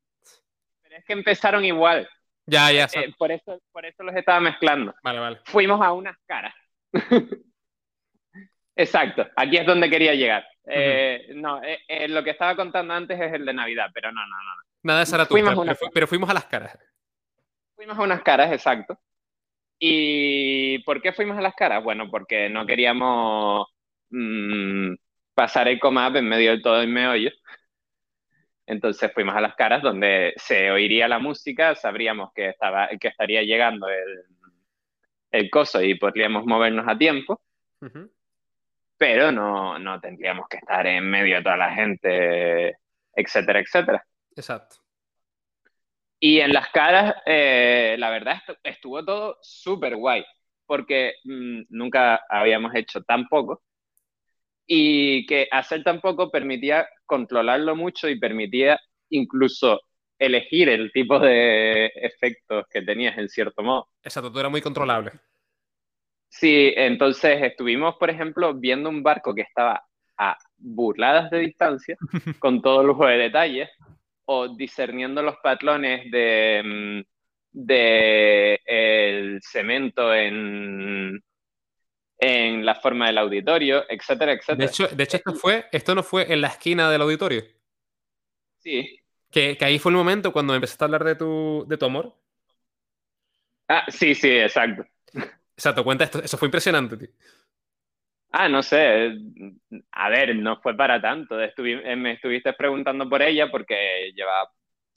es 0.97 1.05
que 1.05 1.13
empezaron 1.13 1.65
igual. 1.65 2.07
Ya, 2.45 2.71
ya. 2.71 2.87
Eh, 2.93 3.13
por, 3.17 3.31
eso, 3.31 3.59
por 3.71 3.85
eso 3.85 4.03
los 4.03 4.15
estaba 4.15 4.39
mezclando. 4.39 4.93
Vale, 5.03 5.19
vale. 5.19 5.41
Fuimos 5.45 5.81
a 5.81 5.93
unas 5.93 6.17
caras. 6.27 6.53
Exacto, 8.81 9.27
aquí 9.35 9.57
es 9.57 9.65
donde 9.65 9.89
quería 9.89 10.13
llegar. 10.13 10.45
Eh, 10.65 11.31
no, 11.35 11.61
eh, 11.63 12.07
lo 12.07 12.23
que 12.23 12.31
estaba 12.31 12.55
contando 12.55 12.93
antes 12.93 13.19
es 13.19 13.33
el 13.33 13.45
de 13.45 13.53
Navidad, 13.53 13.89
pero 13.93 14.11
no, 14.11 14.21
no, 14.21 14.35
no. 14.35 14.61
Nada 14.83 14.99
de 15.01 15.05
Zaratustra, 15.05 15.55
pero, 15.55 15.77
pero 15.93 16.07
fuimos 16.07 16.29
a 16.29 16.33
las 16.33 16.45
caras. 16.45 16.77
Fuimos 17.75 17.97
a 17.97 18.01
unas 18.01 18.21
caras, 18.21 18.51
exacto. 18.51 18.97
¿Y 19.79 20.79
por 20.79 21.01
qué 21.01 21.13
fuimos 21.13 21.37
a 21.37 21.41
las 21.41 21.55
caras? 21.55 21.83
Bueno, 21.83 22.09
porque 22.09 22.49
no 22.49 22.65
queríamos 22.65 23.67
mm, 24.09 24.93
pasar 25.33 25.67
el 25.67 25.79
comap 25.79 26.15
en 26.15 26.27
medio 26.27 26.51
del 26.51 26.61
todo 26.61 26.81
y 26.83 26.87
meollo. 26.87 27.31
Entonces 28.65 29.11
fuimos 29.13 29.35
a 29.35 29.41
las 29.41 29.55
caras 29.55 29.81
donde 29.81 30.33
se 30.37 30.71
oiría 30.71 31.07
la 31.07 31.19
música, 31.19 31.75
sabríamos 31.75 32.31
que, 32.33 32.49
estaba, 32.49 32.89
que 32.99 33.07
estaría 33.07 33.41
llegando 33.41 33.87
el, 33.89 34.23
el 35.31 35.49
coso 35.49 35.81
y 35.81 35.95
podríamos 35.95 36.45
movernos 36.45 36.85
a 36.87 36.97
tiempo, 36.97 37.41
pero 39.01 39.31
no, 39.31 39.79
no 39.79 39.99
tendríamos 39.99 40.47
que 40.47 40.57
estar 40.57 40.85
en 40.85 41.09
medio 41.09 41.37
de 41.37 41.41
toda 41.41 41.57
la 41.57 41.73
gente, 41.73 42.77
etcétera, 43.15 43.59
etcétera. 43.59 44.05
Exacto. 44.35 44.75
Y 46.19 46.39
en 46.39 46.53
las 46.53 46.69
caras, 46.69 47.15
eh, 47.25 47.95
la 47.97 48.11
verdad, 48.11 48.43
estuvo 48.61 49.03
todo 49.03 49.39
súper 49.41 49.95
guay, 49.95 50.23
porque 50.67 51.15
mm, 51.23 51.61
nunca 51.69 52.21
habíamos 52.29 52.75
hecho 52.75 53.01
tan 53.01 53.27
poco 53.27 53.63
y 54.67 55.25
que 55.25 55.47
hacer 55.49 55.83
tan 55.83 55.99
poco 55.99 56.29
permitía 56.29 56.87
controlarlo 57.07 57.75
mucho 57.75 58.07
y 58.07 58.19
permitía 58.19 58.79
incluso 59.09 59.81
elegir 60.19 60.69
el 60.69 60.91
tipo 60.91 61.17
de 61.17 61.87
efectos 61.95 62.65
que 62.69 62.83
tenías 62.83 63.17
en 63.17 63.29
cierto 63.29 63.63
modo. 63.63 63.89
Exacto, 64.03 64.29
todo 64.29 64.41
era 64.41 64.49
muy 64.49 64.61
controlable. 64.61 65.13
Sí, 66.31 66.73
entonces 66.77 67.43
estuvimos, 67.43 67.97
por 67.97 68.09
ejemplo, 68.09 68.53
viendo 68.53 68.87
un 68.87 69.03
barco 69.03 69.35
que 69.35 69.41
estaba 69.41 69.83
a 70.17 70.37
burladas 70.57 71.29
de 71.29 71.39
distancia, 71.39 71.97
con 72.39 72.61
todo 72.61 72.83
lujo 72.83 73.05
de 73.05 73.17
detalles, 73.17 73.69
o 74.23 74.47
discerniendo 74.47 75.21
los 75.21 75.35
patrones 75.43 76.09
de, 76.09 76.61
mm, 76.63 77.01
de 77.51 78.61
el 78.65 79.41
cemento 79.43 80.13
en, 80.13 81.21
en 82.17 82.65
la 82.65 82.75
forma 82.75 83.07
del 83.07 83.17
auditorio, 83.17 83.83
etcétera, 83.89 84.31
etcétera. 84.31 84.57
De 84.57 84.65
hecho, 84.65 84.87
de 84.87 85.03
hecho 85.03 85.17
esto, 85.17 85.33
fue, 85.33 85.65
esto 85.73 85.93
no 85.95 86.01
fue 86.01 86.31
en 86.31 86.39
la 86.39 86.47
esquina 86.47 86.89
del 86.89 87.01
auditorio. 87.01 87.43
Sí. 88.59 88.97
Que, 89.29 89.57
que 89.57 89.65
ahí 89.65 89.79
fue 89.79 89.91
el 89.91 89.97
momento 89.97 90.31
cuando 90.31 90.55
empezaste 90.55 90.81
a 90.81 90.85
hablar 90.85 91.03
de 91.03 91.15
tu, 91.15 91.65
de 91.67 91.77
tu 91.77 91.85
amor. 91.85 92.15
Ah, 93.67 93.83
sí, 93.89 94.15
sí, 94.15 94.29
exacto. 94.29 94.85
Exacto, 95.61 95.83
cuenta 95.83 96.05
esto. 96.05 96.23
Eso 96.23 96.37
fue 96.39 96.47
impresionante, 96.47 96.97
tío. 96.97 97.09
Ah, 98.31 98.49
no 98.49 98.63
sé. 98.63 99.13
A 99.91 100.09
ver, 100.09 100.35
no 100.35 100.59
fue 100.59 100.75
para 100.75 100.99
tanto. 100.99 101.39
Estuvi- 101.39 101.79
eh, 101.83 101.95
me 101.95 102.13
estuviste 102.13 102.51
preguntando 102.53 103.07
por 103.07 103.21
ella 103.21 103.51
porque 103.51 104.11
llevaba 104.15 104.49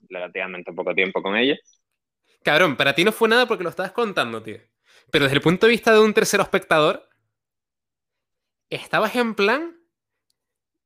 relativamente 0.08 0.72
poco 0.72 0.94
tiempo 0.94 1.20
con 1.22 1.36
ella. 1.36 1.54
Cabrón, 2.42 2.76
para 2.76 2.94
ti 2.94 3.04
no 3.04 3.12
fue 3.12 3.28
nada 3.28 3.46
porque 3.46 3.62
lo 3.64 3.68
estabas 3.68 3.92
contando, 3.92 4.42
tío. 4.42 4.56
Pero 5.10 5.24
desde 5.26 5.36
el 5.36 5.42
punto 5.42 5.66
de 5.66 5.72
vista 5.72 5.92
de 5.92 6.00
un 6.00 6.14
tercero 6.14 6.42
espectador, 6.42 7.06
estabas 8.70 9.14
en 9.16 9.34
plan 9.34 9.76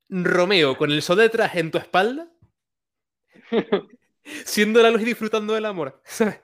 Romeo 0.09 0.77
con 0.77 0.91
el 0.91 1.03
sol 1.03 1.19
detrás 1.19 1.55
en 1.55 1.71
tu 1.71 1.79
espalda, 1.79 2.29
siendo 4.45 4.83
la 4.83 4.91
luz 4.91 5.03
y 5.03 5.05
disfrutando 5.05 5.55
del 5.55 5.67
amor. 5.67 6.01
¿sabes? 6.05 6.41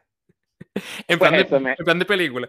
En 1.08 1.18
Pues 1.18 1.30
plan, 1.30 1.32
de, 1.32 1.40
eso 1.42 1.58
me- 1.60 1.74
en 1.76 1.84
plan 1.84 1.98
de 1.98 2.04
película. 2.04 2.48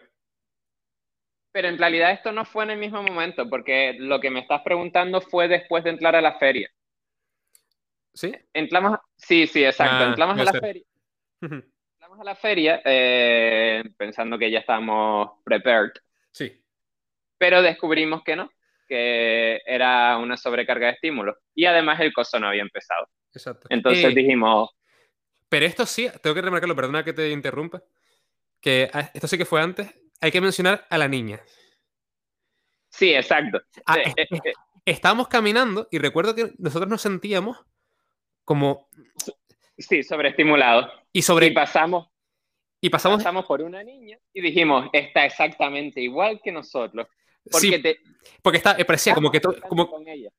Pero 1.56 1.70
en 1.70 1.78
realidad 1.78 2.12
esto 2.12 2.34
no 2.34 2.44
fue 2.44 2.66
en 2.66 2.72
el 2.72 2.80
mismo 2.80 3.02
momento, 3.02 3.50
porque 3.50 3.96
lo 3.98 4.20
que 4.20 4.30
me 4.30 4.42
estás 4.42 4.62
preguntando 4.62 5.22
fue 5.22 5.48
después 5.48 5.86
de 5.86 5.92
entrar 5.92 6.14
a 6.14 6.20
la 6.20 6.38
feria. 6.38 6.70
¿Sí? 8.14 8.36
Entramos, 8.54 9.00
sí, 9.16 9.48
sí, 9.48 9.64
exacto. 9.64 10.04
Ah, 10.04 10.08
entramos 10.10 10.38
a 10.38 10.44
la 10.44 10.52
feria. 10.52 10.84
Entramos 11.40 12.20
a 12.20 12.24
la 12.26 12.36
feria 12.36 12.82
eh, 12.84 13.86
pensando 13.96 14.38
que 14.38 14.52
ya 14.52 14.60
estábamos 14.60 15.30
prepared, 15.46 15.92
sí. 16.30 16.62
pero 17.38 17.62
descubrimos 17.62 18.22
que 18.26 18.36
no, 18.36 18.52
que 18.86 19.62
era 19.66 20.18
una 20.18 20.36
sobrecarga 20.36 20.88
de 20.88 20.94
estímulos. 20.96 21.38
Y 21.54 21.64
además 21.68 22.02
el 22.02 22.12
coso 22.12 22.38
no 22.38 22.50
había 22.50 22.64
empezado. 22.64 23.08
Exacto. 23.34 23.68
Entonces 23.70 24.04
Eh, 24.04 24.14
dijimos, 24.14 24.72
Pero 25.48 25.66
esto 25.66 25.86
sí, 25.86 26.10
tengo 26.22 26.36
que 26.36 26.42
remarcarlo, 26.42 26.76
perdona 26.76 27.06
que 27.06 27.14
te 27.14 27.30
interrumpa. 27.30 27.82
Que 28.60 28.90
ah, 28.92 29.10
esto 29.14 29.30
sí 29.30 29.38
que 29.38 29.46
fue 29.46 29.62
antes. 29.62 29.88
Hay 30.26 30.32
que 30.32 30.42
mencionar 30.42 30.86
a 30.90 30.98
la 30.98 31.08
niña. 31.08 31.40
sí, 32.90 33.14
exacto. 33.14 33.62
Ah, 33.86 33.98
es- 34.00 34.26
Estábamos 34.86 35.28
caminando 35.28 35.88
y 35.92 35.98
recuerdo 35.98 36.36
que 36.36 36.54
nosotros 36.58 36.90
nos 36.90 37.02
sentíamos 37.02 37.58
como. 38.44 38.90
sí, 39.78 40.04
sobreestimulados. 40.04 40.92
Y 41.12 41.22
sobre. 41.22 41.48
Y 41.48 41.52
pasamos, 41.52 42.08
Y 42.82 42.90
pasamos. 42.90 43.18
pasamos 43.20 43.46
por 43.46 43.62
una 43.62 43.84
niña 43.84 44.18
y 44.34 44.42
dijimos, 44.42 44.90
está 44.94 45.26
exactamente 45.26 46.02
igual 46.02 46.40
que 46.44 46.52
nosotros. 46.52 47.08
Porque 47.52 47.68
Sí, 47.68 47.82
te, 47.82 48.00
porque 48.42 48.58
está, 48.58 48.76
eh, 48.78 48.86
parecía 48.86 49.14
como 49.14 49.32
que. 49.32 49.40
to- 49.40 49.52
estamos 49.54 49.70
como, 49.70 49.90
con 49.90 50.08
ella. 50.08 50.30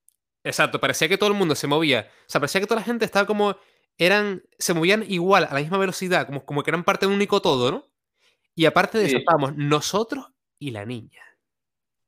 exacto, 0.45 0.81
parecía 0.81 1.09
que 1.09 1.19
todo 1.19 1.31
el 1.31 1.37
mundo 1.37 1.55
se 1.55 1.67
movía. 1.69 2.09
O 2.23 2.25
sea, 2.31 2.41
parecía 2.41 2.61
que 2.61 2.67
toda 2.67 2.81
la 2.81 2.87
gente 2.87 3.05
estaba 3.05 3.27
como. 3.27 3.57
Eran. 3.99 4.43
Se 4.59 4.75
movían 4.75 5.05
igual, 5.09 5.45
a 5.51 5.55
la 5.55 5.61
misma 5.61 5.79
velocidad, 5.79 6.27
como, 6.27 6.45
como 6.45 6.63
que 6.63 6.71
eran 6.71 6.85
parte 6.85 7.07
de 7.07 7.11
un 7.11 7.17
único 7.17 7.41
todo, 7.43 7.71
¿no? 7.73 7.87
Y 8.57 8.65
aparte 8.67 8.99
de 8.99 9.05
eso, 9.05 9.13
Sí. 9.13 9.19
estábamos 9.19 9.55
nosotros 9.57 10.27
y 10.59 10.73
la 10.73 10.85
niña. 10.85 11.23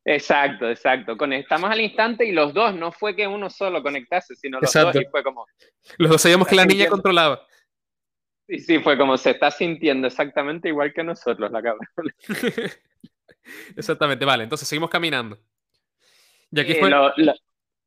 Exacto, 0.04 0.68
exacto. 0.70 1.16
Conectamos 1.18 1.70
al 1.70 1.80
instante 1.82 2.24
y 2.24 2.32
los 2.32 2.54
dos, 2.54 2.74
no 2.74 2.90
fue 2.90 3.14
que 3.14 3.26
uno 3.28 3.50
solo 3.50 3.82
conectase, 3.82 4.34
sino 4.34 4.58
los 4.58 4.70
Exacto. 4.74 4.98
dos 4.98 5.02
y 5.02 5.10
fue 5.10 5.22
como, 5.22 5.46
Los 5.98 6.10
dos 6.10 6.22
sabíamos 6.22 6.48
que 6.48 6.56
la 6.56 6.64
niña 6.64 6.88
controlaba. 6.88 7.46
sí, 8.48 8.58
sí, 8.58 8.78
fue 8.78 8.96
como 8.96 9.18
se 9.18 9.32
está 9.32 9.50
sintiendo 9.50 10.06
exactamente 10.06 10.68
igual 10.70 10.92
que 10.94 11.04
nosotros 11.04 11.50
la 11.52 11.62
cabra. 11.62 11.86
Exactamente, 13.76 14.24
vale. 14.24 14.44
Entonces 14.44 14.66
seguimos 14.68 14.90
caminando. 14.90 15.38
Y 16.50 16.60
aquí 16.60 16.72
Eh, 16.72 16.88
lo- 16.88 17.12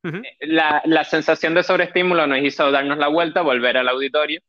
Ujú. 0.04 0.20
la, 0.40 0.82
la 0.84 1.04
sensación 1.04 1.54
de 1.54 1.62
sobreestímulo 1.62 2.26
nos 2.26 2.38
hizo 2.38 2.70
darnos 2.72 2.98
la 2.98 3.08
vuelta, 3.08 3.42
volver 3.42 3.76
al 3.76 3.88
auditorio. 3.88 4.40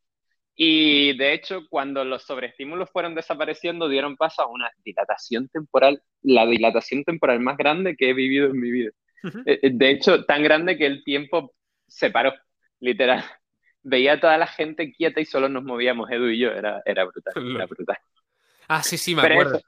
Y 0.55 1.17
de 1.17 1.33
hecho, 1.33 1.61
cuando 1.69 2.05
los 2.05 2.23
sobreestímulos 2.23 2.89
fueron 2.91 3.15
desapareciendo, 3.15 3.89
dieron 3.89 4.17
paso 4.17 4.43
a 4.43 4.47
una 4.47 4.69
dilatación 4.85 5.49
temporal, 5.49 6.01
la 6.21 6.45
dilatación 6.45 7.03
temporal 7.03 7.39
más 7.39 7.57
grande 7.57 7.95
que 7.95 8.09
he 8.09 8.13
vivido 8.13 8.47
en 8.47 8.59
mi 8.59 8.71
vida. 8.71 8.91
Eh, 9.45 9.59
eh, 9.63 9.71
De 9.73 9.89
hecho, 9.91 10.25
tan 10.25 10.43
grande 10.43 10.77
que 10.77 10.85
el 10.85 11.03
tiempo 11.03 11.53
se 11.87 12.11
paró, 12.11 12.33
literal. 12.79 13.23
Veía 13.83 14.13
a 14.13 14.19
toda 14.19 14.37
la 14.37 14.47
gente 14.47 14.93
quieta 14.93 15.21
y 15.21 15.25
solo 15.25 15.49
nos 15.49 15.63
movíamos, 15.63 16.09
Edu 16.11 16.27
y 16.29 16.39
yo. 16.39 16.51
Era, 16.51 16.81
era 16.85 17.03
brutal, 17.05 17.35
era 17.53 17.65
brutal. 17.67 17.97
Ah, 18.67 18.83
sí, 18.83 18.97
sí, 18.97 19.15
me 19.15 19.21
Pero 19.21 19.35
acuerdo. 19.35 19.59
eso, 19.59 19.61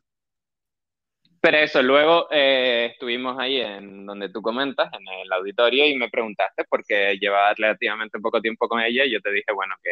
pero 1.42 1.58
eso, 1.58 1.82
luego 1.84 2.28
eh, 2.32 2.88
estuvimos 2.94 3.38
ahí 3.40 3.62
en 3.62 4.06
donde 4.06 4.30
tú 4.30 4.42
comentas, 4.42 4.90
en 4.94 5.08
el 5.08 5.32
auditorio, 5.32 5.86
y 5.86 5.96
me 5.96 6.10
preguntaste 6.10 6.66
porque 6.70 7.18
llevaba 7.20 7.54
relativamente 7.54 8.20
poco 8.20 8.42
tiempo 8.42 8.68
con 8.68 8.82
ella 8.82 9.06
y 9.06 9.12
yo 9.12 9.22
te 9.22 9.32
dije, 9.32 9.52
bueno, 9.54 9.76
que, 9.84 9.92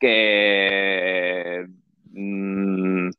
que 0.00 1.66
mm, 2.12 3.10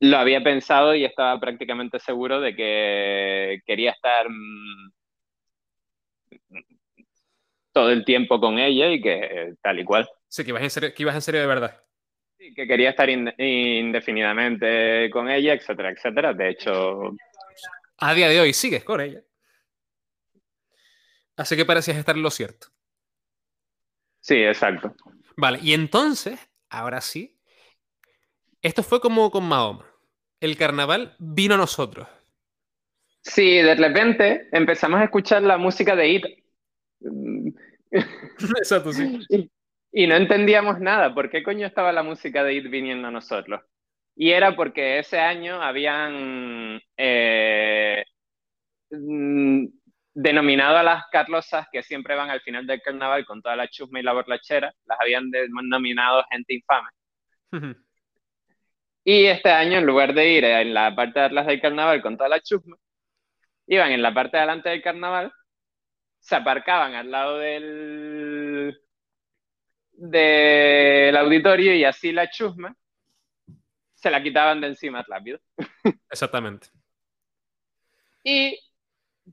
lo 0.00 0.16
había 0.18 0.42
pensado 0.42 0.94
y 0.94 1.04
estaba 1.04 1.38
prácticamente 1.40 1.98
seguro 2.00 2.40
de 2.40 2.54
que 2.56 3.60
quería 3.64 3.92
estar 3.92 4.28
mm, 4.28 4.92
todo 7.72 7.90
el 7.90 8.04
tiempo 8.04 8.40
con 8.40 8.58
ella 8.58 8.90
y 8.90 9.00
que 9.00 9.54
tal 9.62 9.78
y 9.78 9.84
cual. 9.84 10.08
Sí, 10.28 10.44
que 10.44 10.50
ibas 10.50 10.62
en 10.62 10.70
serio, 10.70 10.92
que 10.94 11.02
ibas 11.02 11.14
en 11.14 11.22
serio 11.22 11.40
de 11.40 11.46
verdad. 11.46 11.82
Sí, 12.38 12.52
que 12.54 12.66
quería 12.66 12.90
estar 12.90 13.08
inde- 13.08 13.34
indefinidamente 13.38 15.08
con 15.10 15.30
ella, 15.30 15.54
etcétera, 15.54 15.90
etcétera. 15.90 16.34
De 16.34 16.50
hecho, 16.50 17.14
A 17.98 18.14
día 18.14 18.28
de 18.28 18.40
hoy 18.40 18.52
sigues 18.52 18.84
con 18.84 19.00
ella. 19.00 19.22
Así 21.36 21.56
que 21.56 21.64
parecías 21.64 21.96
estar 21.96 22.16
en 22.16 22.22
lo 22.22 22.30
cierto. 22.30 22.66
sí, 24.20 24.34
exacto. 24.42 24.94
Vale, 25.36 25.58
y 25.62 25.74
entonces, 25.74 26.38
ahora 26.70 27.00
sí, 27.00 27.38
esto 28.60 28.82
fue 28.82 29.00
como 29.00 29.30
con 29.30 29.48
Mahoma. 29.48 29.86
El 30.40 30.56
carnaval 30.56 31.16
vino 31.18 31.54
a 31.54 31.58
nosotros. 31.58 32.08
Sí, 33.22 33.56
de 33.56 33.74
repente 33.74 34.48
empezamos 34.52 35.00
a 35.00 35.04
escuchar 35.04 35.42
la 35.42 35.56
música 35.56 35.94
de 35.94 36.08
It. 36.08 36.24
Exacto, 37.90 38.92
sí. 38.92 39.20
Y, 39.28 39.50
y 39.92 40.06
no 40.06 40.16
entendíamos 40.16 40.80
nada. 40.80 41.14
¿Por 41.14 41.30
qué 41.30 41.42
coño 41.42 41.66
estaba 41.66 41.92
la 41.92 42.02
música 42.02 42.42
de 42.42 42.54
It 42.54 42.70
viniendo 42.70 43.08
a 43.08 43.12
nosotros? 43.12 43.60
Y 44.14 44.30
era 44.30 44.54
porque 44.56 44.98
ese 44.98 45.18
año 45.18 45.62
habían 45.62 46.80
eh, 46.96 48.04
mm, 48.90 49.66
denominado 50.14 50.76
a 50.76 50.82
las 50.82 51.04
carlosas 51.10 51.66
que 51.72 51.82
siempre 51.82 52.14
van 52.14 52.30
al 52.30 52.40
final 52.42 52.66
del 52.66 52.82
carnaval 52.82 53.24
con 53.24 53.40
toda 53.40 53.56
la 53.56 53.68
chusma 53.68 54.00
y 54.00 54.02
la 54.02 54.12
borrachera, 54.12 54.72
las 54.84 55.00
habían 55.00 55.30
denominado 55.30 56.24
gente 56.30 56.54
infame. 56.54 56.88
Y 59.04 59.26
este 59.26 59.50
año, 59.50 59.78
en 59.78 59.86
lugar 59.86 60.14
de 60.14 60.28
ir 60.28 60.44
en 60.44 60.74
la 60.74 60.94
parte 60.94 61.20
de 61.20 61.26
atrás 61.26 61.46
del 61.46 61.60
carnaval 61.60 62.02
con 62.02 62.16
toda 62.16 62.28
la 62.28 62.40
chusma, 62.40 62.76
iban 63.66 63.92
en 63.92 64.02
la 64.02 64.14
parte 64.14 64.36
de 64.36 64.42
adelante 64.42 64.68
del 64.68 64.82
carnaval, 64.82 65.32
se 66.20 66.36
aparcaban 66.36 66.94
al 66.94 67.10
lado 67.10 67.38
del, 67.38 68.80
del 69.92 71.16
auditorio 71.16 71.74
y 71.74 71.84
así 71.84 72.12
la 72.12 72.30
chusma 72.30 72.76
se 73.94 74.10
la 74.10 74.22
quitaban 74.22 74.60
de 74.60 74.68
encima 74.68 75.04
rápido. 75.06 75.40
Exactamente. 76.10 76.68
Y 78.24 78.58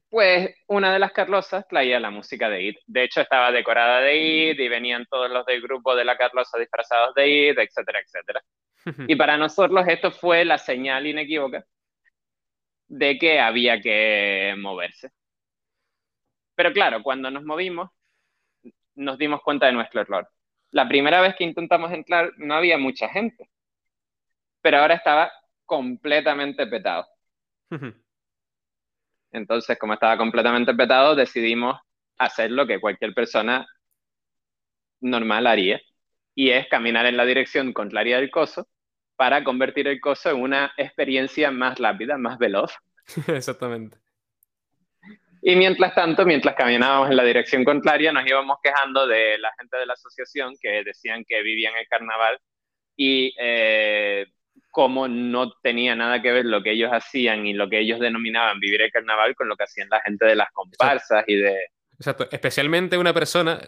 pues 0.09 0.55
una 0.67 0.93
de 0.93 0.99
las 0.99 1.11
carlosas 1.11 1.67
traía 1.67 1.99
la 1.99 2.11
música 2.11 2.49
de 2.49 2.63
IT. 2.63 2.77
De 2.85 3.03
hecho, 3.03 3.21
estaba 3.21 3.51
decorada 3.51 4.01
de 4.01 4.17
IT 4.51 4.59
y 4.59 4.67
venían 4.67 5.05
todos 5.07 5.29
los 5.29 5.45
del 5.45 5.61
grupo 5.61 5.95
de 5.95 6.05
la 6.05 6.17
carlosa 6.17 6.57
disfrazados 6.57 7.13
de 7.15 7.27
IT, 7.27 7.59
etcétera, 7.59 7.99
etcétera. 7.99 8.43
Y 9.07 9.15
para 9.15 9.37
nosotros 9.37 9.85
esto 9.87 10.11
fue 10.11 10.45
la 10.45 10.57
señal 10.57 11.05
inequívoca 11.05 11.65
de 12.87 13.17
que 13.17 13.39
había 13.39 13.81
que 13.81 14.55
moverse. 14.57 15.11
Pero 16.55 16.73
claro, 16.73 17.03
cuando 17.03 17.29
nos 17.29 17.43
movimos, 17.43 17.89
nos 18.95 19.17
dimos 19.17 19.41
cuenta 19.41 19.67
de 19.67 19.73
nuestro 19.73 20.01
error. 20.01 20.29
La 20.71 20.87
primera 20.87 21.21
vez 21.21 21.35
que 21.35 21.43
intentamos 21.43 21.91
entrar 21.91 22.31
no 22.37 22.55
había 22.55 22.77
mucha 22.77 23.09
gente, 23.09 23.49
pero 24.61 24.77
ahora 24.77 24.95
estaba 24.95 25.31
completamente 25.65 26.67
petado. 26.67 27.07
Entonces, 29.31 29.77
como 29.77 29.93
estaba 29.93 30.17
completamente 30.17 30.73
petado, 30.73 31.15
decidimos 31.15 31.79
hacer 32.17 32.51
lo 32.51 32.67
que 32.67 32.79
cualquier 32.79 33.13
persona 33.13 33.67
normal 35.01 35.47
haría, 35.47 35.81
y 36.35 36.51
es 36.51 36.67
caminar 36.67 37.05
en 37.05 37.17
la 37.17 37.25
dirección 37.25 37.73
contraria 37.73 38.17
del 38.17 38.31
coso 38.31 38.67
para 39.15 39.43
convertir 39.43 39.87
el 39.87 39.99
coso 39.99 40.29
en 40.29 40.41
una 40.41 40.73
experiencia 40.77 41.51
más 41.51 41.77
rápida, 41.77 42.17
más 42.17 42.37
veloz. 42.37 42.73
Exactamente. 43.27 43.97
Y 45.41 45.55
mientras 45.55 45.95
tanto, 45.95 46.25
mientras 46.25 46.55
caminábamos 46.55 47.09
en 47.09 47.17
la 47.17 47.23
dirección 47.23 47.63
contraria, 47.63 48.11
nos 48.11 48.25
íbamos 48.25 48.57
quejando 48.61 49.07
de 49.07 49.37
la 49.37 49.51
gente 49.57 49.77
de 49.77 49.85
la 49.85 49.93
asociación 49.93 50.55
que 50.61 50.83
decían 50.83 51.23
que 51.27 51.41
vivían 51.41 51.75
el 51.75 51.87
carnaval 51.87 52.39
y 52.95 53.33
eh, 53.39 54.25
cómo 54.71 55.07
no 55.07 55.51
tenía 55.61 55.95
nada 55.95 56.21
que 56.21 56.31
ver 56.31 56.45
lo 56.45 56.61
que 56.61 56.71
ellos 56.71 56.91
hacían 56.91 57.45
y 57.45 57.53
lo 57.53 57.69
que 57.69 57.79
ellos 57.79 57.99
denominaban 57.99 58.59
vivir 58.59 58.81
el 58.81 58.91
carnaval 58.91 59.35
con 59.35 59.47
lo 59.47 59.55
que 59.55 59.63
hacían 59.63 59.89
la 59.89 60.01
gente 60.01 60.25
de 60.25 60.35
las 60.35 60.51
comparsas 60.51 61.23
y 61.27 61.35
de... 61.35 61.57
Exacto, 61.97 62.27
especialmente 62.31 62.97
una 62.97 63.13
persona, 63.13 63.59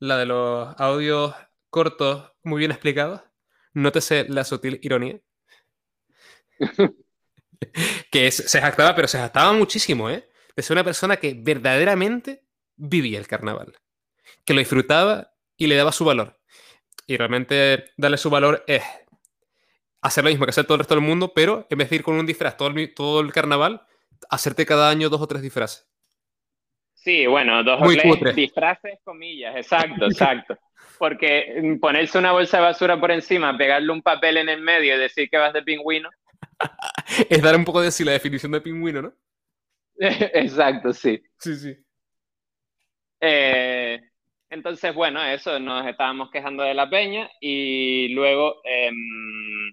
la 0.00 0.18
de 0.18 0.26
los 0.26 0.74
audios 0.78 1.34
cortos 1.70 2.32
muy 2.42 2.58
bien 2.58 2.72
explicados, 2.72 3.22
nótese 3.74 4.26
la 4.28 4.44
sutil 4.44 4.80
ironía. 4.82 5.20
que 8.10 8.30
se 8.30 8.60
jactaba, 8.60 8.94
pero 8.94 9.08
se 9.08 9.18
jactaba 9.18 9.52
muchísimo, 9.52 10.10
¿eh? 10.10 10.28
De 10.56 10.62
ser 10.62 10.74
una 10.74 10.84
persona 10.84 11.16
que 11.16 11.34
verdaderamente 11.36 12.44
vivía 12.76 13.18
el 13.18 13.26
carnaval, 13.26 13.76
que 14.44 14.54
lo 14.54 14.60
disfrutaba 14.60 15.32
y 15.56 15.66
le 15.66 15.76
daba 15.76 15.92
su 15.92 16.04
valor. 16.04 16.40
Y 17.06 17.16
realmente 17.16 17.92
darle 17.96 18.16
su 18.16 18.30
valor 18.30 18.64
es 18.66 18.82
hacer 20.04 20.22
lo 20.22 20.30
mismo 20.30 20.44
que 20.44 20.50
hacer 20.50 20.66
todo 20.66 20.74
el 20.74 20.80
resto 20.80 20.94
del 20.94 21.02
mundo, 21.02 21.32
pero 21.34 21.66
en 21.70 21.78
vez 21.78 21.88
de 21.88 21.96
ir 21.96 22.02
con 22.02 22.14
un 22.14 22.26
disfraz 22.26 22.56
todo 22.56 22.68
el, 22.68 22.94
todo 22.94 23.20
el 23.20 23.32
carnaval, 23.32 23.82
hacerte 24.28 24.66
cada 24.66 24.90
año 24.90 25.08
dos 25.08 25.20
o 25.20 25.26
tres 25.26 25.40
disfraces. 25.40 25.88
Sí, 26.92 27.26
bueno, 27.26 27.64
dos 27.64 27.80
o 27.82 28.18
tres 28.18 28.36
disfraces, 28.36 28.98
comillas, 29.02 29.56
exacto, 29.56 30.04
exacto. 30.04 30.58
Porque 30.98 31.76
ponerse 31.80 32.18
una 32.18 32.32
bolsa 32.32 32.58
de 32.58 32.64
basura 32.64 33.00
por 33.00 33.10
encima, 33.10 33.56
pegarle 33.56 33.92
un 33.92 34.02
papel 34.02 34.36
en 34.36 34.48
el 34.50 34.60
medio 34.60 34.94
y 34.94 34.98
decir 34.98 35.28
que 35.30 35.38
vas 35.38 35.52
de 35.52 35.62
pingüino. 35.62 36.10
es 37.30 37.42
dar 37.42 37.56
un 37.56 37.64
poco 37.64 37.80
de 37.80 37.90
sí 37.90 38.04
la 38.04 38.12
definición 38.12 38.52
de 38.52 38.60
pingüino, 38.60 39.02
¿no? 39.02 39.14
exacto, 39.98 40.92
sí. 40.92 41.22
Sí, 41.38 41.56
sí. 41.56 41.76
Eh, 43.20 44.00
entonces, 44.50 44.94
bueno, 44.94 45.24
eso, 45.24 45.58
nos 45.58 45.86
estábamos 45.86 46.30
quejando 46.30 46.62
de 46.62 46.74
la 46.74 46.88
peña 46.90 47.30
y 47.40 48.08
luego 48.08 48.60
em, 48.64 49.72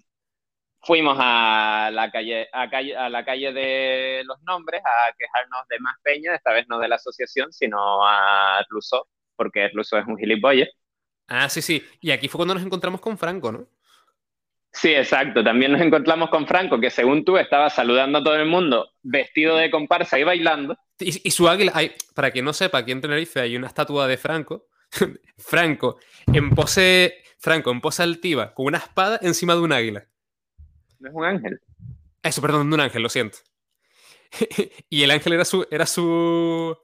fuimos 0.82 1.16
a 1.18 1.90
la 1.92 2.10
calle, 2.10 2.48
a 2.52 2.68
calle, 2.68 2.96
a 2.96 3.08
la 3.08 3.24
calle 3.24 3.52
de 3.52 4.22
los 4.24 4.40
nombres 4.42 4.82
a 4.84 5.12
quejarnos 5.16 5.68
de 5.68 5.78
más 5.78 5.96
peña, 6.02 6.34
esta 6.34 6.52
vez 6.52 6.66
no 6.68 6.78
de 6.78 6.88
la 6.88 6.96
asociación, 6.96 7.52
sino 7.52 8.06
a 8.06 8.64
Rousseau, 8.68 9.04
porque 9.36 9.70
Rousseau 9.72 10.00
es 10.00 10.06
un 10.06 10.18
gilipollas. 10.18 10.68
Ah, 11.28 11.48
sí, 11.48 11.62
sí. 11.62 11.84
Y 12.00 12.10
aquí 12.10 12.28
fue 12.28 12.38
cuando 12.38 12.54
nos 12.54 12.64
encontramos 12.64 13.00
con 13.00 13.16
Franco, 13.16 13.52
¿no? 13.52 13.66
Sí, 14.72 14.92
exacto. 14.94 15.44
También 15.44 15.72
nos 15.72 15.80
encontramos 15.80 16.30
con 16.30 16.46
Franco, 16.46 16.80
que 16.80 16.90
según 16.90 17.24
tú 17.24 17.36
estaba 17.36 17.70
saludando 17.70 18.18
a 18.18 18.24
todo 18.24 18.36
el 18.36 18.46
mundo 18.46 18.90
vestido 19.02 19.56
de 19.56 19.70
comparsa 19.70 20.18
y 20.18 20.24
bailando. 20.24 20.76
Y, 20.98 21.30
su 21.30 21.48
águila, 21.48 21.72
hay, 21.74 21.92
para 22.14 22.30
quien 22.30 22.44
no 22.44 22.52
sepa, 22.52 22.78
aquí 22.78 22.92
en 22.92 23.00
Tenerife 23.00 23.40
hay 23.40 23.56
una 23.56 23.66
estatua 23.66 24.06
de 24.06 24.16
Franco. 24.16 24.66
Franco 25.38 25.98
en 26.32 26.50
pose, 26.50 27.22
Franco 27.38 27.70
en 27.70 27.80
pose 27.80 28.02
altiva, 28.02 28.54
con 28.54 28.66
una 28.66 28.78
espada 28.78 29.18
encima 29.22 29.54
de 29.54 29.60
un 29.60 29.72
águila. 29.72 30.06
No 31.02 31.08
es 31.08 31.14
un 31.14 31.24
ángel. 31.24 31.60
Eso, 32.22 32.40
perdón, 32.40 32.70
de 32.70 32.74
un 32.74 32.80
ángel, 32.80 33.02
lo 33.02 33.08
siento. 33.08 33.38
y 34.88 35.02
el 35.02 35.10
ángel 35.10 35.32
era 35.32 35.44
su, 35.44 35.66
era 35.70 35.84
su, 35.84 36.78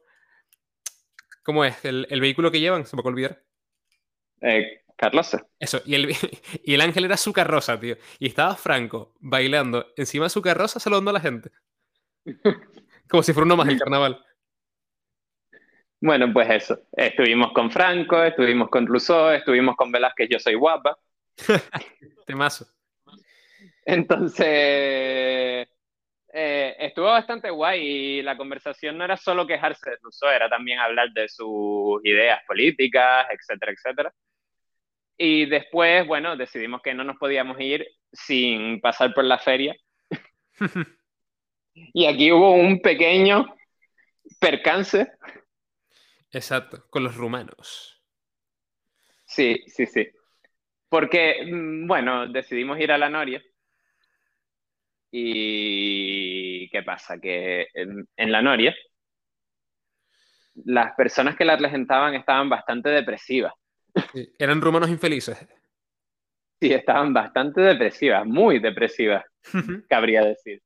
¿cómo 1.45 1.65
es? 1.65 1.85
El, 1.85 2.21
vehículo 2.21 2.51
que 2.51 2.59
llevan, 2.59 2.85
se 2.85 2.97
me 2.97 3.03
puede 3.03 3.15
olvidar. 3.15 3.43
Eh, 4.41 4.83
carroza. 4.97 5.47
Eso, 5.61 5.81
y 5.87 5.95
el, 5.95 6.11
y 6.65 6.75
el 6.75 6.81
ángel 6.81 7.05
era 7.05 7.17
su 7.17 7.33
carroza, 7.33 7.79
tío. 7.79 7.97
Y 8.19 8.27
estaba 8.27 8.57
Franco 8.57 9.15
bailando 9.21 9.87
encima 9.97 10.25
de 10.27 10.31
su 10.31 10.43
carroza 10.43 10.81
saludando 10.81 11.11
a 11.11 11.15
la 11.15 11.21
gente. 11.21 11.51
Como 13.09 13.23
si 13.23 13.33
fuera 13.33 13.47
uno 13.47 13.57
más 13.57 13.69
el 13.69 13.79
carnaval. 13.79 14.21
Bueno, 16.01 16.33
pues 16.33 16.51
eso. 16.51 16.81
Estuvimos 16.93 17.53
con 17.53 17.71
Franco, 17.71 18.23
estuvimos 18.23 18.69
con 18.69 18.87
Rousseau, 18.87 19.31
estuvimos 19.31 19.77
con 19.77 19.91
Velázquez, 19.91 20.29
yo 20.31 20.39
soy 20.39 20.55
guapa. 20.55 20.97
Temazo. 22.27 22.67
Entonces, 23.89 24.47
eh, 26.31 26.77
estuvo 26.79 27.07
bastante 27.07 27.49
guay 27.49 27.81
y 27.81 28.23
la 28.23 28.37
conversación 28.37 28.99
no 28.99 29.05
era 29.05 29.17
solo 29.17 29.47
quejarse 29.47 29.89
de 29.89 29.97
Rousseau, 30.03 30.29
era 30.31 30.47
también 30.51 30.79
hablar 30.79 31.11
de 31.15 31.27
sus 31.27 31.99
ideas 32.05 32.39
políticas, 32.47 33.27
etcétera, 33.31 33.73
etcétera. 33.73 34.15
Y 35.17 35.47
después, 35.47 36.07
bueno, 36.07 36.37
decidimos 36.37 36.83
que 36.83 36.93
no 36.93 37.03
nos 37.03 37.17
podíamos 37.17 37.59
ir 37.61 37.89
sin 38.13 38.79
pasar 38.83 39.15
por 39.15 39.25
la 39.25 39.39
feria. 39.39 39.75
y 41.75 42.05
aquí 42.05 42.31
hubo 42.31 42.53
un 42.53 42.83
pequeño 42.83 43.57
percance. 44.39 45.13
Exacto, 46.31 46.85
con 46.91 47.05
los 47.05 47.17
rumanos. 47.17 48.05
Sí, 49.25 49.65
sí, 49.67 49.87
sí. 49.87 50.07
Porque, 50.91 51.47
mm, 51.51 51.87
bueno, 51.87 52.27
decidimos 52.27 52.79
ir 52.79 52.93
a 52.93 52.99
la 52.99 53.09
Noria 53.09 53.43
y 55.11 56.69
¿qué 56.71 56.83
pasa? 56.83 57.19
Que 57.19 57.69
en, 57.75 58.33
la 58.33 58.43
Noria, 58.43 58.75
las 60.65 60.95
personas 60.95 61.37
que 61.37 61.45
la 61.45 61.57
regentaban 61.57 62.15
estaban 62.15 62.49
bastante 62.49 62.91
depresivas. 62.91 63.53
eran 64.39 64.61
rumanos 64.61 64.91
infelices. 64.91 65.39
Sí, 66.61 66.73
estaban 66.73 67.13
bastante 67.13 67.61
depresivas, 67.61 68.27
muy 68.27 68.59
depresivas, 68.59 69.25
cabría 69.89 70.25
decir. 70.25 70.61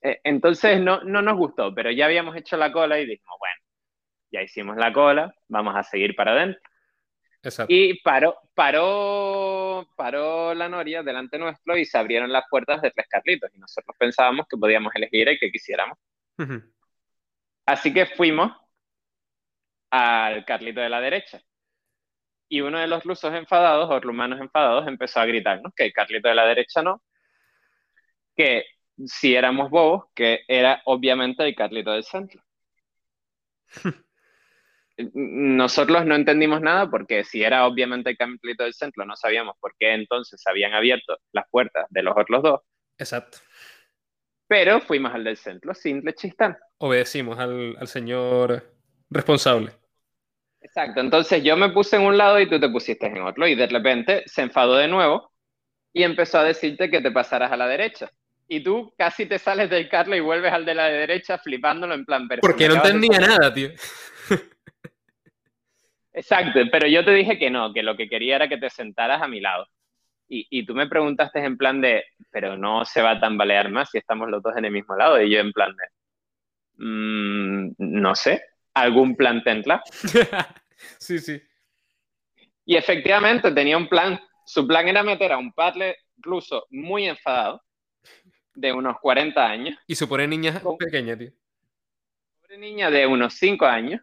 E, 0.00 0.20
entonces 0.22 0.80
no, 0.80 1.02
no 1.02 1.20
nos 1.22 1.36
gustó, 1.36 1.74
pero 1.74 1.90
ya 1.90 2.04
habíamos 2.04 2.36
hecho 2.36 2.56
la 2.56 2.70
cola 2.70 3.00
y 3.00 3.06
dijimos, 3.06 3.36
bueno, 3.38 3.60
ya 4.30 4.42
hicimos 4.42 4.76
la 4.76 4.92
cola, 4.92 5.34
vamos 5.48 5.74
a 5.76 5.82
seguir 5.82 6.14
para 6.14 6.32
adentro. 6.32 6.60
Y 7.68 8.00
paró, 8.02 8.36
paró, 8.54 9.57
paró 9.96 10.54
la 10.54 10.68
noria 10.68 11.02
delante 11.02 11.38
nuestro 11.38 11.76
y 11.76 11.84
se 11.84 11.98
abrieron 11.98 12.32
las 12.32 12.44
puertas 12.50 12.82
de 12.82 12.90
tres 12.90 13.06
carlitos 13.08 13.50
y 13.54 13.58
nosotros 13.58 13.96
pensábamos 13.98 14.46
que 14.48 14.56
podíamos 14.56 14.94
elegir 14.94 15.28
el 15.28 15.38
que 15.38 15.50
quisiéramos. 15.50 15.98
Así 17.66 17.92
que 17.92 18.06
fuimos 18.06 18.52
al 19.90 20.44
carlito 20.44 20.80
de 20.80 20.88
la 20.88 21.00
derecha. 21.00 21.40
Y 22.48 22.60
uno 22.62 22.78
de 22.78 22.86
los 22.86 23.04
rusos 23.04 23.34
enfadados 23.34 23.90
o 23.90 24.00
rumanos 24.00 24.40
enfadados 24.40 24.86
empezó 24.88 25.20
a 25.20 25.26
gritarnos 25.26 25.72
que 25.74 25.84
el 25.84 25.92
carlito 25.92 26.28
de 26.28 26.34
la 26.34 26.46
derecha 26.46 26.82
no, 26.82 27.02
que 28.36 28.64
si 29.06 29.34
éramos 29.34 29.70
bobos, 29.70 30.06
que 30.14 30.40
era 30.48 30.82
obviamente 30.86 31.44
el 31.44 31.54
carlito 31.54 31.92
del 31.92 32.04
centro. 32.04 32.42
nosotros 35.14 36.04
no 36.04 36.14
entendimos 36.14 36.60
nada 36.60 36.90
porque 36.90 37.24
si 37.24 37.42
era 37.42 37.66
obviamente 37.66 38.16
el 38.18 38.56
del 38.56 38.74
centro, 38.74 39.04
no 39.04 39.16
sabíamos 39.16 39.56
por 39.60 39.74
qué 39.78 39.94
entonces 39.94 40.42
habían 40.46 40.74
abierto 40.74 41.18
las 41.32 41.44
puertas 41.50 41.86
de 41.90 42.02
los 42.02 42.16
otros 42.16 42.42
dos. 42.42 42.60
Exacto. 42.98 43.38
Pero 44.48 44.80
fuimos 44.80 45.14
al 45.14 45.24
del 45.24 45.36
centro 45.36 45.74
sin 45.74 46.00
lechistán. 46.00 46.56
Obedecimos 46.78 47.38
al, 47.38 47.76
al 47.78 47.86
señor 47.86 48.74
responsable. 49.10 49.72
Exacto, 50.60 51.00
entonces 51.00 51.42
yo 51.44 51.56
me 51.56 51.70
puse 51.70 51.96
en 51.96 52.02
un 52.02 52.16
lado 52.18 52.40
y 52.40 52.48
tú 52.48 52.58
te 52.58 52.68
pusiste 52.68 53.06
en 53.06 53.22
otro 53.22 53.46
y 53.46 53.54
de 53.54 53.66
repente 53.68 54.24
se 54.26 54.42
enfadó 54.42 54.76
de 54.76 54.88
nuevo 54.88 55.30
y 55.92 56.02
empezó 56.02 56.38
a 56.38 56.44
decirte 56.44 56.90
que 56.90 57.00
te 57.00 57.10
pasaras 57.10 57.52
a 57.52 57.56
la 57.56 57.68
derecha. 57.68 58.10
Y 58.48 58.62
tú 58.62 58.92
casi 58.96 59.26
te 59.26 59.38
sales 59.38 59.68
del 59.68 59.88
carro 59.88 60.16
y 60.16 60.20
vuelves 60.20 60.52
al 60.52 60.64
de 60.64 60.74
la 60.74 60.86
derecha 60.86 61.38
flipándolo 61.38 61.94
en 61.94 62.04
plan... 62.04 62.26
Porque 62.40 62.66
no 62.66 62.76
entendía 62.76 63.20
nada, 63.20 63.52
tío. 63.52 63.70
Exacto, 66.18 66.58
pero 66.72 66.88
yo 66.88 67.04
te 67.04 67.12
dije 67.12 67.38
que 67.38 67.48
no, 67.48 67.72
que 67.72 67.84
lo 67.84 67.96
que 67.96 68.08
quería 68.08 68.34
era 68.34 68.48
que 68.48 68.58
te 68.58 68.68
sentaras 68.70 69.22
a 69.22 69.28
mi 69.28 69.40
lado. 69.40 69.68
Y, 70.30 70.66
tú 70.66 70.74
me 70.74 70.88
preguntaste 70.88 71.38
en 71.42 71.56
plan 71.56 71.80
de, 71.80 72.04
pero 72.30 72.58
no 72.58 72.84
se 72.84 73.00
va 73.00 73.12
a 73.12 73.20
tambalear 73.20 73.70
más 73.70 73.90
si 73.90 73.98
estamos 73.98 74.28
los 74.28 74.42
dos 74.42 74.54
en 74.56 74.64
el 74.66 74.72
mismo 74.72 74.94
lado. 74.96 75.22
Y 75.22 75.30
yo 75.30 75.38
en 75.38 75.52
plan 75.52 75.74
de, 75.74 76.84
mm, 76.84 77.74
no 77.78 78.14
sé, 78.14 78.42
¿algún 78.74 79.16
plan 79.16 79.42
tendrá? 79.42 79.80
sí, 80.98 81.18
sí. 81.20 81.40
Y 82.66 82.76
efectivamente 82.76 83.52
tenía 83.52 83.78
un 83.78 83.88
plan. 83.88 84.20
Su 84.44 84.66
plan 84.66 84.86
era 84.88 85.02
meter 85.02 85.32
a 85.32 85.38
un 85.38 85.52
padre 85.52 85.98
ruso 86.16 86.66
muy 86.70 87.06
enfadado, 87.08 87.62
de 88.54 88.72
unos 88.72 88.98
40 89.00 89.46
años. 89.46 89.78
Y 89.86 89.94
supone 89.94 90.26
niña 90.26 90.60
pequeña, 90.78 91.16
tío. 91.16 91.30
Una 92.48 92.58
niña 92.58 92.90
de 92.90 93.06
unos 93.06 93.34
5 93.34 93.64
años 93.64 94.02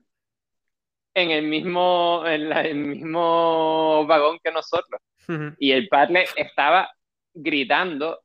en 1.16 1.32
el 1.32 1.48
mismo, 1.48 2.24
en 2.28 2.52
el 2.52 2.76
mismo 2.76 4.06
vagón 4.06 4.38
que 4.44 4.52
nosotros. 4.52 5.02
Y 5.58 5.72
el 5.72 5.88
padre 5.88 6.26
estaba 6.36 6.92
gritando 7.34 8.22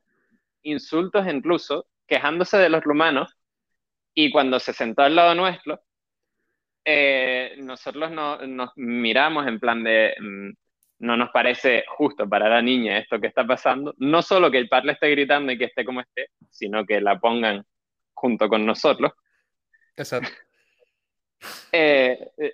insultos 0.61 1.25
incluso, 1.25 1.87
quejándose 2.05 2.57
de 2.57 2.69
los 2.69 2.83
rumanos. 2.83 3.35
Y 4.13 4.29
cuando 4.29 4.59
se 4.59 4.73
sentó 4.73 5.03
al 5.03 5.15
lado 5.15 5.33
nuestro, 5.33 5.81
eh, 6.83 7.55
nosotros 7.59 8.11
no, 8.11 8.37
nos 8.45 8.71
miramos 8.75 9.47
en 9.47 9.59
plan 9.59 9.83
de, 9.83 10.13
mm, 10.19 10.49
no 10.99 11.17
nos 11.17 11.31
parece 11.31 11.85
justo 11.87 12.27
para 12.27 12.49
la 12.49 12.61
niña 12.61 12.97
esto 12.97 13.21
que 13.21 13.27
está 13.27 13.47
pasando. 13.47 13.95
No 13.97 14.21
solo 14.21 14.51
que 14.51 14.57
el 14.57 14.67
padre 14.67 14.91
esté 14.91 15.09
gritando 15.09 15.53
y 15.53 15.57
que 15.57 15.65
esté 15.65 15.85
como 15.85 16.01
esté, 16.01 16.27
sino 16.49 16.85
que 16.85 16.99
la 16.99 17.17
pongan 17.17 17.65
junto 18.13 18.49
con 18.49 18.65
nosotros. 18.65 19.13
Exacto. 19.95 20.29
Eh, 21.71 22.31
Eh, 22.37 22.53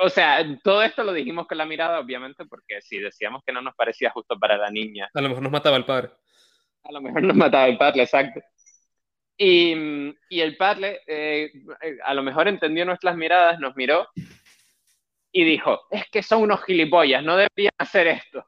o 0.00 0.08
sea, 0.08 0.44
todo 0.62 0.82
esto 0.82 1.04
lo 1.04 1.12
dijimos 1.12 1.46
con 1.46 1.58
la 1.58 1.66
mirada, 1.66 2.00
obviamente, 2.00 2.44
porque 2.46 2.80
si 2.80 2.98
decíamos 2.98 3.42
que 3.44 3.52
no 3.52 3.60
nos 3.60 3.74
parecía 3.74 4.10
justo 4.10 4.38
para 4.38 4.56
la 4.56 4.70
niña. 4.70 5.08
A 5.14 5.20
lo 5.20 5.28
mejor 5.28 5.42
nos 5.42 5.52
mataba 5.52 5.76
el 5.76 5.84
padre. 5.84 6.10
A 6.84 6.92
lo 6.92 7.00
mejor 7.00 7.22
nos 7.22 7.36
mataba 7.36 7.66
el 7.66 7.78
padre, 7.78 8.02
exacto. 8.02 8.40
Y, 9.36 10.12
y 10.28 10.40
el 10.40 10.56
padre, 10.56 11.00
eh, 11.06 11.52
a 12.04 12.14
lo 12.14 12.22
mejor 12.22 12.48
entendió 12.48 12.84
nuestras 12.84 13.16
miradas, 13.16 13.60
nos 13.60 13.76
miró 13.76 14.08
y 15.32 15.44
dijo, 15.44 15.80
es 15.90 16.04
que 16.10 16.22
son 16.22 16.42
unos 16.42 16.64
gilipollas, 16.64 17.22
no 17.22 17.36
deberían 17.36 17.72
hacer 17.78 18.08
esto. 18.08 18.44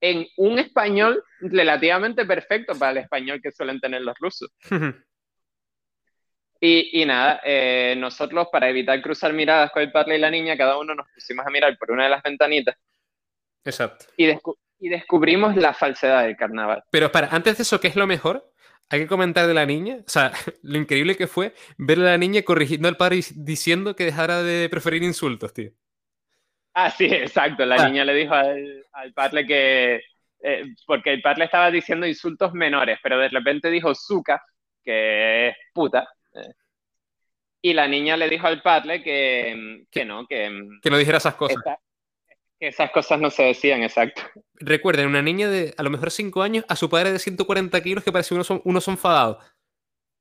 En 0.00 0.26
un 0.36 0.58
español 0.58 1.22
relativamente 1.40 2.26
perfecto 2.26 2.74
para 2.78 2.92
el 2.92 2.98
español 2.98 3.40
que 3.42 3.52
suelen 3.52 3.80
tener 3.80 4.02
los 4.02 4.18
rusos. 4.18 4.50
y, 6.66 7.02
y, 7.02 7.04
nada, 7.04 7.42
eh, 7.44 7.94
nosotros 7.98 8.48
para 8.50 8.70
evitar 8.70 9.00
cruzar 9.02 9.34
miradas 9.34 9.70
con 9.70 9.82
el 9.82 9.92
padre 9.92 10.16
y 10.16 10.18
la 10.18 10.30
niña, 10.30 10.56
cada 10.56 10.78
uno 10.78 10.94
nos 10.94 11.06
pusimos 11.12 11.46
a 11.46 11.50
mirar 11.50 11.76
por 11.76 11.90
una 11.90 12.04
de 12.04 12.08
las 12.08 12.22
ventanitas. 12.22 12.74
Exacto. 13.62 14.06
Y, 14.16 14.24
descu 14.24 14.56
y 14.80 14.88
descubrimos 14.88 15.56
la 15.56 15.74
falsedad 15.74 16.24
del 16.24 16.38
carnaval. 16.38 16.82
Pero 16.90 17.12
para, 17.12 17.28
antes 17.28 17.58
de 17.58 17.64
eso, 17.64 17.78
¿qué 17.80 17.88
es 17.88 17.96
lo 17.96 18.06
mejor? 18.06 18.50
Hay 18.88 19.00
que 19.00 19.06
comentar 19.06 19.46
de 19.46 19.52
la 19.52 19.66
niña, 19.66 19.98
o 20.06 20.08
sea, 20.08 20.32
lo 20.62 20.78
increíble 20.78 21.18
que 21.18 21.26
fue 21.26 21.52
ver 21.76 21.98
a 21.98 22.04
la 22.04 22.18
niña 22.18 22.40
corrigiendo 22.40 22.88
al 22.88 22.96
padre 22.96 23.20
diciendo 23.34 23.94
que 23.94 24.06
dejara 24.06 24.42
de 24.42 24.70
preferir 24.70 25.02
insultos, 25.02 25.52
tío. 25.52 25.70
Ah, 26.72 26.90
sí, 26.90 27.04
exacto. 27.04 27.66
La 27.66 27.76
ah. 27.76 27.88
niña 27.90 28.06
le 28.06 28.14
dijo 28.14 28.32
al, 28.32 28.86
al 28.92 29.12
padre 29.12 29.46
que, 29.46 30.00
eh, 30.42 30.64
porque 30.86 31.12
el 31.12 31.20
padre 31.20 31.44
estaba 31.44 31.70
diciendo 31.70 32.06
insultos 32.06 32.54
menores, 32.54 32.98
pero 33.02 33.18
de 33.18 33.28
repente 33.28 33.70
dijo 33.70 33.94
suca, 33.94 34.42
que 34.82 35.48
es 35.48 35.56
puta. 35.74 36.08
Y 37.62 37.72
la 37.72 37.88
niña 37.88 38.16
le 38.16 38.28
dijo 38.28 38.46
al 38.46 38.62
padre 38.62 39.02
que, 39.02 39.86
que 39.90 40.04
no, 40.04 40.26
que... 40.26 40.50
Que 40.82 40.90
no 40.90 40.98
dijera 40.98 41.18
esas 41.18 41.34
cosas. 41.34 41.56
que 42.58 42.68
esas 42.68 42.90
cosas 42.90 43.20
no 43.20 43.30
se 43.30 43.44
decían, 43.44 43.82
exacto. 43.82 44.22
Recuerden, 44.54 45.06
una 45.06 45.22
niña 45.22 45.48
de 45.48 45.74
a 45.76 45.82
lo 45.82 45.90
mejor 45.90 46.10
5 46.10 46.42
años 46.42 46.64
a 46.68 46.76
su 46.76 46.90
padre 46.90 47.12
de 47.12 47.18
140 47.18 47.82
kilos 47.82 48.04
que 48.04 48.12
parece 48.12 48.34
uno 48.34 48.44
son, 48.44 48.60
uno 48.64 48.80
son 48.80 48.98
fadados. 48.98 49.38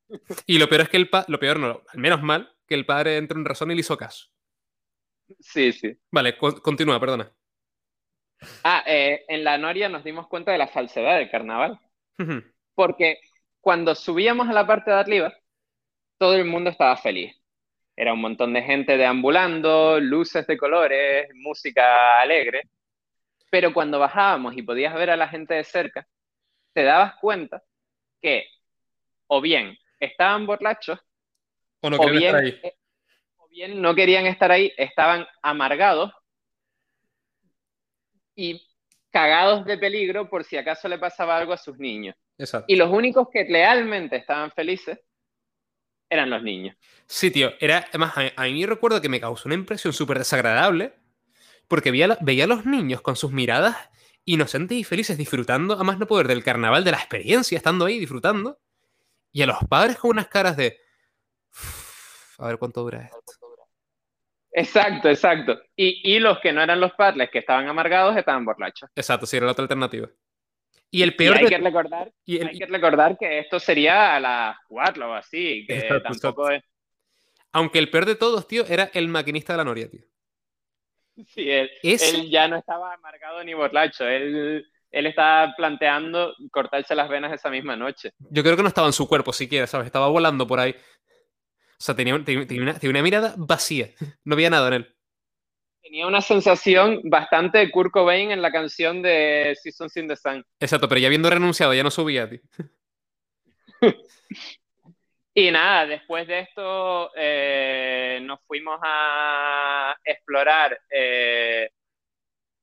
Y 0.46 0.60
lo 0.60 0.70
peor 0.70 0.82
es 0.82 0.90
que 0.90 0.98
el 0.98 1.10
padre, 1.10 1.26
lo 1.30 1.40
peor 1.40 1.60
no, 1.60 1.82
al 1.88 2.00
menos 2.00 2.22
mal, 2.22 2.54
que 2.68 2.76
el 2.76 2.86
padre 2.86 3.18
entró 3.18 3.40
en 3.40 3.46
razón 3.46 3.72
y 3.72 3.76
le 3.76 3.82
hizo 3.82 3.98
caso. 3.98 4.28
Sí, 5.40 5.72
sí. 5.72 5.98
Vale, 6.12 6.38
continúa, 6.38 7.00
perdona. 7.00 7.32
Ah, 8.64 8.84
eh, 8.86 9.26
en 9.28 9.44
la 9.44 9.58
Noria 9.58 9.90
nos 9.90 10.04
dimos 10.04 10.28
cuenta 10.28 10.52
de 10.52 10.58
la 10.58 10.68
falsedad 10.68 11.18
del 11.18 11.30
carnaval. 11.30 11.80
Porque 12.76 13.18
cuando 13.62 13.96
subíamos 13.96 14.48
a 14.50 14.54
la 14.54 14.68
parte 14.68 14.92
de 14.92 14.98
arriba, 14.98 15.34
todo 16.24 16.36
el 16.36 16.46
mundo 16.46 16.70
estaba 16.70 16.96
feliz. 16.96 17.36
Era 17.98 18.14
un 18.14 18.22
montón 18.22 18.54
de 18.54 18.62
gente 18.62 18.96
deambulando, 18.96 20.00
luces 20.00 20.48
de 20.48 20.58
colores, 20.58 21.28
música 21.34 22.22
alegre. 22.22 22.62
Pero 23.50 23.74
cuando 23.74 24.00
bajábamos 24.00 24.56
y 24.56 24.62
podías 24.62 24.94
ver 24.94 25.10
a 25.10 25.18
la 25.18 25.28
gente 25.28 25.54
de 25.56 25.66
cerca, 25.66 26.08
te 26.72 26.84
dabas 26.84 27.16
cuenta 27.20 27.62
que 28.22 28.48
o 29.28 29.42
bien 29.42 29.78
estaban 30.00 30.46
borrachos 30.46 30.98
o, 31.82 31.90
no 31.90 31.98
o 31.98 32.10
bien, 32.10 32.34
ahí. 32.34 32.58
Eh, 32.64 32.78
bien 33.50 33.82
no 33.82 33.94
querían 33.94 34.26
estar 34.26 34.50
ahí, 34.50 34.72
estaban 34.78 35.28
amargados 35.42 36.14
y 38.34 38.66
cagados 39.12 39.66
de 39.66 39.78
peligro 39.78 40.30
por 40.30 40.46
si 40.46 40.56
acaso 40.56 40.88
le 40.88 41.00
pasaba 41.00 41.36
algo 41.36 41.52
a 41.52 41.58
sus 41.58 41.78
niños. 41.78 42.16
Y 42.68 42.78
los 42.78 42.90
únicos 42.90 43.28
que 43.30 43.44
realmente 43.44 44.16
estaban 44.16 44.52
felices 44.52 44.98
eran 46.14 46.30
los 46.30 46.44
niños. 46.44 46.76
Sí, 47.06 47.32
tío. 47.32 47.52
Era, 47.60 47.86
además, 47.90 48.14
a, 48.36 48.44
mí 48.44 48.66
recuerdo 48.66 49.02
que 49.02 49.10
me 49.10 49.20
causó 49.20 49.48
una 49.48 49.56
impresión 49.56 49.94
súper 49.94 50.20
desagradable 50.20 50.94
porque 51.68 51.92
veía, 51.92 52.18
veía 52.22 52.46
a 52.46 52.48
los 52.48 52.66
niños 52.66 53.02
con 53.02 53.16
sus 53.16 53.32
miradas 53.32 53.76
inocentes 54.26 54.78
y 54.78 54.84
felices 54.84 55.18
disfrutando, 55.18 55.74
a 55.74 55.84
más 55.84 56.00
no 56.00 56.08
poder, 56.08 56.28
del 56.28 56.44
carnaval, 56.44 56.84
de 56.84 56.92
la 56.92 56.98
experiencia, 56.98 57.58
estando 57.58 57.86
ahí 57.86 58.00
disfrutando. 58.00 58.60
Y 59.32 59.42
a 59.42 59.48
los 59.48 59.58
padres 59.70 59.98
con 59.98 60.12
unas 60.12 60.28
caras 60.28 60.56
de... 60.56 60.80
A 62.38 62.48
ver 62.48 62.58
cuánto 62.58 62.82
dura 62.82 63.04
esto. 63.04 63.44
Exacto, 64.54 65.10
exacto. 65.10 65.60
Y, 65.76 66.20
los 66.20 66.40
que 66.40 66.54
no 66.54 66.62
eran 66.62 66.80
los 66.80 66.94
padres, 66.94 67.30
que 67.32 67.40
estaban 67.40 67.68
amargados, 67.68 68.16
estaban 68.16 68.46
borrachos. 68.46 68.90
Exacto, 68.96 69.26
sí, 69.26 69.38
era 69.38 69.48
la 69.48 69.54
otra 69.54 69.64
alternativa. 69.64 70.08
Y 70.94 71.02
el 71.02 71.16
peor. 71.16 71.38
hay, 71.38 71.48
que 71.48 71.58
recordar, 71.58 72.14
hay 72.28 72.60
que 72.60 72.66
recordar 72.68 73.18
que 73.18 73.40
esto 73.40 73.60
sería 73.60 74.16
a 74.16 74.20
las 74.20 74.58
cuatro 74.68 75.10
o 75.10 75.14
así, 75.14 75.66
que 75.68 75.90
tampoco 76.04 76.52
es. 76.52 76.62
Aunque 77.52 77.80
el 77.80 77.90
peor 77.90 78.06
de 78.06 78.16
todos, 78.16 78.48
tío, 78.48 78.64
era 78.68 78.92
el 78.94 79.08
maquinista 79.08 79.54
de 79.54 79.58
la 79.58 79.64
Noria, 79.64 79.90
tío. 79.90 80.04
Sí, 81.26 81.50
él, 81.50 81.72
él 81.82 82.30
ya 82.30 82.48
no 82.48 82.58
estaba 82.58 82.94
amargado 82.94 83.44
ni 83.44 83.56
borracho. 83.56 84.08
Él, 84.08 84.68
él 84.92 85.06
estaba 85.08 85.56
planteando 85.58 86.36
cortarse 86.52 86.94
las 86.94 87.10
venas 87.10 87.34
esa 87.34 87.50
misma 87.50 87.76
noche. 87.76 88.12
Yo 88.30 88.44
creo 88.44 88.56
que 88.56 88.62
no 88.62 88.68
estaba 88.68 88.86
en 88.86 88.94
su 88.94 89.08
cuerpo 89.08 89.34
siquiera, 89.34 89.66
¿sabes? 89.66 89.88
Estaba 89.88 90.10
volando 90.10 90.46
por 90.46 90.60
ahí. 90.60 90.74
O 90.74 91.86
sea, 91.86 91.96
tenía, 91.96 92.14
una, 92.14 93.02
mirada 93.02 93.34
vacía. 93.36 93.90
No 94.24 94.36
había 94.36 94.52
nada 94.52 94.68
en 94.68 94.74
él. 94.76 94.93
Tenía 95.84 96.08
una 96.08 96.22
sensación 96.22 97.02
bastante 97.04 97.58
de 97.58 97.70
Kurt 97.70 97.92
Cobain 97.92 98.32
en 98.32 98.42
la 98.42 98.54
canción 98.54 99.02
de 99.02 99.54
Seasons 99.62 99.98
in 99.98 100.08
the 100.08 100.16
Sun. 100.16 100.46
Exacto, 100.58 100.88
pero 100.88 101.02
ya 101.02 101.08
habiendo 101.08 101.30
renunciado, 101.30 101.74
ya 101.74 101.84
no 101.84 101.92
subía, 101.92 102.30
tío. 102.30 102.40
y 105.34 105.52
nada, 105.52 105.86
después 105.86 106.26
de 106.26 106.40
esto 106.40 107.12
eh, 107.18 108.22
nos 108.24 108.40
fuimos 108.48 108.80
a 108.82 109.94
explorar 110.06 110.80
eh, 110.90 111.70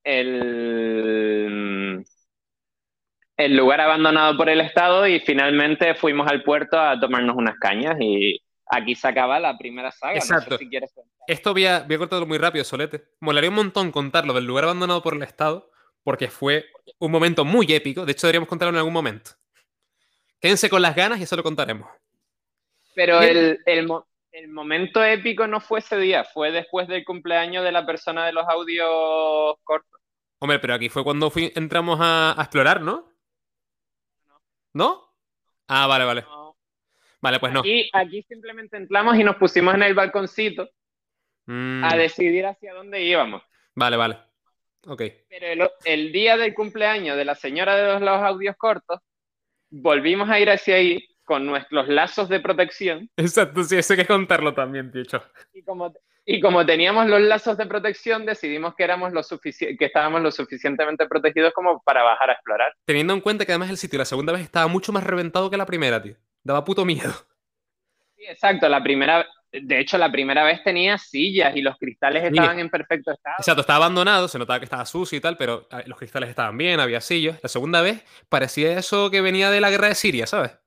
el, 0.03 2.03
el 3.37 3.57
lugar 3.57 3.83
abandonado 3.83 4.35
por 4.39 4.49
el 4.49 4.63
Estado 4.63 5.07
y 5.07 5.21
finalmente 5.21 5.95
fuimos 5.95 6.27
al 6.27 6.43
puerto 6.43 6.81
a 6.81 6.99
tomarnos 6.99 7.37
unas 7.37 7.59
cañas 7.59 7.97
y 8.01 8.41
aquí 8.71 8.95
se 8.95 9.09
acaba 9.09 9.39
la 9.41 9.59
primera 9.59 9.91
saga. 9.91 10.15
Exacto. 10.15 10.59
Esto 11.27 11.53
voy 11.53 11.67
a, 11.67 11.81
voy 11.81 11.97
a 11.97 11.99
cortarlo 11.99 12.27
muy 12.27 12.39
rápido, 12.39 12.65
Solete. 12.65 13.05
Molaría 13.21 13.51
un 13.51 13.57
montón 13.57 13.91
contarlo 13.91 14.33
del 14.33 14.45
lugar 14.45 14.65
abandonado 14.65 15.03
por 15.03 15.15
el 15.15 15.23
Estado, 15.23 15.71
porque 16.03 16.29
fue 16.29 16.67
un 16.99 17.11
momento 17.11 17.45
muy 17.45 17.67
épico. 17.73 18.07
De 18.07 18.13
hecho, 18.13 18.27
deberíamos 18.27 18.49
contarlo 18.49 18.71
en 18.71 18.79
algún 18.79 18.93
momento. 18.93 19.33
Quédense 20.41 20.71
con 20.71 20.81
las 20.81 20.97
ganas 20.97 21.21
y 21.21 21.25
eso 21.25 21.37
lo 21.37 21.43
contaremos. 21.43 21.89
Pero 22.95 23.21
el, 23.21 23.61
el, 23.67 24.49
momento 24.49 25.05
épico 25.05 25.47
no 25.47 25.61
fue 25.61 25.81
ese 25.81 25.97
día, 25.99 26.25
fue 26.25 26.51
después 26.51 26.89
del 26.89 27.05
cumpleaños 27.05 27.65
de 27.65 27.73
la 27.73 27.85
persona 27.85 28.27
de 28.27 28.33
los 28.33 28.49
audios 28.49 29.57
cortos. 29.65 30.01
Hombre, 30.39 30.59
pero 30.59 30.75
aquí 30.75 30.89
fue 30.89 31.05
cuando 31.05 31.31
entramos 31.35 31.99
a, 32.01 32.35
explorar, 32.39 32.81
¿no? 32.81 33.13
¿no? 34.27 34.41
¿No? 34.73 35.15
Ah, 35.69 35.87
vale, 35.87 36.05
vale. 36.05 36.25
Vale, 37.21 37.39
pues 37.39 37.53
no. 37.53 37.63
Y 37.65 37.89
aquí 37.93 38.23
simplemente 38.23 38.77
entramos 38.77 39.17
y 39.17 39.25
nos 39.25 39.37
pusimos 39.37 39.75
en 39.75 39.83
el 39.83 39.95
balconcito 39.95 40.63
a 41.47 41.53
mm. 41.53 41.97
decidir 41.97 42.47
hacia 42.47 42.75
dónde 42.75 43.03
íbamos. 43.03 43.43
Vale, 43.75 43.97
vale. 43.97 44.19
Ok. 44.87 45.03
Pero 45.29 45.71
el, 45.85 46.13
día 46.13 46.37
del 46.37 46.55
cumpleaños 46.55 47.17
de 47.17 47.25
la 47.25 47.35
señora 47.35 47.77
de 47.77 47.93
los, 47.93 48.01
los 48.01 48.23
audios 48.23 48.57
cortos, 48.57 49.01
volvimos 49.69 50.29
a 50.31 50.41
ir 50.41 50.51
hacia 50.51 50.77
ahí 50.77 51.07
con 51.25 51.47
nuestros 51.47 51.87
lazos 51.89 52.29
de 52.29 52.41
protección. 52.41 53.09
Exacto, 53.17 53.63
sí, 53.63 53.77
eso 53.77 53.93
hay 53.93 54.01
que 54.01 54.07
contarlo 54.07 54.53
también. 54.53 54.91
Y 55.53 55.63
como, 55.63 55.93
y 56.25 56.41
como 56.41 56.67
teníamos 56.67 57.07
los 57.07 57.21
lazos 57.21 57.57
de 57.57 57.67
protección, 57.67 58.27
decidimos 58.27 58.75
que, 58.75 58.83
éramos 58.83 59.13
lo 59.13 59.23
que 59.23 59.85
estábamos 59.85 60.23
lo 60.23 60.33
suficientemente 60.33 61.07
protegidos 61.07 61.53
como 61.53 61.83
para 61.83 62.03
bajar 62.03 62.31
a 62.31 62.33
explorar. 62.33 62.75
Teniendo 62.85 63.15
en 63.15 63.21
cuenta 63.21 63.47
que 63.47 63.53
además 63.53 63.71
el 63.71 63.77
sitio 63.77 63.99
la 63.99 64.07
segunda 64.07 64.33
vez 64.33 64.43
estaba 64.43 64.67
mucho 64.67 64.93
más 64.93 65.05
reventado 65.05 65.51
que 65.51 65.57
la 65.57 65.67
primera, 65.67 66.03
tío. 66.03 66.17
Daba 66.43 66.65
puto 66.65 66.85
miedo. 66.85 67.13
Sí, 68.17 68.25
exacto. 68.27 68.69
La 68.69 68.83
primera, 68.83 69.27
de 69.53 69.81
hecho, 69.81 69.99
la 69.99 70.11
primera 70.11 70.45
vez 70.45 70.63
tenía 70.63 70.97
sillas 70.99 71.55
y 71.57 71.63
los 71.63 71.77
cristales 71.77 72.25
estaban 72.25 72.59
en 72.59 72.71
perfecto 72.71 73.13
estado. 73.13 73.37
Exacto, 73.39 73.61
estaba 73.63 73.85
abandonado, 73.85 74.29
se 74.29 74.39
notaba 74.39 74.59
que 74.59 74.65
estaba 74.65 74.87
sucio 74.87 75.19
y 75.19 75.21
tal, 75.21 75.37
pero 75.37 75.67
ah, 75.71 75.83
los 75.87 75.99
cristales 75.99 76.29
estaban 76.29 76.57
bien, 76.57 76.81
había 76.81 77.01
sillas. 77.01 77.39
La 77.43 77.49
segunda 77.49 77.83
vez 77.83 78.05
parecía 78.29 78.79
eso 78.79 79.11
que 79.11 79.21
venía 79.21 79.51
de 79.51 79.61
la 79.61 79.71
guerra 79.71 79.89
de 79.89 79.95
Siria, 79.95 80.27
¿sabes? 80.27 80.53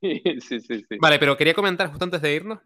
Sí, 0.00 0.20
sí, 0.42 0.60
sí. 0.60 0.84
Vale, 1.00 1.18
pero 1.18 1.34
quería 1.34 1.54
comentar 1.54 1.88
justo 1.88 2.04
antes 2.04 2.20
de 2.20 2.34
irnos 2.34 2.58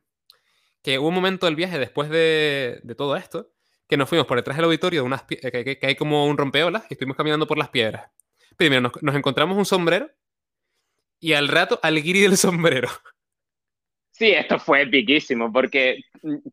que 0.83 0.99
hubo 0.99 1.09
un 1.09 1.15
momento 1.15 1.47
del 1.47 1.55
viaje 1.55 1.79
después 1.79 2.11
de, 2.11 2.83
todo 2.97 3.17
esto 3.17 3.53
que 3.89 3.97
nos 3.97 4.09
fuimos 4.09 4.27
por 4.27 4.39
detrás 4.39 4.57
del 4.57 4.65
auditorio 4.65 5.03
de 5.03 5.07
unas 5.07 5.23
que, 5.23 5.79
hay 5.81 5.95
como 5.95 6.27
un 6.27 6.37
rompeolas 6.37 6.85
y 6.91 6.95
estuvimos 6.95 7.17
caminando 7.17 7.47
por 7.47 7.57
las 7.57 7.69
piedras. 7.69 8.11
Primero 8.57 8.83
nos, 8.83 9.03
nos 9.03 9.15
encontramos 9.15 9.57
un 9.57 9.65
sombrero 9.65 10.11
y 11.21 11.33
al 11.33 11.49
rato 11.49 11.79
al 11.83 12.01
guiri 12.03 12.21
del 12.21 12.37
sombrero. 12.37 12.89
Sí, 14.11 14.31
esto 14.31 14.59
fue 14.59 14.83
epiquísimo, 14.83 15.53
porque 15.53 16.01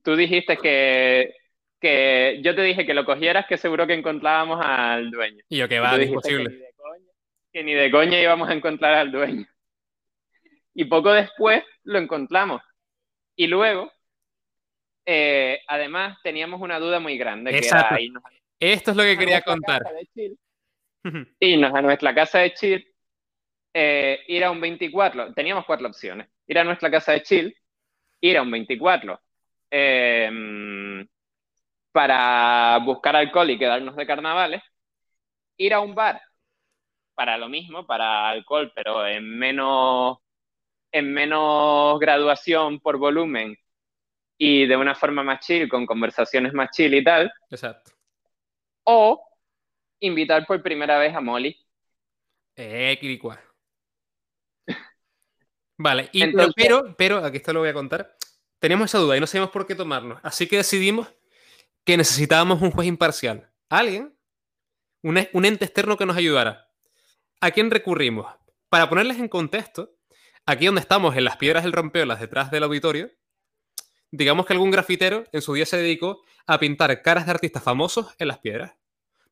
tú 0.04 0.16
dijiste 0.16 0.58
que, 0.58 1.36
que 1.80 2.40
yo 2.44 2.56
te 2.56 2.62
dije 2.62 2.86
que 2.86 2.94
lo 2.94 3.06
cogieras, 3.06 3.48
que 3.48 3.58
seguro 3.58 3.88
que 3.88 3.96
encontrábamos 3.96 4.64
al 4.64 5.10
dueño. 5.10 5.44
Y 5.50 5.58
yo 5.58 5.68
que 5.68 5.80
va, 5.80 5.96
es 5.96 6.08
imposible. 6.08 6.72
Que 7.52 7.64
ni, 7.64 7.74
de 7.74 7.90
coña, 7.90 8.22
íbamos 8.22 8.50
a 8.50 8.54
encontrar 8.54 8.94
al 8.94 9.12
dueño. 9.12 9.48
Y 10.76 10.86
poco 10.86 11.12
después 11.12 11.64
lo 11.84 11.98
encontramos. 11.98 12.62
Y 13.36 13.48
luego, 13.48 13.92
eh, 15.06 15.62
además 15.68 16.20
teníamos 16.22 16.62
una 16.62 16.80
duda 16.80 17.00
muy 17.00 17.18
grande. 17.18 17.52
Que 17.52 17.66
era 17.66 17.98
Esto 18.60 18.92
es 18.92 18.98
lo 18.98 19.04
que 19.04 19.18
quería 19.18 19.42
contar. 19.42 19.82
chill, 20.14 20.38
irnos 21.40 21.74
a 21.74 21.82
nuestra 21.82 22.14
casa 22.14 22.40
de 22.40 22.54
chill, 22.54 22.95
eh, 23.78 24.24
ir 24.28 24.42
a 24.46 24.52
un 24.52 24.62
24, 24.62 25.34
teníamos 25.34 25.66
cuatro 25.66 25.90
opciones, 25.90 26.30
ir 26.48 26.58
a 26.58 26.64
nuestra 26.64 26.90
casa 26.90 27.12
de 27.12 27.24
chill, 27.24 27.58
ir 28.22 28.38
a 28.38 28.42
un 28.42 28.50
24 28.50 29.20
eh, 29.70 31.06
para 31.92 32.80
buscar 32.86 33.18
alcohol 33.18 33.50
y 33.50 33.60
quedarnos 33.60 33.98
de 33.98 34.08
carnavales, 34.08 34.64
ir 35.58 35.74
a 35.74 35.82
un 35.82 35.94
bar 35.94 36.22
para 37.16 37.38
lo 37.38 37.50
mismo, 37.50 37.86
para 37.86 38.30
alcohol, 38.30 38.72
pero 38.74 39.06
en 39.06 39.38
menos, 39.38 40.20
en 40.94 41.14
menos 41.14 42.00
graduación 42.00 42.80
por 42.80 42.98
volumen 42.98 43.58
y 44.38 44.68
de 44.68 44.78
una 44.78 44.96
forma 44.96 45.22
más 45.22 45.46
chill, 45.46 45.68
con 45.68 45.86
conversaciones 45.86 46.54
más 46.54 46.70
chill 46.72 46.94
y 46.94 47.04
tal, 47.04 47.30
Exacto. 47.50 47.92
o 48.86 49.22
invitar 50.00 50.46
por 50.46 50.64
primera 50.64 50.98
vez 50.98 51.14
a 51.14 51.20
Molly. 51.20 51.58
Eh. 52.56 52.98
Vale, 55.78 56.10
y, 56.12 56.24
Entonces- 56.24 56.54
pero, 56.56 56.96
pero, 56.98 57.18
aquí 57.26 57.38
esto 57.38 57.54
lo 57.54 57.60
voy 57.60 57.70
a 57.70 57.74
contar. 57.74 58.16
Teníamos 58.60 58.86
esa 58.90 59.00
duda 59.00 59.18
y 59.18 59.20
no 59.20 59.28
sabíamos 59.28 59.52
por 59.52 59.68
qué 59.68 59.76
tomarnos. 59.76 60.20
Así 60.24 60.48
que 60.48 60.58
decidimos 60.58 61.08
que 61.84 61.98
necesitábamos 61.98 62.62
un 62.62 62.72
juez 62.72 62.88
imparcial. 62.88 63.52
Alguien, 63.70 64.18
un, 65.04 65.28
un 65.34 65.46
ente 65.46 65.66
externo 65.66 65.98
que 65.98 66.06
nos 66.06 66.18
ayudara. 66.18 66.70
¿A 67.42 67.52
quién 67.52 67.70
recurrimos? 67.70 68.28
Para 68.70 68.90
ponerles 68.90 69.20
en 69.20 69.28
contexto, 69.28 69.96
aquí 70.46 70.66
donde 70.66 70.82
estamos, 70.82 71.16
en 71.16 71.26
las 71.26 71.38
piedras 71.38 71.64
del 71.64 71.74
rompeolas, 71.74 72.20
detrás 72.20 72.50
del 72.50 72.64
auditorio, 72.64 73.12
digamos 74.12 74.46
que 74.46 74.54
algún 74.54 74.72
grafitero 74.72 75.26
en 75.32 75.42
su 75.42 75.54
día 75.54 75.66
se 75.66 75.78
dedicó 75.78 76.24
a 76.48 76.58
pintar 76.58 77.02
caras 77.02 77.26
de 77.26 77.32
artistas 77.34 77.62
famosos 77.64 78.16
en 78.18 78.30
las 78.30 78.40
piedras. 78.40 78.74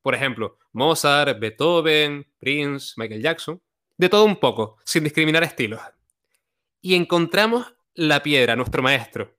Por 0.01 0.13
ejemplo, 0.13 0.59
Mozart, 0.73 1.39
Beethoven, 1.39 2.27
Prince, 2.37 2.93
Michael 2.97 3.21
Jackson. 3.21 3.61
De 3.97 4.09
todo 4.09 4.25
un 4.25 4.35
poco, 4.35 4.77
sin 4.83 5.03
discriminar 5.03 5.43
estilos. 5.43 5.79
Y 6.83 6.95
encontramos 6.95 7.73
la 7.95 8.21
piedra, 8.21 8.57
nuestro 8.57 8.83
maestro. 8.83 9.33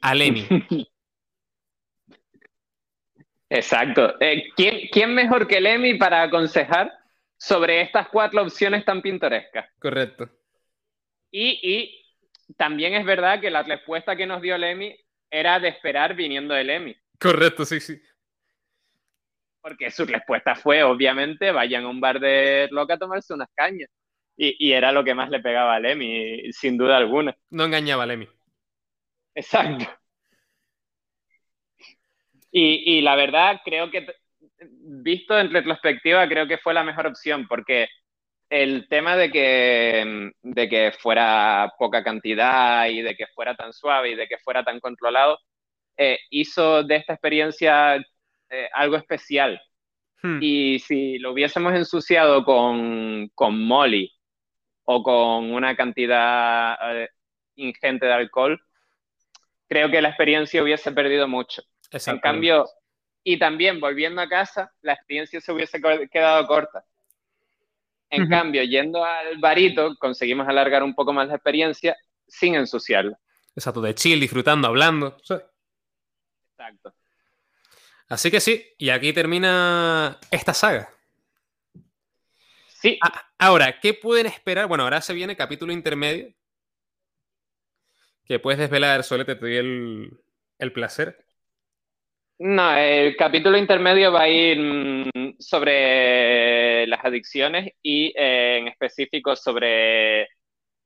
A 0.00 0.12
Lemmy. 0.12 0.44
Exacto. 3.48 4.20
Eh, 4.20 4.50
¿quién, 4.56 4.88
quién 4.90 5.14
mejor 5.14 5.46
que 5.46 5.60
Lemmy 5.60 5.94
para 5.94 6.22
aconsejar 6.22 6.92
sobre 7.38 7.80
estas 7.82 8.08
cuatro 8.08 8.42
opciones 8.42 8.84
tan 8.84 9.00
pintorescas? 9.02 9.70
Correcto. 9.78 10.28
Y, 11.30 11.60
y 11.62 12.54
también 12.56 12.94
es 12.94 13.04
verdad 13.04 13.40
que 13.40 13.50
la 13.50 13.62
respuesta 13.62 14.16
que 14.16 14.26
nos 14.26 14.42
dio 14.42 14.58
Lemmy 14.58 14.96
era 15.30 15.60
de 15.60 15.68
esperar 15.68 16.16
viniendo 16.16 16.54
de 16.54 16.64
Lemmy, 16.64 16.96
Correcto, 17.20 17.64
sí, 17.64 17.78
sí. 17.78 18.02
porque 19.60 19.90
su 19.92 20.06
respuesta 20.06 20.56
fue, 20.56 20.82
obviamente, 20.82 21.52
vayan 21.52 21.84
a 21.84 21.88
un 21.88 22.00
bar 22.00 22.18
de 22.18 22.66
loca 22.72 22.94
a 22.94 22.98
tomarse 22.98 23.32
unas 23.32 23.48
cañas. 23.54 23.88
Y, 24.36 24.68
y 24.68 24.72
era 24.72 24.92
lo 24.92 25.04
que 25.04 25.14
más 25.14 25.30
le 25.30 25.40
pegaba 25.40 25.74
a 25.74 25.80
Lemmy, 25.80 26.52
sin 26.52 26.78
duda 26.78 26.96
alguna. 26.96 27.36
No 27.50 27.64
engañaba 27.64 28.04
a 28.04 28.06
Lemmy. 28.06 28.28
Exacto. 29.34 29.86
Y, 32.50 32.98
y 32.98 33.00
la 33.02 33.14
verdad, 33.16 33.60
creo 33.64 33.90
que, 33.90 34.06
visto 34.60 35.38
en 35.38 35.52
retrospectiva, 35.52 36.28
creo 36.28 36.46
que 36.46 36.58
fue 36.58 36.74
la 36.74 36.84
mejor 36.84 37.06
opción, 37.06 37.46
porque 37.46 37.88
el 38.48 38.88
tema 38.88 39.16
de 39.16 39.30
que, 39.30 40.32
de 40.42 40.68
que 40.68 40.92
fuera 40.92 41.72
poca 41.78 42.02
cantidad 42.02 42.88
y 42.88 43.00
de 43.02 43.14
que 43.14 43.28
fuera 43.28 43.54
tan 43.54 43.72
suave 43.72 44.10
y 44.10 44.14
de 44.16 44.26
que 44.26 44.38
fuera 44.38 44.64
tan 44.64 44.80
controlado, 44.80 45.38
eh, 45.96 46.18
hizo 46.30 46.82
de 46.82 46.96
esta 46.96 47.12
experiencia 47.12 47.96
eh, 47.96 48.68
algo 48.72 48.96
especial. 48.96 49.60
Hmm. 50.22 50.38
Y 50.42 50.80
si 50.80 51.18
lo 51.18 51.32
hubiésemos 51.32 51.74
ensuciado 51.74 52.44
con, 52.44 53.28
con 53.34 53.58
Molly 53.64 54.12
o 54.92 55.04
con 55.04 55.52
una 55.52 55.76
cantidad 55.76 56.76
eh, 56.96 57.10
ingente 57.54 58.06
de 58.06 58.12
alcohol, 58.12 58.60
creo 59.68 59.88
que 59.88 60.02
la 60.02 60.08
experiencia 60.08 60.60
hubiese 60.60 60.90
perdido 60.90 61.28
mucho. 61.28 61.62
En 61.92 62.18
cambio, 62.18 62.66
y 63.22 63.38
también 63.38 63.78
volviendo 63.78 64.20
a 64.20 64.28
casa, 64.28 64.72
la 64.82 64.94
experiencia 64.94 65.40
se 65.40 65.52
hubiese 65.52 65.80
quedado 66.10 66.44
corta. 66.48 66.84
En 68.10 68.28
cambio, 68.28 68.64
yendo 68.64 69.04
al 69.04 69.38
barito, 69.38 69.94
conseguimos 69.96 70.48
alargar 70.48 70.82
un 70.82 70.96
poco 70.96 71.12
más 71.12 71.28
la 71.28 71.36
experiencia 71.36 71.96
sin 72.26 72.56
ensuciarla. 72.56 73.16
Exacto, 73.54 73.80
de 73.80 73.94
chill, 73.94 74.18
disfrutando, 74.18 74.66
hablando. 74.66 75.16
Sí. 75.22 75.34
Exacto. 76.50 76.92
Así 78.08 78.28
que 78.28 78.40
sí, 78.40 78.74
y 78.76 78.90
aquí 78.90 79.12
termina 79.12 80.18
esta 80.32 80.52
saga. 80.52 80.90
Sí, 82.80 82.98
Ah, 83.02 83.26
Ahora, 83.38 83.78
¿qué 83.80 83.94
pueden 83.94 84.26
esperar? 84.26 84.66
Bueno, 84.66 84.84
ahora 84.84 85.00
se 85.00 85.12
viene 85.12 85.36
capítulo 85.36 85.72
intermedio. 85.72 86.32
Que 88.26 88.38
puedes 88.38 88.58
desvelar, 88.60 89.02
Solete, 89.02 89.34
te 89.34 89.40
doy 89.40 89.56
el, 89.56 90.10
el 90.58 90.72
placer. 90.72 91.24
No, 92.38 92.74
el 92.74 93.16
capítulo 93.16 93.58
intermedio 93.58 94.10
va 94.12 94.22
a 94.22 94.28
ir 94.28 94.58
mm, 94.58 95.34
sobre 95.38 96.86
las 96.86 97.04
adicciones 97.04 97.72
y 97.82 98.14
eh, 98.16 98.58
en 98.58 98.68
específico 98.68 99.36
sobre 99.36 100.26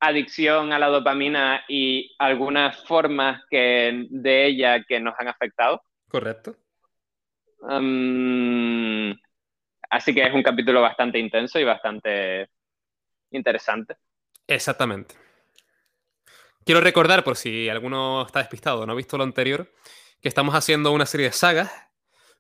adicción 0.01 0.73
a 0.73 0.79
la 0.81 0.89
dopamina 0.89 1.65
y 1.69 2.13
algunas 2.19 2.85
formas 2.85 3.43
que, 3.49 4.07
de 4.11 4.47
ella 4.47 4.83
que 4.83 4.99
nos 4.99 5.15
han 5.19 5.29
afectado. 5.29 5.81
Correcto. 6.09 6.57
Mm, 7.63 9.13
así 9.91 10.15
que 10.15 10.25
es 10.25 10.35
un 10.35 10.43
capítulo 10.43 10.81
bastante 10.81 11.19
intenso 11.19 11.59
y 11.59 11.65
bastante 11.65 12.49
interesante. 13.31 13.97
Exactamente. 14.47 15.15
Quiero 16.65 16.81
recordar, 16.81 17.25
por 17.25 17.37
si 17.37 17.69
alguno 17.69 18.25
está 18.27 18.39
despistado 18.39 18.81
o 18.81 18.87
no 18.87 18.93
ha 18.93 18.97
visto 18.97 19.19
lo 19.19 19.25
anterior, 19.25 19.71
que 20.21 20.29
estamos 20.29 20.55
haciendo 20.55 20.93
una 20.93 21.07
serie 21.07 21.27
de 21.27 21.33
sagas 21.33 21.71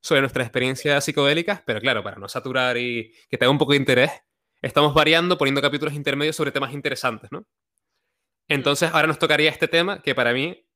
sobre 0.00 0.20
nuestras 0.20 0.46
experiencias 0.46 1.04
psicodélicas, 1.04 1.62
pero 1.64 1.80
claro, 1.80 2.02
para 2.02 2.16
no 2.16 2.28
saturar 2.28 2.76
y 2.76 3.12
que 3.28 3.36
tenga 3.36 3.50
un 3.50 3.58
poco 3.58 3.72
de 3.72 3.78
interés, 3.78 4.10
estamos 4.62 4.94
variando, 4.94 5.36
poniendo 5.36 5.60
capítulos 5.60 5.94
intermedios 5.94 6.36
sobre 6.36 6.52
temas 6.52 6.72
interesantes, 6.72 7.30
¿no? 7.32 7.46
Entonces, 8.48 8.90
ahora 8.92 9.06
nos 9.06 9.18
tocaría 9.18 9.50
este 9.50 9.68
tema 9.68 10.00
que 10.02 10.14
para 10.14 10.32
mí 10.32 10.66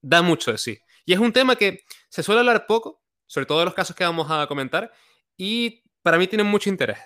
da 0.00 0.22
mucho 0.22 0.52
de 0.52 0.58
sí. 0.58 0.78
Y 1.06 1.12
es 1.12 1.18
un 1.18 1.32
tema 1.32 1.56
que 1.56 1.84
se 2.08 2.22
suele 2.22 2.40
hablar 2.40 2.66
poco, 2.66 3.02
sobre 3.26 3.46
todo 3.46 3.60
de 3.60 3.64
los 3.66 3.74
casos 3.74 3.96
que 3.96 4.04
vamos 4.04 4.30
a 4.30 4.46
comentar, 4.46 4.92
y 5.36 5.83
para 6.04 6.18
mí 6.18 6.28
tiene 6.28 6.44
mucho 6.44 6.70
interés. 6.70 6.98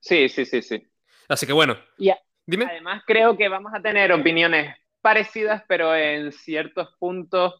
Sí, 0.00 0.28
sí, 0.28 0.44
sí, 0.46 0.62
sí. 0.62 0.88
Así 1.28 1.46
que 1.46 1.52
bueno, 1.52 1.76
Y 1.96 2.10
a- 2.10 2.18
dime. 2.46 2.70
además 2.70 3.02
creo 3.06 3.36
que 3.36 3.48
vamos 3.48 3.72
a 3.74 3.82
tener 3.82 4.12
opiniones 4.12 4.74
parecidas, 5.00 5.62
pero 5.68 5.94
en 5.94 6.32
ciertos 6.32 6.88
puntos 6.98 7.54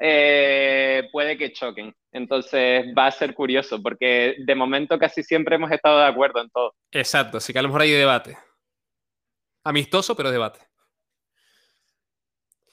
eh, 0.00 1.08
puede 1.12 1.38
que 1.38 1.52
choquen. 1.52 1.94
Entonces 2.12 2.86
va 2.98 3.06
a 3.08 3.12
ser 3.12 3.34
curioso, 3.34 3.82
porque 3.82 4.36
de 4.38 4.56
momento 4.56 4.98
casi 4.98 5.22
siempre 5.24 5.56
hemos 5.56 5.72
estado 5.72 6.00
de 6.00 6.06
acuerdo 6.08 6.40
en 6.42 6.50
todo. 6.50 6.74
Exacto, 6.92 7.36
así 7.38 7.52
que 7.52 7.58
a 7.58 7.62
lo 7.62 7.68
mejor 7.68 7.82
hay 7.82 7.90
debate. 7.90 8.38
Amistoso, 9.64 10.14
pero 10.16 10.30
debate. 10.30 10.60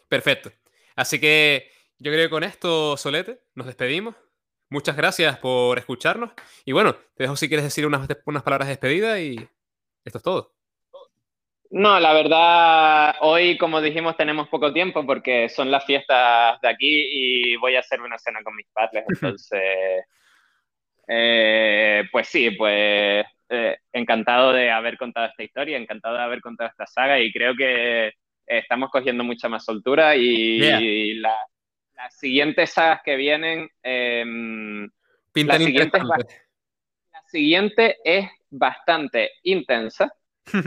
Perfecto. 0.10 0.52
Así 0.96 1.20
que 1.20 1.72
yo 2.00 2.12
creo 2.12 2.26
que 2.26 2.30
con 2.30 2.44
esto, 2.44 2.98
Solete, 2.98 3.42
nos 3.56 3.68
despedimos. 3.68 4.16
Muchas 4.72 4.96
gracias 4.96 5.38
por 5.38 5.78
escucharnos. 5.78 6.32
Y 6.66 6.72
bueno, 6.72 6.94
te 7.16 7.24
dejo 7.24 7.36
si 7.36 7.48
quieres 7.50 7.66
decir 7.66 7.86
unas, 7.86 8.08
unas 8.26 8.42
palabras 8.42 8.68
de 8.70 8.72
despedida 8.72 9.20
y 9.20 9.36
esto 10.06 10.18
es 10.18 10.24
todo. 10.24 10.54
No, 11.70 12.00
la 12.00 12.14
verdad, 12.14 13.16
hoy, 13.22 13.58
como 13.58 13.82
dijimos, 13.82 14.16
tenemos 14.18 14.48
poco 14.48 14.72
tiempo 14.74 15.06
porque 15.06 15.50
son 15.50 15.70
las 15.72 15.86
fiestas 15.86 16.60
de 16.62 16.70
aquí 16.70 16.88
y 17.12 17.56
voy 17.58 17.76
a 17.76 17.80
hacer 17.82 18.02
una 18.02 18.18
cena 18.18 18.42
con 18.44 18.56
mis 18.56 18.68
padres. 18.74 19.04
Entonces, 19.10 20.06
eh, 21.08 22.04
pues 22.12 22.28
sí, 22.28 22.52
pues 22.52 23.26
eh, 23.50 23.78
encantado 23.92 24.54
de 24.54 24.72
haber 24.72 24.98
contado 24.98 25.28
esta 25.28 25.44
historia, 25.44 25.78
encantado 25.78 26.16
de 26.16 26.24
haber 26.24 26.42
contado 26.42 26.70
esta 26.70 26.88
saga 26.88 27.20
y 27.20 27.32
creo 27.32 27.56
que 27.56 28.12
estamos 28.46 28.90
cogiendo 28.90 29.24
mucha 29.24 29.50
más 29.50 29.66
soltura 29.66 30.16
y 30.16 30.60
Yeah. 30.60 31.22
la- 31.22 31.38
las 32.02 32.18
siguientes 32.18 32.72
sagas 32.72 33.02
que 33.04 33.16
vienen, 33.16 33.70
em, 33.84 34.90
Pintan 35.32 35.60
La 35.60 35.66
siguiente 35.66 35.98
es 35.98 36.04
la 36.04 37.24
siguiente 37.28 37.98
es 38.04 38.30
bastante 38.50 39.32
intensa. 39.44 40.14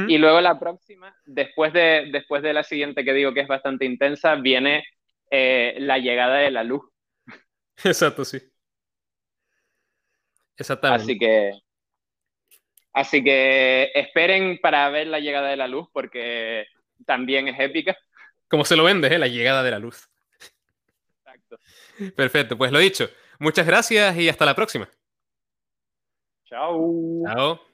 Y 0.09 0.16
luego 0.16 0.41
la 0.41 0.59
próxima, 0.59 1.14
después 1.26 1.72
de, 1.72 2.09
después 2.11 2.43
de 2.43 2.55
la 2.55 2.62
siguiente 2.62 3.05
que 3.05 3.12
digo 3.12 3.35
que 3.35 3.41
es 3.41 3.49
bastante 3.49 3.85
intensa, 3.85 4.37
viene 4.37 4.85
eh, 5.30 5.74
la 5.80 5.99
llegada 5.99 6.37
de 6.37 6.51
la 6.51 6.64
luz. 6.64 6.82
Exacto, 7.85 8.24
sí. 8.24 8.41
Exactamente. 10.57 11.03
Así 11.03 11.18
que, 11.18 11.53
así 12.93 13.24
que 13.24 13.91
esperen 13.95 14.59
para 14.62 14.89
ver 14.89 15.09
la 15.09 15.18
llegada 15.18 15.49
de 15.49 15.57
la 15.57 15.68
luz 15.68 15.89
porque 15.93 16.66
también 17.05 17.49
es 17.49 17.59
épica. 17.59 17.95
Como 18.49 18.64
se 18.64 18.76
lo 18.76 18.85
vendes, 18.85 19.11
¿eh? 19.11 19.18
La 19.18 19.26
llegada 19.26 19.62
de 19.62 19.72
la 19.72 19.80
luz. 19.80 20.09
Perfecto, 22.16 22.57
pues 22.57 22.72
lo 22.72 22.78
dicho. 22.78 23.09
Muchas 23.38 23.66
gracias 23.66 24.16
y 24.16 24.28
hasta 24.28 24.47
la 24.47 24.55
próxima. 24.55 24.88
Chao. 26.45 27.22
Chao. 27.26 27.74